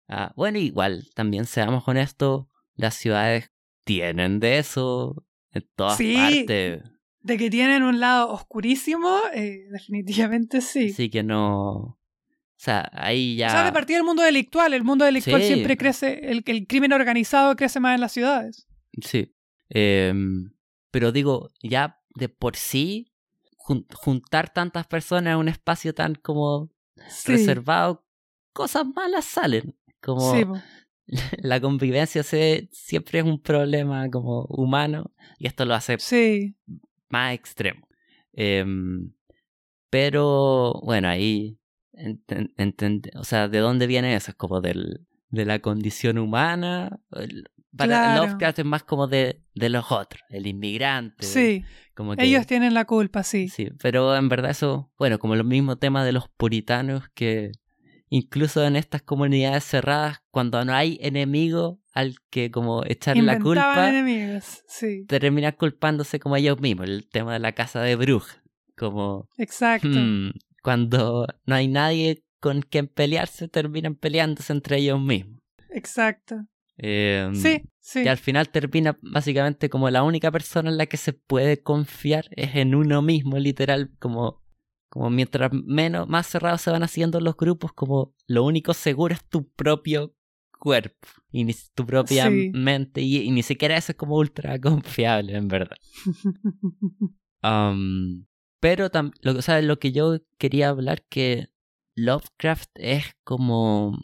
[0.08, 3.48] Ah, bueno, igual, también seamos honestos, las ciudades
[3.84, 6.14] tienen de eso en todas Sí.
[6.14, 6.82] partes.
[7.22, 10.90] De que tienen un lado oscurísimo, eh, definitivamente sí.
[10.90, 11.70] Así que no.
[11.72, 13.48] O sea, ahí ya.
[13.48, 14.72] O sea, de partida del mundo delictual.
[14.72, 15.48] El mundo delictual Sí.
[15.48, 18.68] siempre crece, el, el crimen organizado crece más en las ciudades.
[19.02, 19.34] Sí.
[19.68, 20.52] Em,
[20.90, 23.09] pero digo, ya de por sí,
[23.70, 26.70] jun- juntar tantas personas en un espacio tan como
[27.08, 27.32] Sí.
[27.32, 28.04] reservado,
[28.52, 29.76] cosas malas salen.
[30.00, 30.44] Como Sí,
[31.42, 36.56] la convivencia se, siempre es un problema como humano y esto lo hace sí.
[37.08, 37.86] más extremo.
[38.32, 39.12] Em,
[39.90, 41.58] pero bueno, ahí,
[43.16, 44.30] o sea, ¿de dónde viene eso?
[44.30, 47.00] Es como del, de la condición humana.
[47.12, 48.26] El- Para Claro.
[48.26, 51.24] Lovecraft es más como de, de los otros, el inmigrante.
[51.24, 51.64] Sí.
[51.94, 53.48] Como que, Ellos tienen la culpa, sí.
[53.48, 57.52] Sí, pero en verdad eso, bueno, como los mismos temas de los puritanos que
[58.08, 63.88] incluso en estas comunidades cerradas, cuando no hay enemigo al que como echarle la culpa,
[63.88, 64.64] enemigos.
[64.66, 65.04] Sí.
[65.06, 68.40] terminan culpándose como ellos mismos, el tema de la casa de brujas,
[68.76, 69.88] como Exacto.
[69.88, 70.30] hmm,
[70.62, 75.40] cuando no hay nadie con quien pelearse, terminan peleándose entre ellos mismos.
[75.70, 76.46] Exacto.
[76.82, 78.02] Em, Sí, sí.
[78.04, 82.26] Y al final termina básicamente como la única persona en la que se puede confiar
[82.36, 84.42] es en uno mismo, literal, como,
[84.88, 89.22] como mientras menos, más cerrados se van haciendo los grupos, como lo único seguro es
[89.28, 90.14] tu propio
[90.58, 92.50] cuerpo y ni tu propia Sí.
[92.54, 95.76] mente y, y ni siquiera eso es como ultra confiable en verdad.
[97.42, 98.26] Um,
[98.60, 101.48] pero tam- lo, o sea, lo que yo quería hablar que
[101.94, 103.98] Lovecraft es como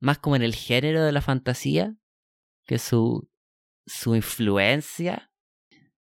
[0.00, 1.94] más como en el género de la fantasía
[2.66, 3.28] que su
[3.86, 5.30] su influencia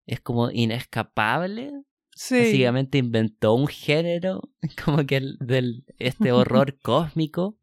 [0.05, 1.71] es como inescapable
[2.15, 2.37] sí.
[2.39, 4.41] básicamente inventó un género
[4.85, 7.57] como que el, del este horror cósmico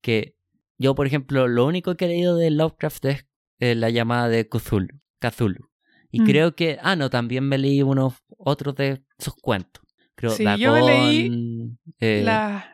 [0.00, 0.36] que
[0.78, 3.26] yo por ejemplo lo único que he leído de Lovecraft es
[3.60, 5.70] eh, la llamada de Cthulhu, Cthulhu.
[6.10, 6.24] y Mm.
[6.24, 9.82] creo que ah no también me leí unos otros de sus cuentos
[10.14, 12.64] creo Sí, yo me leí eh, Las,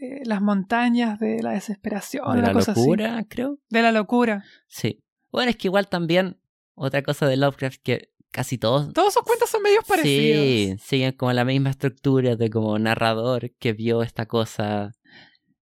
[0.00, 2.70] eh, las montañas de la desesperación, de la así.
[2.70, 4.44] locura creo De la locura.
[4.66, 5.00] sí
[5.32, 6.40] bueno es que igual también
[6.74, 10.42] otra cosa de Lovecraft que casi todos Todos sus cuentos son medios parecidos.
[10.44, 14.92] Sí, siguen como la misma estructura de como narrador que vio esta cosa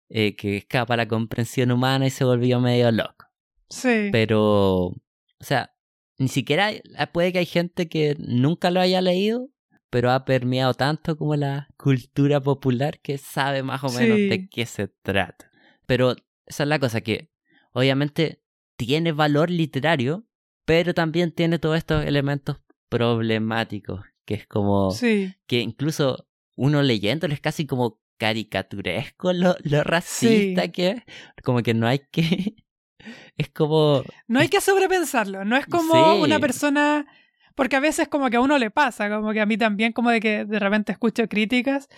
[0.09, 3.27] eh, que escapa a la comprensión humana y se volvió medio loco.
[3.69, 4.09] Sí.
[4.13, 4.97] Pero, o
[5.41, 5.75] sea,
[6.19, 6.83] ni siquiera hay-
[7.13, 9.49] puede que hay gente que nunca lo haya leído,
[9.91, 14.29] pero ha permeado tanto como la cultura popular que sabe más o menos Sí.
[14.29, 15.51] de qué se trata.
[15.87, 16.15] Pero
[16.47, 17.31] esa es la cosa que,
[17.73, 18.43] obviamente,
[18.77, 20.25] tiene valor literario,
[20.65, 25.35] pero también tiene todos estos elementos problemáticos, que es como Sí.
[25.47, 26.27] que incluso
[26.57, 30.71] uno leyéndolo es casi como caricaturesco lo, lo racista Sí.
[30.71, 31.03] que es,
[31.43, 32.55] como que no hay que,
[33.37, 36.21] es como, No hay que sobrepensarlo, no es como Sí.
[36.23, 37.07] una persona,
[37.55, 40.11] porque a veces como que a uno le pasa, como que a mí también como
[40.11, 41.89] de que de repente escucho críticas,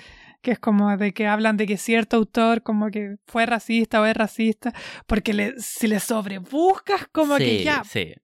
[0.47, 4.05] que es como de que hablan de que cierto autor como que fue racista o
[4.07, 4.73] es racista,
[5.09, 8.15] porque le, si le sobrebuscas como que sí, ya, sí,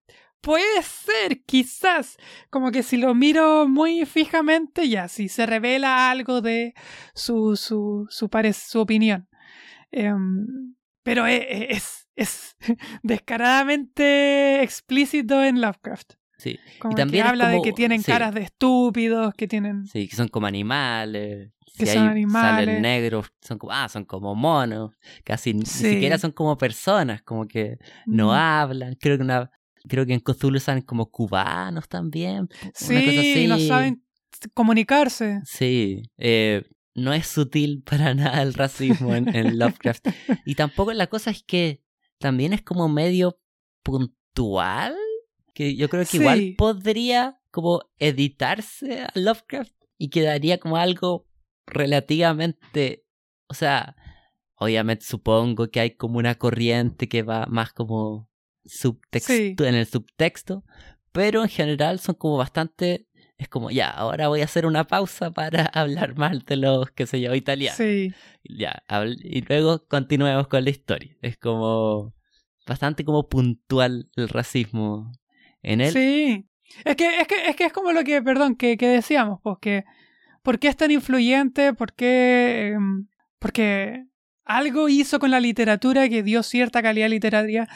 [0.40, 2.16] puede ser, quizás,
[2.48, 6.74] como que si lo miro muy fijamente, ya, si se revela algo de
[7.12, 9.28] su, su, su, pare- su opinión.
[9.90, 12.56] Em, pero e- e- es, es
[13.02, 16.12] descaradamente explícito en Lovecraft.
[16.42, 18.10] Sí, Como también que habla de que tienen sí.
[18.10, 19.86] caras de estúpidos, que tienen...
[19.86, 22.66] sí, que son como animales, Que si son hay- animales.
[22.66, 24.92] salen negros, son como, ah, son como monos,
[25.24, 29.50] casi ni siquiera son como personas, como que no Mm, hablan, creo que una,
[29.88, 32.48] creo que en Cthulhu salen como cubanos también,
[32.88, 33.46] una cosa Sí, así.
[33.46, 34.02] no saben
[34.54, 35.40] comunicarse.
[35.44, 36.62] Sí, eh,
[36.94, 40.04] no es sutil para nada el racismo en, en Lovecraft.
[40.44, 41.82] Y tampoco la cosa es que
[42.18, 43.38] también es como medio
[43.82, 44.94] puntual,
[45.54, 51.26] que yo creo que igual podría como editarse a Lovecraft y quedaría como algo
[51.66, 53.04] relativamente,
[53.48, 53.94] o sea,
[54.56, 58.30] obviamente supongo que hay como una corriente que va más como
[58.64, 59.54] subtexto, Sí.
[59.58, 60.64] en el subtexto,
[61.12, 63.06] pero en general son como bastante
[63.38, 67.06] es como, ya, ahora voy a hacer una pausa para hablar mal de los, qué
[67.06, 67.76] sé yo, italianos.
[67.76, 68.12] Sí,
[68.44, 68.84] Ya,
[69.20, 71.16] y luego continuemos con la historia.
[71.22, 72.14] Es como
[72.68, 75.10] bastante como puntual el racismo
[75.92, 76.46] Sí.
[76.84, 79.58] Es que, es que, es que es como lo que, perdón, que, que decíamos, pues
[79.60, 79.84] que
[80.42, 81.74] ¿por qué es tan influyente?
[81.74, 82.72] ¿Por qué?
[82.74, 83.06] em,
[83.38, 84.06] porque
[84.44, 87.68] algo hizo con la literatura que dio cierta calidad literaria.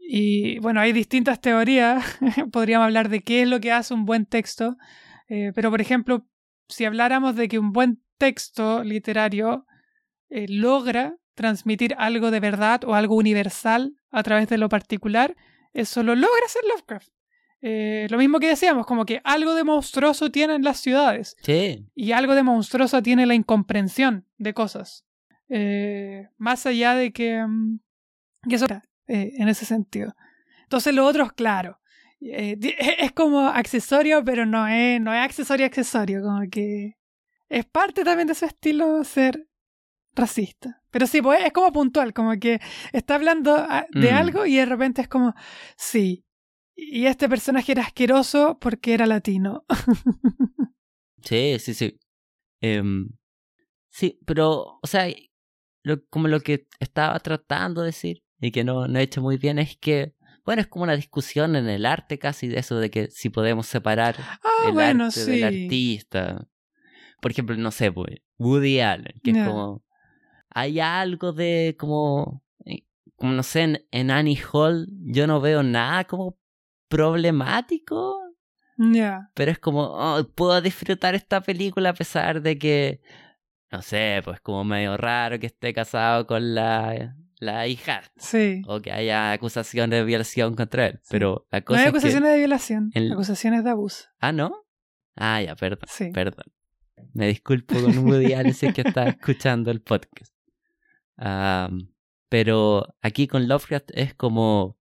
[0.00, 2.18] Y bueno, hay distintas teorías.
[2.52, 4.76] Podríamos hablar de qué es lo que hace un buen texto.
[5.28, 6.26] Eh, pero, por ejemplo,
[6.68, 9.66] si habláramos de que un buen texto literario
[10.28, 15.36] eh, logra transmitir algo de verdad o algo universal a través de lo particular,
[15.72, 17.12] eso lo logra hacer Lovecraft.
[17.62, 22.12] Eh, lo mismo que decíamos, como que algo de monstruoso tienen las ciudades Sí, y
[22.12, 25.04] algo de monstruoso tiene la incomprensión de cosas.
[25.48, 27.80] Eh, más allá de que, mm,
[28.48, 28.66] que eso
[29.08, 30.14] eh, en ese sentido.
[30.62, 31.80] Entonces lo otro es claro.
[32.20, 36.96] es como accesorio, pero no es, no es accesorio accesorio, como que
[37.48, 39.48] es parte también de su estilo ser
[40.14, 40.82] racista.
[40.90, 42.60] Pero sí, pues es como puntual, como que
[42.92, 44.16] está hablando ah, de Mm.
[44.16, 45.34] algo y de repente es como,
[45.76, 46.24] sí,
[46.90, 49.64] y este personaje era asqueroso porque era latino.
[51.22, 51.98] sí, sí, sí.
[52.60, 53.08] Em,
[53.90, 55.06] sí, pero, o sea,
[55.82, 59.36] lo- como lo que estaba tratando de decir y que no, no he hecho muy
[59.38, 62.90] bien es que, bueno, es como una discusión en el arte casi de eso de
[62.90, 64.38] que si podemos separar Ah,
[64.68, 65.30] el bueno, arte sí.
[65.32, 66.46] del artista.
[67.20, 69.84] Por ejemplo, no sé, pues, Woody Allen, que es como.
[70.50, 72.42] Hay algo de como.
[72.64, 72.84] eh,
[73.16, 76.38] Como no sé, en, en Annie Hall yo no veo nada como
[76.90, 78.18] problemático.
[78.76, 79.30] Ya.
[79.34, 83.00] Pero es como, oh, puedo disfrutar esta película a pesar de que.
[83.70, 88.02] No sé, pues como medio raro que esté casado con la, la hija.
[88.16, 88.62] Sí.
[88.66, 91.00] O que haya acusaciones de violación contra él.
[91.08, 94.04] Pero la No cosa hay es que- acusaciones de violación, el- acusaciones de abuso.
[94.18, 94.64] Ah, ¿no?
[95.14, 95.86] Ah, ya, perdón.
[95.88, 96.10] Sí.
[96.12, 96.46] Perdón.
[97.12, 100.32] Me disculpo con Woody Allen si es que está escuchando el podcast.
[102.28, 104.78] Pero aquí con Lovecraft es como.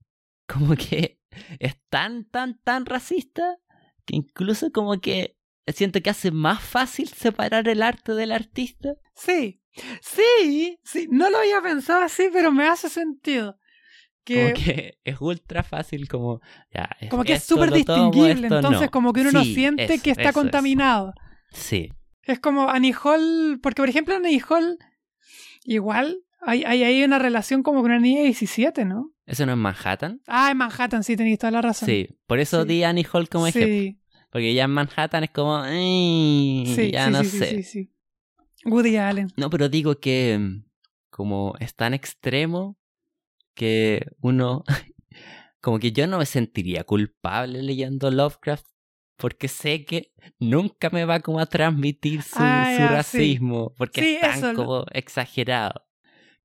[0.48, 1.19] Como que
[1.60, 3.58] es tan, tan, tan racista
[4.06, 5.38] que incluso como que
[5.74, 8.96] siento que hace más fácil separar el arte del artista.
[9.16, 9.62] Sí.
[10.02, 11.08] Sí, sí.
[11.12, 13.58] No lo había pensado así, pero me hace sentido.
[14.24, 16.42] Que, Como que es ultra fácil, como.
[16.74, 18.92] Ya, como que es súper tomo, distinguible, entonces no.
[18.92, 20.40] como que uno no siente eso, que está eso, eso.
[20.42, 21.14] contaminado.
[21.52, 21.90] Sí.
[22.24, 24.78] Es como Annie Hall, porque por ejemplo Annie Hall,
[25.64, 29.12] igual hay, hay ahí una relación como con una niña de 17, ¿no?
[29.30, 30.22] ¿Eso no es Manhattan?
[30.28, 31.88] Ah, en Manhattan, sí, tenéis toda la razón.
[31.88, 32.20] Sí.
[32.28, 32.68] Por eso Sí.
[32.68, 33.68] di Annie Hall como ejemplo.
[33.74, 34.00] sí,
[34.32, 35.58] Porque ya en Manhattan es como.
[35.58, 37.90] "Ay, sí, ya sí, no sé.
[38.66, 39.32] Woody Allen.
[39.38, 40.64] No, pero digo que mm,
[41.10, 42.78] como es tan extremo
[43.56, 44.64] que uno.
[45.62, 48.66] como que yo no me sentiría culpable leyendo Lovecraft.
[49.18, 53.74] Porque sé que nunca me va como a transmitir su, Ah, su racismo.
[53.78, 55.86] Porque es tan eso, lo- como exagerado.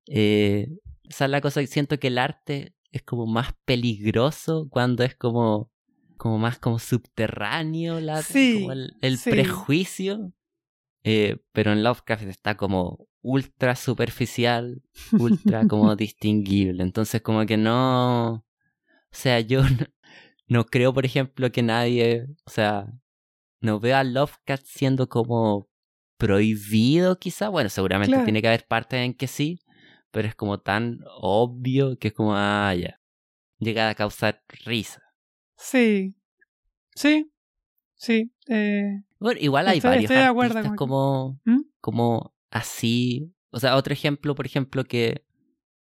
[0.07, 0.67] Eh,
[1.05, 5.15] esa es la cosa que siento que el arte es como más peligroso cuando es
[5.15, 5.69] como.
[6.17, 9.29] como más como subterráneo la, Sí, como el, el sí.
[9.29, 10.31] prejuicio.
[11.03, 14.81] Eh, pero en Lovecraft está como ultra superficial,
[15.19, 16.81] ultra como distinguible.
[16.83, 18.33] Entonces como que no...
[18.35, 19.85] O sea, yo no,
[20.47, 22.87] no creo, por ejemplo, que nadie, o sea,
[23.61, 25.67] no veo a Lovecraft siendo como
[26.17, 27.49] prohibido quizá.
[27.49, 28.25] Bueno, seguramente Claro.
[28.25, 29.59] tiene que haber partes en que sí,
[30.15, 33.01] pero es como tan obvio que es como, ah, ya.
[33.59, 35.01] Llega a causar risa.
[35.57, 36.15] Sí.
[36.95, 37.29] Sí.
[37.95, 38.31] Sí.
[38.47, 41.61] Eh, Bueno, igual hay Estoy- varios estoy de artistas con- como, ¿Mm?
[41.81, 43.33] como así.
[43.51, 45.25] O sea, otro ejemplo, por ejemplo, que,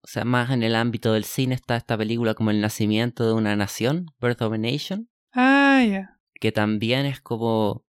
[0.02, 3.34] o sea, más en el ámbito del cine está esta película como El nacimiento de
[3.34, 6.18] una nación, Birth of a Nation, Ah, ya.
[6.40, 7.84] que también es como,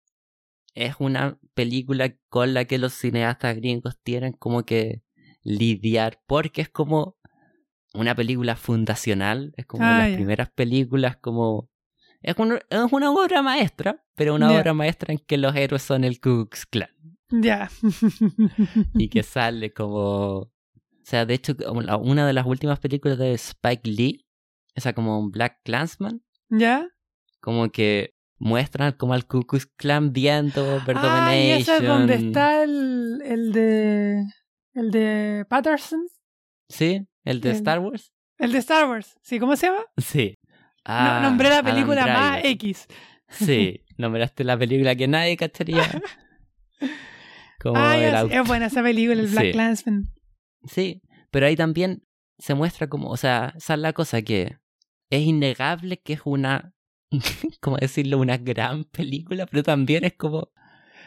[0.74, 5.03] es una película con la que los cineastas gringos tienen como que
[5.47, 7.16] lidiar, porque es como
[7.94, 11.70] una película fundacional, es como de Ah, las primeras películas como...
[12.20, 16.02] Es una, es una obra maestra, pero una obra maestra en que los héroes son
[16.02, 16.90] el Ku Klux Klan
[17.31, 17.70] Ya.
[18.94, 20.39] y que sale como...
[20.40, 20.52] O
[21.09, 21.55] sea, de hecho,
[22.01, 24.27] una de las últimas películas de Spike Lee,
[24.74, 26.20] esa como un Black Clansman,
[26.51, 26.89] ¿Ya?
[27.40, 32.14] como que muestran como al Ku Klux Klan viendo a Ah, y esa es donde
[32.16, 34.24] está el, el de.
[34.77, 36.07] El de Patterson.
[36.69, 37.07] ¿Sí?
[37.24, 38.12] ¿El de El- Star Wars?
[38.39, 39.16] El de Star Wars.
[39.23, 39.39] ¿Sí?
[39.40, 39.85] ¿Cómo se llama?
[39.97, 40.39] Sí.
[40.44, 40.53] No,
[40.85, 42.40] Ah, nombré la película más.
[42.44, 42.86] X.
[43.28, 45.82] Sí, nombraste la película que nadie cacharía.
[47.61, 49.53] Como ah, el es buena esa película, el Black Sí.
[49.53, 50.12] Clansman.
[50.69, 52.05] Sí, pero ahí también
[52.39, 54.59] se muestra como, o sea, esa es la cosa que
[55.11, 56.74] es innegable que es una,
[57.61, 58.19] ¿cómo decirlo?
[58.19, 60.53] Una gran película, pero también es como,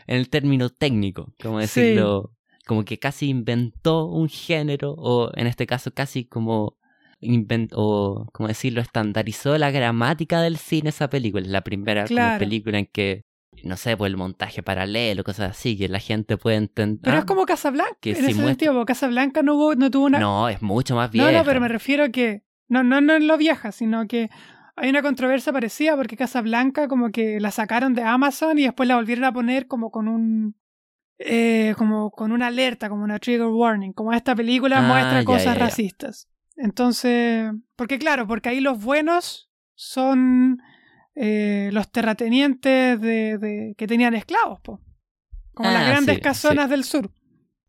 [0.07, 2.35] en el término técnico, como decirlo,
[2.69, 6.77] como que casi inventó un género, o en este caso casi como
[7.19, 11.43] inventó, o como decirlo, estandarizó la gramática del cine esa película.
[11.43, 13.25] Es la primera como película en que,
[13.63, 17.01] no sé, pues el montaje paralelo, cosas así, que la gente puede entender.
[17.01, 17.97] Pero Ah, es como Casablanca.
[17.99, 20.19] que en si ese muestra- sentido, porque Casablanca no, hubo, no tuvo una.
[20.19, 21.31] No, es mucho más no, vieja.
[21.39, 22.43] no, pero me refiero a que.
[22.67, 24.29] No, no, no en lo vieja, sino que
[24.75, 28.95] hay una controversia parecida porque Casablanca como que la sacaron de Amazon y después la
[28.95, 30.55] volvieron a poner como con un.
[31.19, 33.91] Eh, como con una alerta, como una trigger warning.
[33.93, 35.59] Como esta película Ah, muestra ya, cosas ya, ya.
[35.59, 36.27] racistas.
[36.55, 37.51] Entonces.
[37.75, 40.57] Porque claro, porque ahí los buenos son
[41.15, 44.79] eh, los terratenientes de, de- que tenían esclavos, po.
[45.53, 47.11] como las Ah, grandes sí, casonas del sur.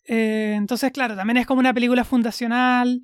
[0.06, 3.00] Eh, entonces, claro, también es como una película fundacional.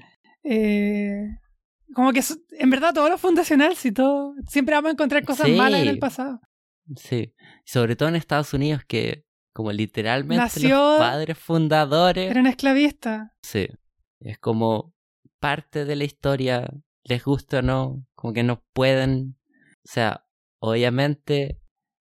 [1.95, 2.23] como que
[2.59, 5.53] en verdad todo lo fundacional, si todo, siempre vamos a encontrar cosas Sí.
[5.57, 6.41] malas en el pasado.
[6.97, 7.33] Sí,
[7.65, 9.25] sobre todo en Estados Unidos que
[9.57, 13.31] como literalmente Nació- los padres fundadores, Eran esclavistas.
[13.43, 13.67] sí,
[14.21, 14.93] es como
[15.41, 16.69] parte de la historia,
[17.05, 19.39] les gusta o no, como que no pueden,
[19.77, 20.27] o sea,
[20.59, 21.59] obviamente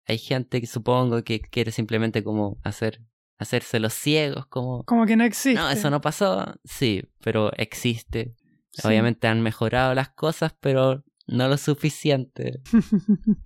[0.04, 3.02] hay gente que supongo que quiere simplemente como hacer,
[3.38, 5.54] hacerse los ciegos, como, Como que no existe.
[5.60, 8.34] no, eso no pasó, sí, pero existe,
[8.72, 8.88] Sí.
[8.88, 12.62] obviamente han mejorado las cosas, pero no lo suficiente.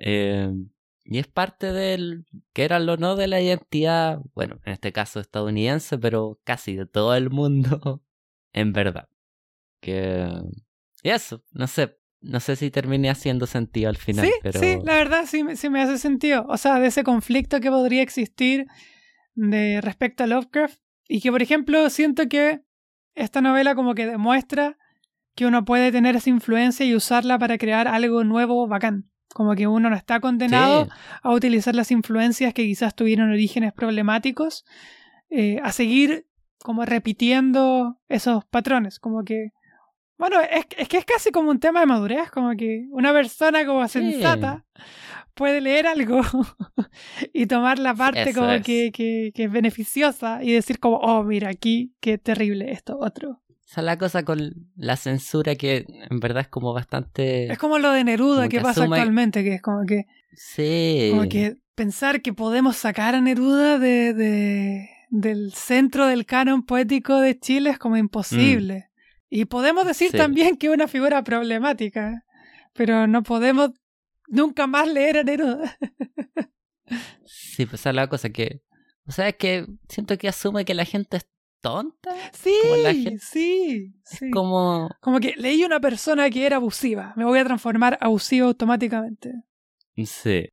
[0.00, 0.52] Eh,
[1.10, 5.20] y es parte del, que era lo no de la identidad, bueno, en este caso
[5.20, 8.02] estadounidense, pero casi de todo el mundo,
[8.52, 9.08] en verdad.
[9.80, 10.28] Que...
[11.02, 14.60] Y eso, no sé, no sé si terminé haciendo sentido al final, sí, pero...
[14.60, 16.44] sí, la verdad sí, me- sí me hace sentido.
[16.48, 18.66] O sea, de ese conflicto que podría existir
[19.34, 20.78] de respecto a Lovecraft.
[21.08, 22.60] Y que, por ejemplo, siento que
[23.14, 24.76] esta novela como que demuestra
[25.34, 29.10] que uno puede tener esa influencia y usarla para crear algo nuevo bacán.
[29.34, 30.90] Como que uno no está condenado Sí,
[31.22, 34.64] a utilizar las influencias que quizás tuvieron orígenes problemáticos,
[35.30, 36.26] eh, a seguir
[36.62, 39.50] como repitiendo esos patrones, como que,
[40.16, 43.64] bueno, es, es que es casi como un tema de madurez, como que una persona
[43.66, 44.00] como Sí.
[44.00, 44.64] sensata
[45.34, 46.20] puede leer algo
[47.32, 48.62] y tomar la parte Eso como es.
[48.62, 53.40] que, que, que es beneficiosa y decir como, oh, mira aquí, qué terrible esto, otro.
[53.68, 57.52] Esa es la cosa con la censura que en verdad es como bastante...
[57.52, 61.08] Es como lo de Neruda que que pasa asume- actualmente, que es como que Sí.
[61.10, 67.18] Como que pensar que podemos sacar a Neruda de, de- del centro del canon poético
[67.20, 68.88] de Chile es como imposible.
[69.30, 70.12] Y podemos decir Mm.
[70.12, 70.16] Sí.
[70.18, 72.24] también que es una figura problemática,
[72.72, 73.70] pero no podemos
[74.28, 75.76] nunca más leer a Neruda.
[77.26, 78.62] Sí, pues es la cosa que...
[79.06, 81.18] O sea, es que siento que asume que la gente
[81.60, 82.14] tonta.
[82.32, 84.30] Sí, Como sí, sí.
[84.30, 84.90] Como...
[85.00, 89.32] Como que leí una persona que era abusiva, me voy a transformar abusiva automáticamente.
[90.04, 90.48] Sí.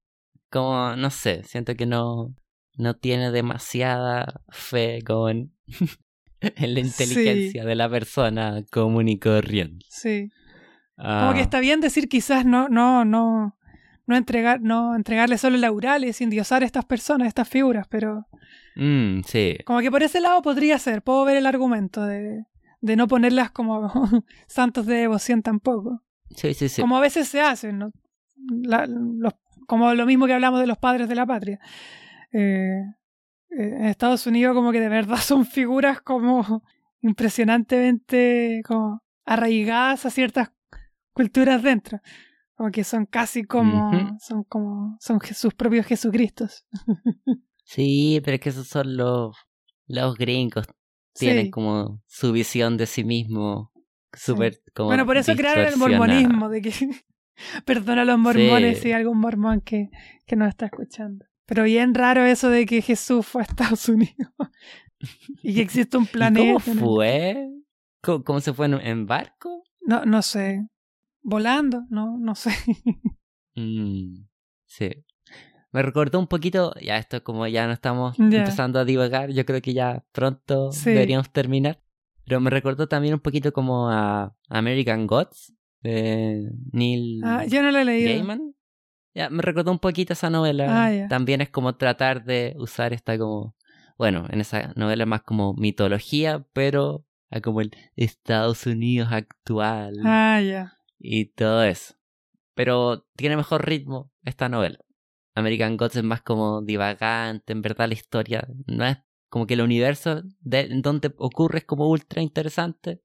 [0.49, 2.34] Como, no sé, siento que no,
[2.77, 5.52] no tiene demasiada fe como en,
[6.41, 9.86] la inteligencia de la persona común y corriente.
[9.90, 10.30] Sí.
[10.98, 13.57] Ah, Como que está bien decir quizás no, no, no,
[14.06, 18.27] no entregar, no entregarle solo laurales y endiosar a estas personas, a estas figuras, pero
[18.76, 22.45] mm, sí, como que por ese lado podría ser, puedo ver el argumento de,
[22.81, 23.91] de no ponerlas como
[24.47, 26.03] santos de devoción tampoco.
[26.35, 26.81] Sí, sí, sí.
[26.81, 27.91] Como a veces se hace, ¿no?
[28.49, 29.34] La- los-
[29.68, 31.60] como lo mismo que hablamos de los padres de la patria.
[32.31, 32.81] Eh,
[33.49, 36.64] eh, en Estados Unidos como que de verdad son figuras como
[37.02, 40.52] impresionantemente como arraigadas a ciertas
[41.14, 41.99] culturas dentro.
[42.56, 46.65] Como que son casi como, son como, son sus propios Jesucristos.
[47.65, 49.35] Sí, pero es que esos son los,
[49.87, 50.65] los gringos.
[51.13, 51.51] Tienen Sí.
[51.51, 53.71] como su visión de sí mismo.
[54.13, 54.87] Súper como.
[54.89, 56.71] Bueno, por eso crearon el mormonismo, de que
[57.65, 58.83] perdona a los mormones Sí.
[58.83, 59.89] si hay algún mormón que,
[60.25, 61.25] que nos está escuchando.
[61.45, 64.31] Pero bien raro eso de que Jesús fue a Estados Unidos
[65.43, 66.63] y que existe un ¿Y planeta.
[66.63, 67.49] ¿Cómo fue?
[68.01, 69.63] ¿Cómo, cómo se fue en, en barco?
[69.81, 70.67] No, no sé.
[71.21, 72.51] Volando, no, no sé.
[73.55, 74.25] Mm,
[74.65, 75.05] sí.
[75.76, 79.61] Me recordó un poquito, ya esto como ya no estamos empezando a divagar, yo creo
[79.61, 80.91] que ya pronto Sí.
[80.91, 81.81] deberíamos terminar.
[82.26, 87.72] Pero me recordó también un poquito como a American Gods de Neil Ah, yo no
[87.72, 88.10] lo he leído.
[88.10, 88.56] Gaiman.
[89.14, 90.65] Ya, me recordó un poquito esa novela.
[90.88, 91.07] Ah.
[91.10, 93.57] También es como tratar de usar esta como,
[93.97, 100.39] bueno, en esa novela más como mitología, pero a como el Estados Unidos actual Ah,
[100.41, 100.73] ya.
[100.99, 101.95] y todo eso.
[102.53, 104.80] Pero tiene mejor ritmo esta novela.
[105.36, 108.98] American Gods es más como divagante, en verdad la historia no es
[109.30, 113.02] como que el universo de, donde ocurre es como ultra interesante,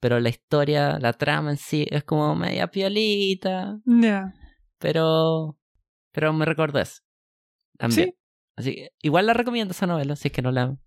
[0.00, 4.32] pero la historia, la trama en sí es como media piolita, Ya.
[4.78, 5.58] pero
[6.12, 7.02] pero me recordó eso.
[7.76, 8.08] También.
[8.08, 8.14] Sí.
[8.56, 10.78] Así que igual la recomiendo esa novela, si es que no la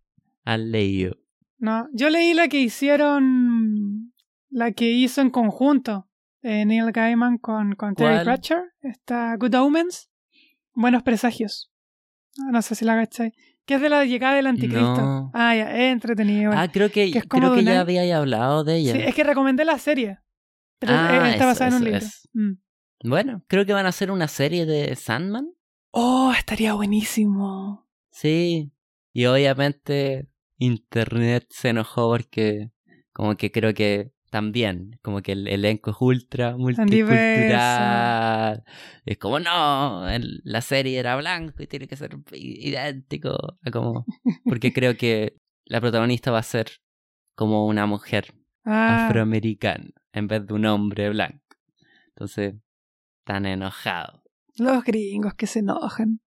[0.43, 1.17] han leído.
[1.59, 4.13] No, yo leí la que hicieron,
[4.49, 6.09] la que hizo en conjunto
[6.41, 8.23] eh, Neil Gaiman con, con Terry.
[8.23, 8.63] Pratchett.
[8.81, 10.08] Está Good Omens,
[10.73, 11.71] Buenos Presagios.
[12.39, 13.33] Ah, No sé si la cachai.
[13.65, 14.95] Que es de la llegada del anticristo.
[15.01, 15.31] No.
[15.33, 16.51] Ah, ya, es entretenido.
[16.53, 18.93] Ah, creo que, creo que ya había hablado de ella.
[18.93, 20.19] Sí, es que recomendé la serie.
[20.79, 21.99] Pero Ah, está basada en un libro.
[22.33, 22.51] Mm.
[23.03, 25.51] Bueno, creo que van a hacer una serie de Sandman.
[25.91, 27.87] Oh, estaría buenísimo.
[28.11, 28.71] Sí.
[29.13, 32.71] Y obviamente Internet se enojó porque
[33.13, 38.63] como que creo que también, como que el elenco es ultra multicultural.
[39.05, 40.05] Es como, no,
[40.43, 43.57] la serie era blanco y tiene que ser idéntico.
[43.65, 44.05] a Como,
[44.45, 46.69] porque creo que la protagonista va a ser
[47.35, 48.33] como una mujer
[48.65, 51.39] Ah, afroamericana en vez de un hombre blanco.
[52.09, 52.55] Entonces,
[53.23, 54.21] tan enojado.
[54.57, 56.19] los gringos que se enojan.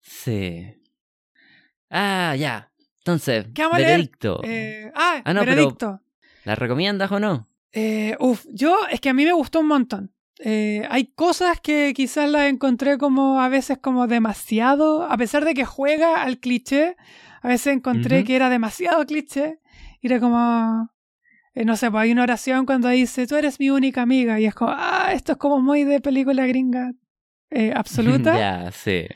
[0.00, 0.74] Sí.
[1.90, 2.72] Ah, ya.
[2.98, 3.90] Entonces, ¿Qué vamos a leer?
[3.92, 4.40] veredicto.
[4.44, 5.22] Eh, ah.
[5.24, 5.76] Ah, no, pero-.
[6.44, 7.48] ¿La recomiendas o no?
[7.72, 10.12] Eh, uf, yo es que a mí me gustó un montón.
[10.40, 15.52] Eh, hay cosas que quizás las encontré como a veces como demasiado, a pesar de
[15.54, 16.96] que juega al cliché,
[17.42, 19.58] a veces encontré que era demasiado cliché.
[20.00, 20.90] Y era como,
[21.54, 24.38] eh, no sé, pues hay una oración cuando dice, tú eres mi única amiga.
[24.40, 26.92] Y es como, ah, esto es como muy de película gringa
[27.50, 28.38] eh, absoluta.
[28.38, 29.06] ya, sí.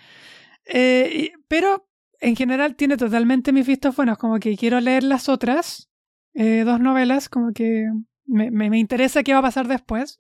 [0.73, 1.89] Y- pero
[2.21, 5.89] en general tiene totalmente mis vistos buenos, como que quiero leer las otras
[6.35, 7.87] eh, dos novelas, como que
[8.27, 10.19] me, me, me interesa qué va a pasar después.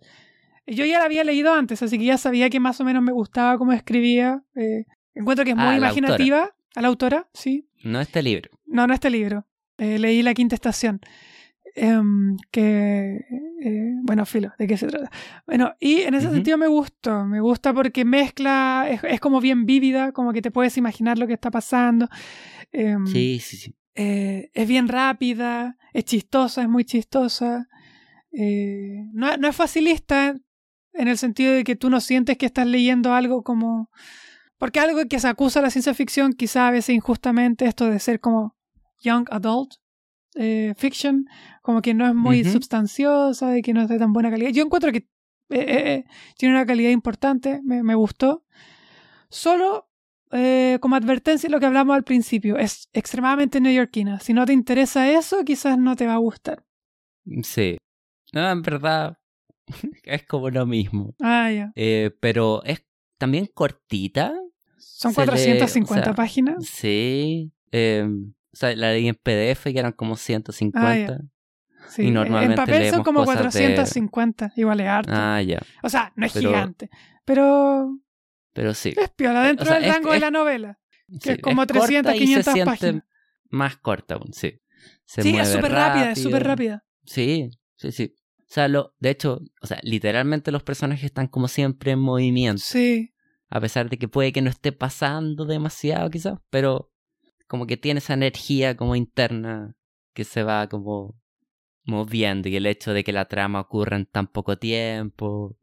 [0.66, 3.12] Yo ya la había leído antes, así que ya sabía que más o menos me
[3.12, 4.42] gustaba cómo escribía.
[4.54, 4.84] eh,
[5.14, 7.68] encuentro que es Ah, muy imaginativa a la autora, sí.
[7.84, 8.50] No este libro.
[8.66, 9.46] No, no este libro.
[9.78, 11.00] Eh, leí La Quinta Estación.
[11.74, 13.24] Em, que,
[13.62, 15.10] eh, bueno, filo, ¿de qué se trata?
[15.46, 17.24] Bueno, y en ese sentido me gustó.
[17.24, 21.26] Me gusta porque mezcla, es, es como bien vívida, como que te puedes imaginar lo
[21.26, 22.08] que está pasando.
[22.72, 23.74] Em, Sí, sí, sí.
[23.94, 27.68] Eh, es bien rápida, es chistosa, es muy chistosa.
[28.32, 30.36] Eh, no, no es facilista
[30.94, 33.90] en el sentido de que tú no sientes que estás leyendo algo como...
[34.58, 37.98] Porque algo que se acusa a la ciencia ficción, quizá a veces injustamente, esto de
[37.98, 38.56] ser como
[39.00, 39.74] young adult
[40.36, 41.26] eh, fiction,
[41.62, 44.50] como que no es muy substanciosa, de que no es de tan buena calidad.
[44.50, 45.08] Yo encuentro que
[45.48, 48.44] tiene una calidad importante, me, me gustó.
[49.28, 49.91] Solo
[50.32, 54.18] eh, como advertencia lo que hablamos al principio, es extremadamente neoyorquina.
[54.20, 56.64] Si no te interesa eso, quizás no te va a gustar.
[57.42, 57.76] Sí.
[58.32, 59.18] No, en verdad
[60.04, 61.14] es como lo mismo.
[61.20, 61.72] Ah, ya.
[61.76, 62.84] Eh, pero es
[63.18, 64.32] también cortita.
[64.78, 66.66] Son Se lee, 450 o sea, páginas.
[66.66, 67.52] Sí.
[67.70, 68.06] Eh,
[68.52, 70.80] o sea, la leí en PDF que eran como 150.
[70.90, 71.18] Ah, ya.
[71.88, 72.02] Sí.
[72.04, 75.12] y normalmente en papel son como cosas de- 450, igual es harto.
[75.14, 75.58] Ah, ya.
[75.82, 76.90] O sea, no es Pero- gigante,
[77.24, 77.98] pero
[78.52, 78.94] Pero sí.
[78.96, 80.78] es piola dentro o sea, del es- rango de es- la novela.
[81.20, 83.04] Sí, es como corta 300, y se 500 siente páginas.
[83.50, 84.60] Más corta aún, sí.
[85.04, 86.84] Se sí, es súper rápida, es súper rápida.
[87.04, 88.14] Sí, sí, sí.
[88.40, 92.62] O sea, lo, de hecho, o sea, literalmente los personajes están como siempre en movimiento.
[92.64, 93.12] Sí,
[93.48, 96.90] A pesar de que puede que no esté pasando demasiado quizás, pero
[97.46, 99.74] como que tiene esa energía como interna
[100.14, 101.18] que se va como
[101.84, 105.56] moviendo y el hecho de que la trama ocurra en tan poco tiempo.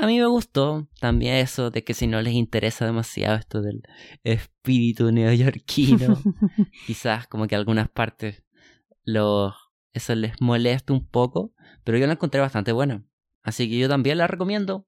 [0.00, 3.82] A mí me gustó también eso de que si no les interesa demasiado esto del
[4.24, 6.16] espíritu neoyorquino,
[6.86, 8.42] quizás como que algunas partes
[9.04, 9.54] los
[9.92, 11.52] eso les molesta un poco,
[11.84, 13.04] pero yo la encontré bastante buena.
[13.42, 14.86] Así que yo también la recomiendo.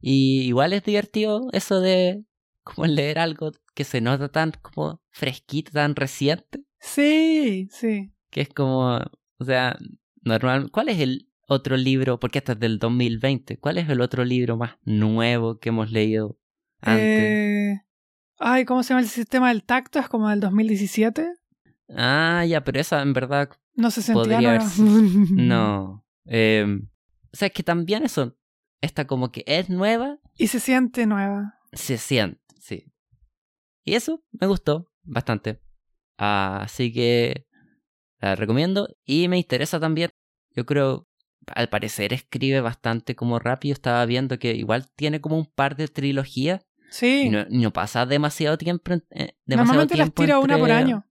[0.00, 2.24] Y igual es divertido eso de
[2.62, 8.12] como leer algo que se nota tan como fresquito, tan reciente, Sí, sí.
[8.30, 8.98] que es como,
[9.38, 9.76] o sea,
[10.22, 10.70] normal.
[10.70, 12.20] ¿Cuál es el otro libro?
[12.20, 13.58] Porque este es del 2020.
[13.58, 16.38] ¿Cuál es el otro libro más nuevo que hemos leído
[16.80, 17.20] antes?
[17.20, 17.80] Eh,
[18.38, 19.98] ay, ¿cómo se llama el sistema del tacto?
[19.98, 21.32] Es como del 2017.
[21.96, 24.62] Ah, ya, pero esa en verdad No se sentía Podría haber
[25.30, 26.04] no.
[26.26, 26.66] Eh,
[27.32, 28.36] o sea, es que también eso,
[28.82, 31.54] esta como que es nueva, Y se siente nueva.
[31.72, 32.92] se siente, sí.
[33.84, 35.60] Y eso me gustó bastante.
[36.18, 37.46] Ah, así que
[38.20, 40.10] la recomiendo y me interesa también.
[40.54, 41.06] Yo creo,
[41.54, 43.72] al parecer escribe bastante como rápido.
[43.72, 47.24] Estaba viendo que igual tiene como un par de trilogías Sí.
[47.26, 48.92] y no, no pasa demasiado tiempo.
[48.92, 51.06] eh, demasiado Normalmente las tiempo tira una por año.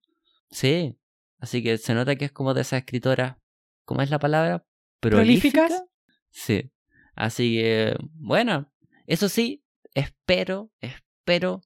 [0.52, 0.98] Sí.
[1.40, 3.38] Así que se nota que es como de esas escritoras.
[3.86, 4.66] ¿Cómo es la palabra?
[5.00, 5.68] ¿Prolíficas?
[5.68, 5.86] ¿Prolífica?
[6.32, 6.72] Sí.
[7.16, 8.72] Así que, bueno.
[9.06, 11.62] Eso sí, espero, espero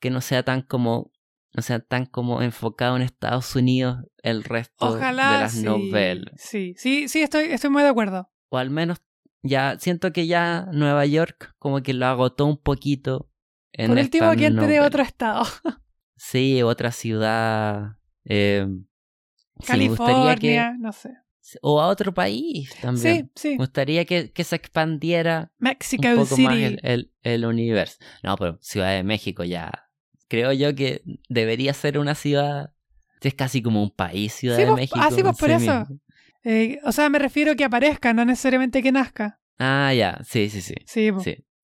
[0.00, 1.10] que no sea tan como.
[1.56, 5.32] No sea tan como enfocado en Estados Unidos el resto Ojalá.
[5.32, 5.62] de las sí.
[5.62, 6.34] novelas.
[6.36, 8.30] Sí, sí, sí, estoy, estoy muy de acuerdo.
[8.50, 8.98] O al menos
[9.42, 13.30] ya siento que ya Nueva York como que lo agotó un poquito.
[13.72, 15.44] En Por último, que entre de otro estado.
[16.18, 17.96] Sí, otra ciudad.
[18.24, 18.66] eh,
[19.60, 21.10] sí, California, que- no sé.
[21.62, 23.30] O a otro país también.
[23.36, 23.48] Sí, sí.
[23.50, 26.42] Me gustaría que, que se expandiera Mexico un poco City.
[26.48, 27.98] más el, el, el universo.
[28.24, 29.85] No, pero Ciudad de México ya.
[30.28, 32.72] Creo yo que debería ser una ciudad.
[33.20, 34.98] Es casi como un país, Ciudad Sí, de pues, México.
[35.02, 35.86] ah, sí, pues, por sí eso.
[36.44, 39.40] Eh, o sea, me refiero que aparezca, no necesariamente que nazca.
[39.58, 40.20] Ah, ya.
[40.24, 40.74] Sí, sí, sí.
[40.86, 41.10] Sí.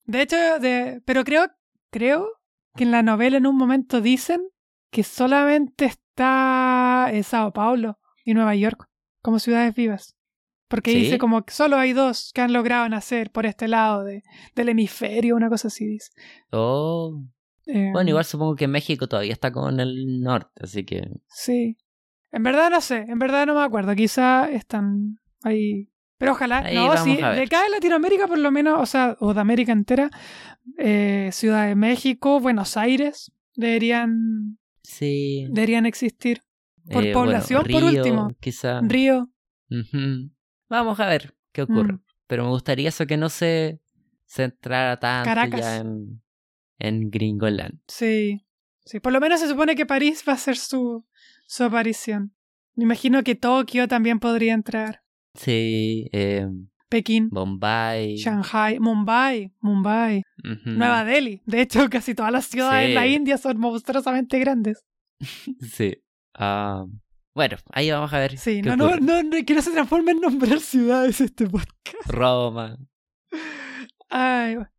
[0.04, 1.46] De hecho, de, pero creo,
[1.90, 2.26] creo
[2.74, 4.42] que en la novela en un momento dicen
[4.90, 8.88] que solamente está en Sao Paulo y Nueva York
[9.20, 10.16] como ciudades vivas.
[10.68, 10.98] Porque ¿Sí?
[11.02, 14.22] dice como que solo hay dos que han logrado nacer por este lado de,
[14.56, 16.10] del hemisferio, una cosa así dice.
[16.50, 17.22] Oh.
[17.66, 21.08] Eh, Bueno, igual supongo que México todavía está con el norte, así que.
[21.28, 21.76] Sí.
[22.32, 23.94] En verdad no sé, en verdad no me acuerdo.
[23.94, 25.88] Quizá están ahí.
[26.18, 26.58] Pero ojalá.
[26.60, 29.72] Ahí no, sí, de acá en Latinoamérica por lo menos, o sea, o de América
[29.72, 30.10] entera,
[30.78, 35.46] eh, Ciudad de México, Buenos Aires, deberían, Sí.
[35.50, 36.42] deberían existir.
[36.90, 38.28] Por Eh, población, por Río, último.
[38.40, 38.80] Quizá.
[38.82, 39.28] Río.
[40.68, 41.94] Vamos a ver qué ocurre.
[41.94, 42.02] Mm.
[42.26, 43.80] Pero me gustaría eso que no se
[44.26, 45.60] centrara tanto Caracas.
[45.60, 46.21] ya en,
[46.82, 47.80] en Gringoland.
[47.88, 48.44] Sí.
[48.84, 51.06] Sí, por lo menos se supone que París va a ser su,
[51.46, 52.34] su aparición.
[52.74, 55.02] Me imagino que Tokio también podría entrar.
[55.34, 56.48] Sí, eh,
[56.88, 58.16] Pekín, Bombay.
[58.16, 60.22] Shanghai, Mumbai, Mumbai.
[60.64, 61.40] Nueva Delhi.
[61.46, 63.06] De hecho, casi todas las ciudades de la.
[63.06, 64.84] India son monstruosamente grandes.
[65.60, 65.94] Sí.
[66.34, 66.84] Ah,
[67.34, 68.36] bueno, ahí vamos a ver.
[68.36, 72.06] Sí, no, no, no, no, que no se transforme en nombrar ciudades este podcast.
[72.06, 72.76] Roma.
[74.08, 74.70] Ay, bueno.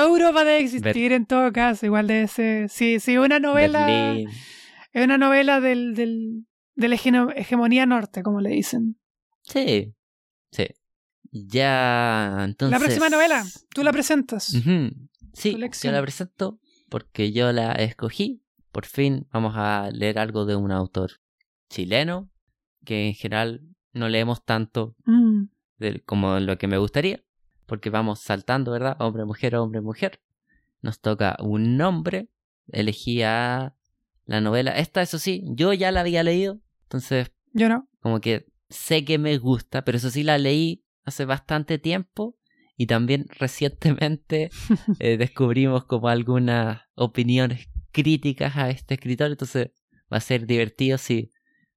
[0.00, 2.68] Toda Europa debe existir en todo caso, igual debe ser.
[2.68, 3.86] Sí, sí, una novela.
[4.92, 8.98] Es una novela del, del, de la hegemonía norte, como le dicen.
[9.42, 9.94] Sí.
[10.50, 10.66] Sí.
[11.30, 12.78] Ya, entonces.
[12.80, 13.44] La próxima novela,
[13.74, 14.44] tú la presentas.
[15.32, 15.52] Sí,
[15.82, 16.58] yo la presento
[16.88, 18.42] porque yo la escogí.
[18.72, 21.12] Por fin vamos a leer algo de un autor
[21.70, 22.30] chileno
[22.84, 23.62] que en general
[23.92, 25.44] no leemos tanto Mm,
[25.78, 27.22] de- como lo que me gustaría,
[27.66, 28.96] porque vamos saltando, ¿verdad?
[29.00, 30.20] Hombre, mujer, hombre, mujer.
[30.82, 32.28] Nos toca un nombre.
[32.68, 33.76] Elegí a
[34.26, 34.72] la novela.
[34.72, 37.88] Esta, eso sí, yo ya la había leído, entonces yo no.
[38.00, 42.36] como que sé que me gusta, pero eso sí la leí hace bastante tiempo
[42.76, 44.50] y también recientemente
[44.98, 49.70] eh, descubrimos como algunas opiniones críticas a este escritor, entonces
[50.12, 51.32] va a ser divertido si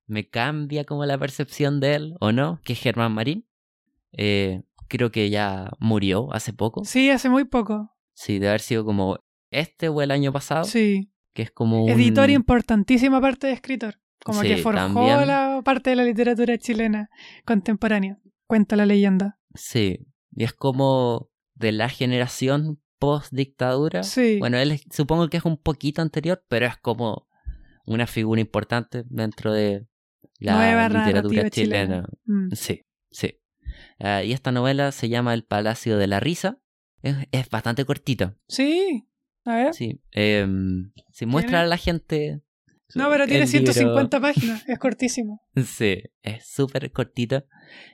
[0.05, 3.45] me cambia como la percepción de él o no, que es Germán Marín.
[4.11, 6.83] Eh, creo que ya murió hace poco.
[6.83, 7.95] Sí, hace muy poco.
[8.13, 9.17] Sí, de haber sido como
[9.51, 11.11] este o el año pasado, Sí.
[11.33, 11.89] que es como un...
[11.91, 13.95] Editor importantísima parte de escritor.
[14.23, 15.27] Como Sí, que forjó también.
[15.27, 17.09] la parte de la literatura chilena
[17.45, 18.19] contemporánea.
[18.47, 19.39] Cuenta la leyenda.
[19.55, 20.05] Sí,
[20.35, 24.03] y es como de la generación post dictadura.
[24.03, 24.37] Sí.
[24.39, 27.27] Bueno, él supongo que es un poquito anterior, pero es como
[27.85, 29.87] una figura importante dentro de
[30.39, 32.05] la Nueva literatura chilena.
[32.25, 32.49] Mm.
[32.53, 33.35] Sí, sí.
[33.99, 36.59] Ah, y esta novela se llama El Palacio de la Risa.
[37.01, 38.35] Es, es bastante cortita.
[38.47, 39.07] Sí.
[39.45, 39.73] A ver.
[39.73, 40.01] Sí.
[40.11, 42.41] Em, sí, muestra a la gente
[42.95, 45.41] No, pero tiene El libro- 150 páginas, es cortísimo.
[45.65, 47.45] Sí, es súper cortita,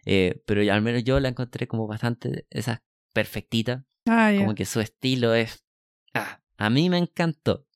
[0.06, 2.82] eh, pero al menos yo la encontré como bastante, esa
[3.14, 5.66] perfectita, Ah, como que su estilo es...
[6.14, 7.68] Ah, a mí me encantó.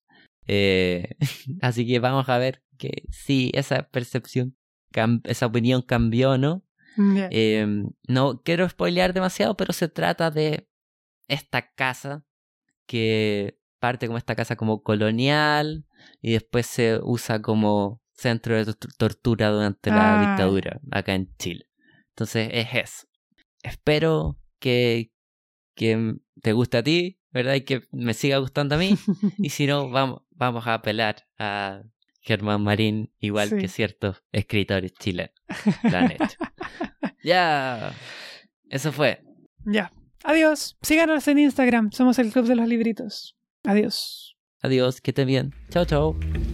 [0.47, 1.15] Eh,
[1.61, 4.55] así que vamos a ver que si esa percepción,
[5.25, 6.63] esa opinión cambió o no.
[7.31, 7.65] Eh,
[8.07, 10.67] no quiero spoilear demasiado, pero se trata de
[11.27, 12.25] esta casa
[12.85, 15.85] que parte como esta casa como colonial
[16.21, 20.19] y después se usa como centro de tor- tortura durante la Ah.
[20.19, 21.69] dictadura acá en Chile.
[22.09, 23.07] Entonces es eso.
[23.63, 25.11] Espero que,
[25.75, 27.53] que te guste a ti, ¿verdad?
[27.55, 28.89] Y que me siga gustando a mí.
[29.47, 31.83] Y si no, vamos, vamos a apelar a
[32.29, 33.57] Germán Marín, igual Sí.
[33.57, 35.33] que ciertos escritores chilenos.
[35.83, 36.29] La neta.
[37.23, 37.91] ya.
[38.69, 39.23] Eso fue.
[39.65, 39.91] Ya.
[40.23, 40.77] Adiós.
[40.83, 41.91] Síganos en Instagram.
[41.91, 43.35] Somos el Club de los Libritos.
[43.63, 44.37] Adiós.
[44.61, 45.53] Adiós, que estén bien.
[45.71, 46.48] Chao, chao.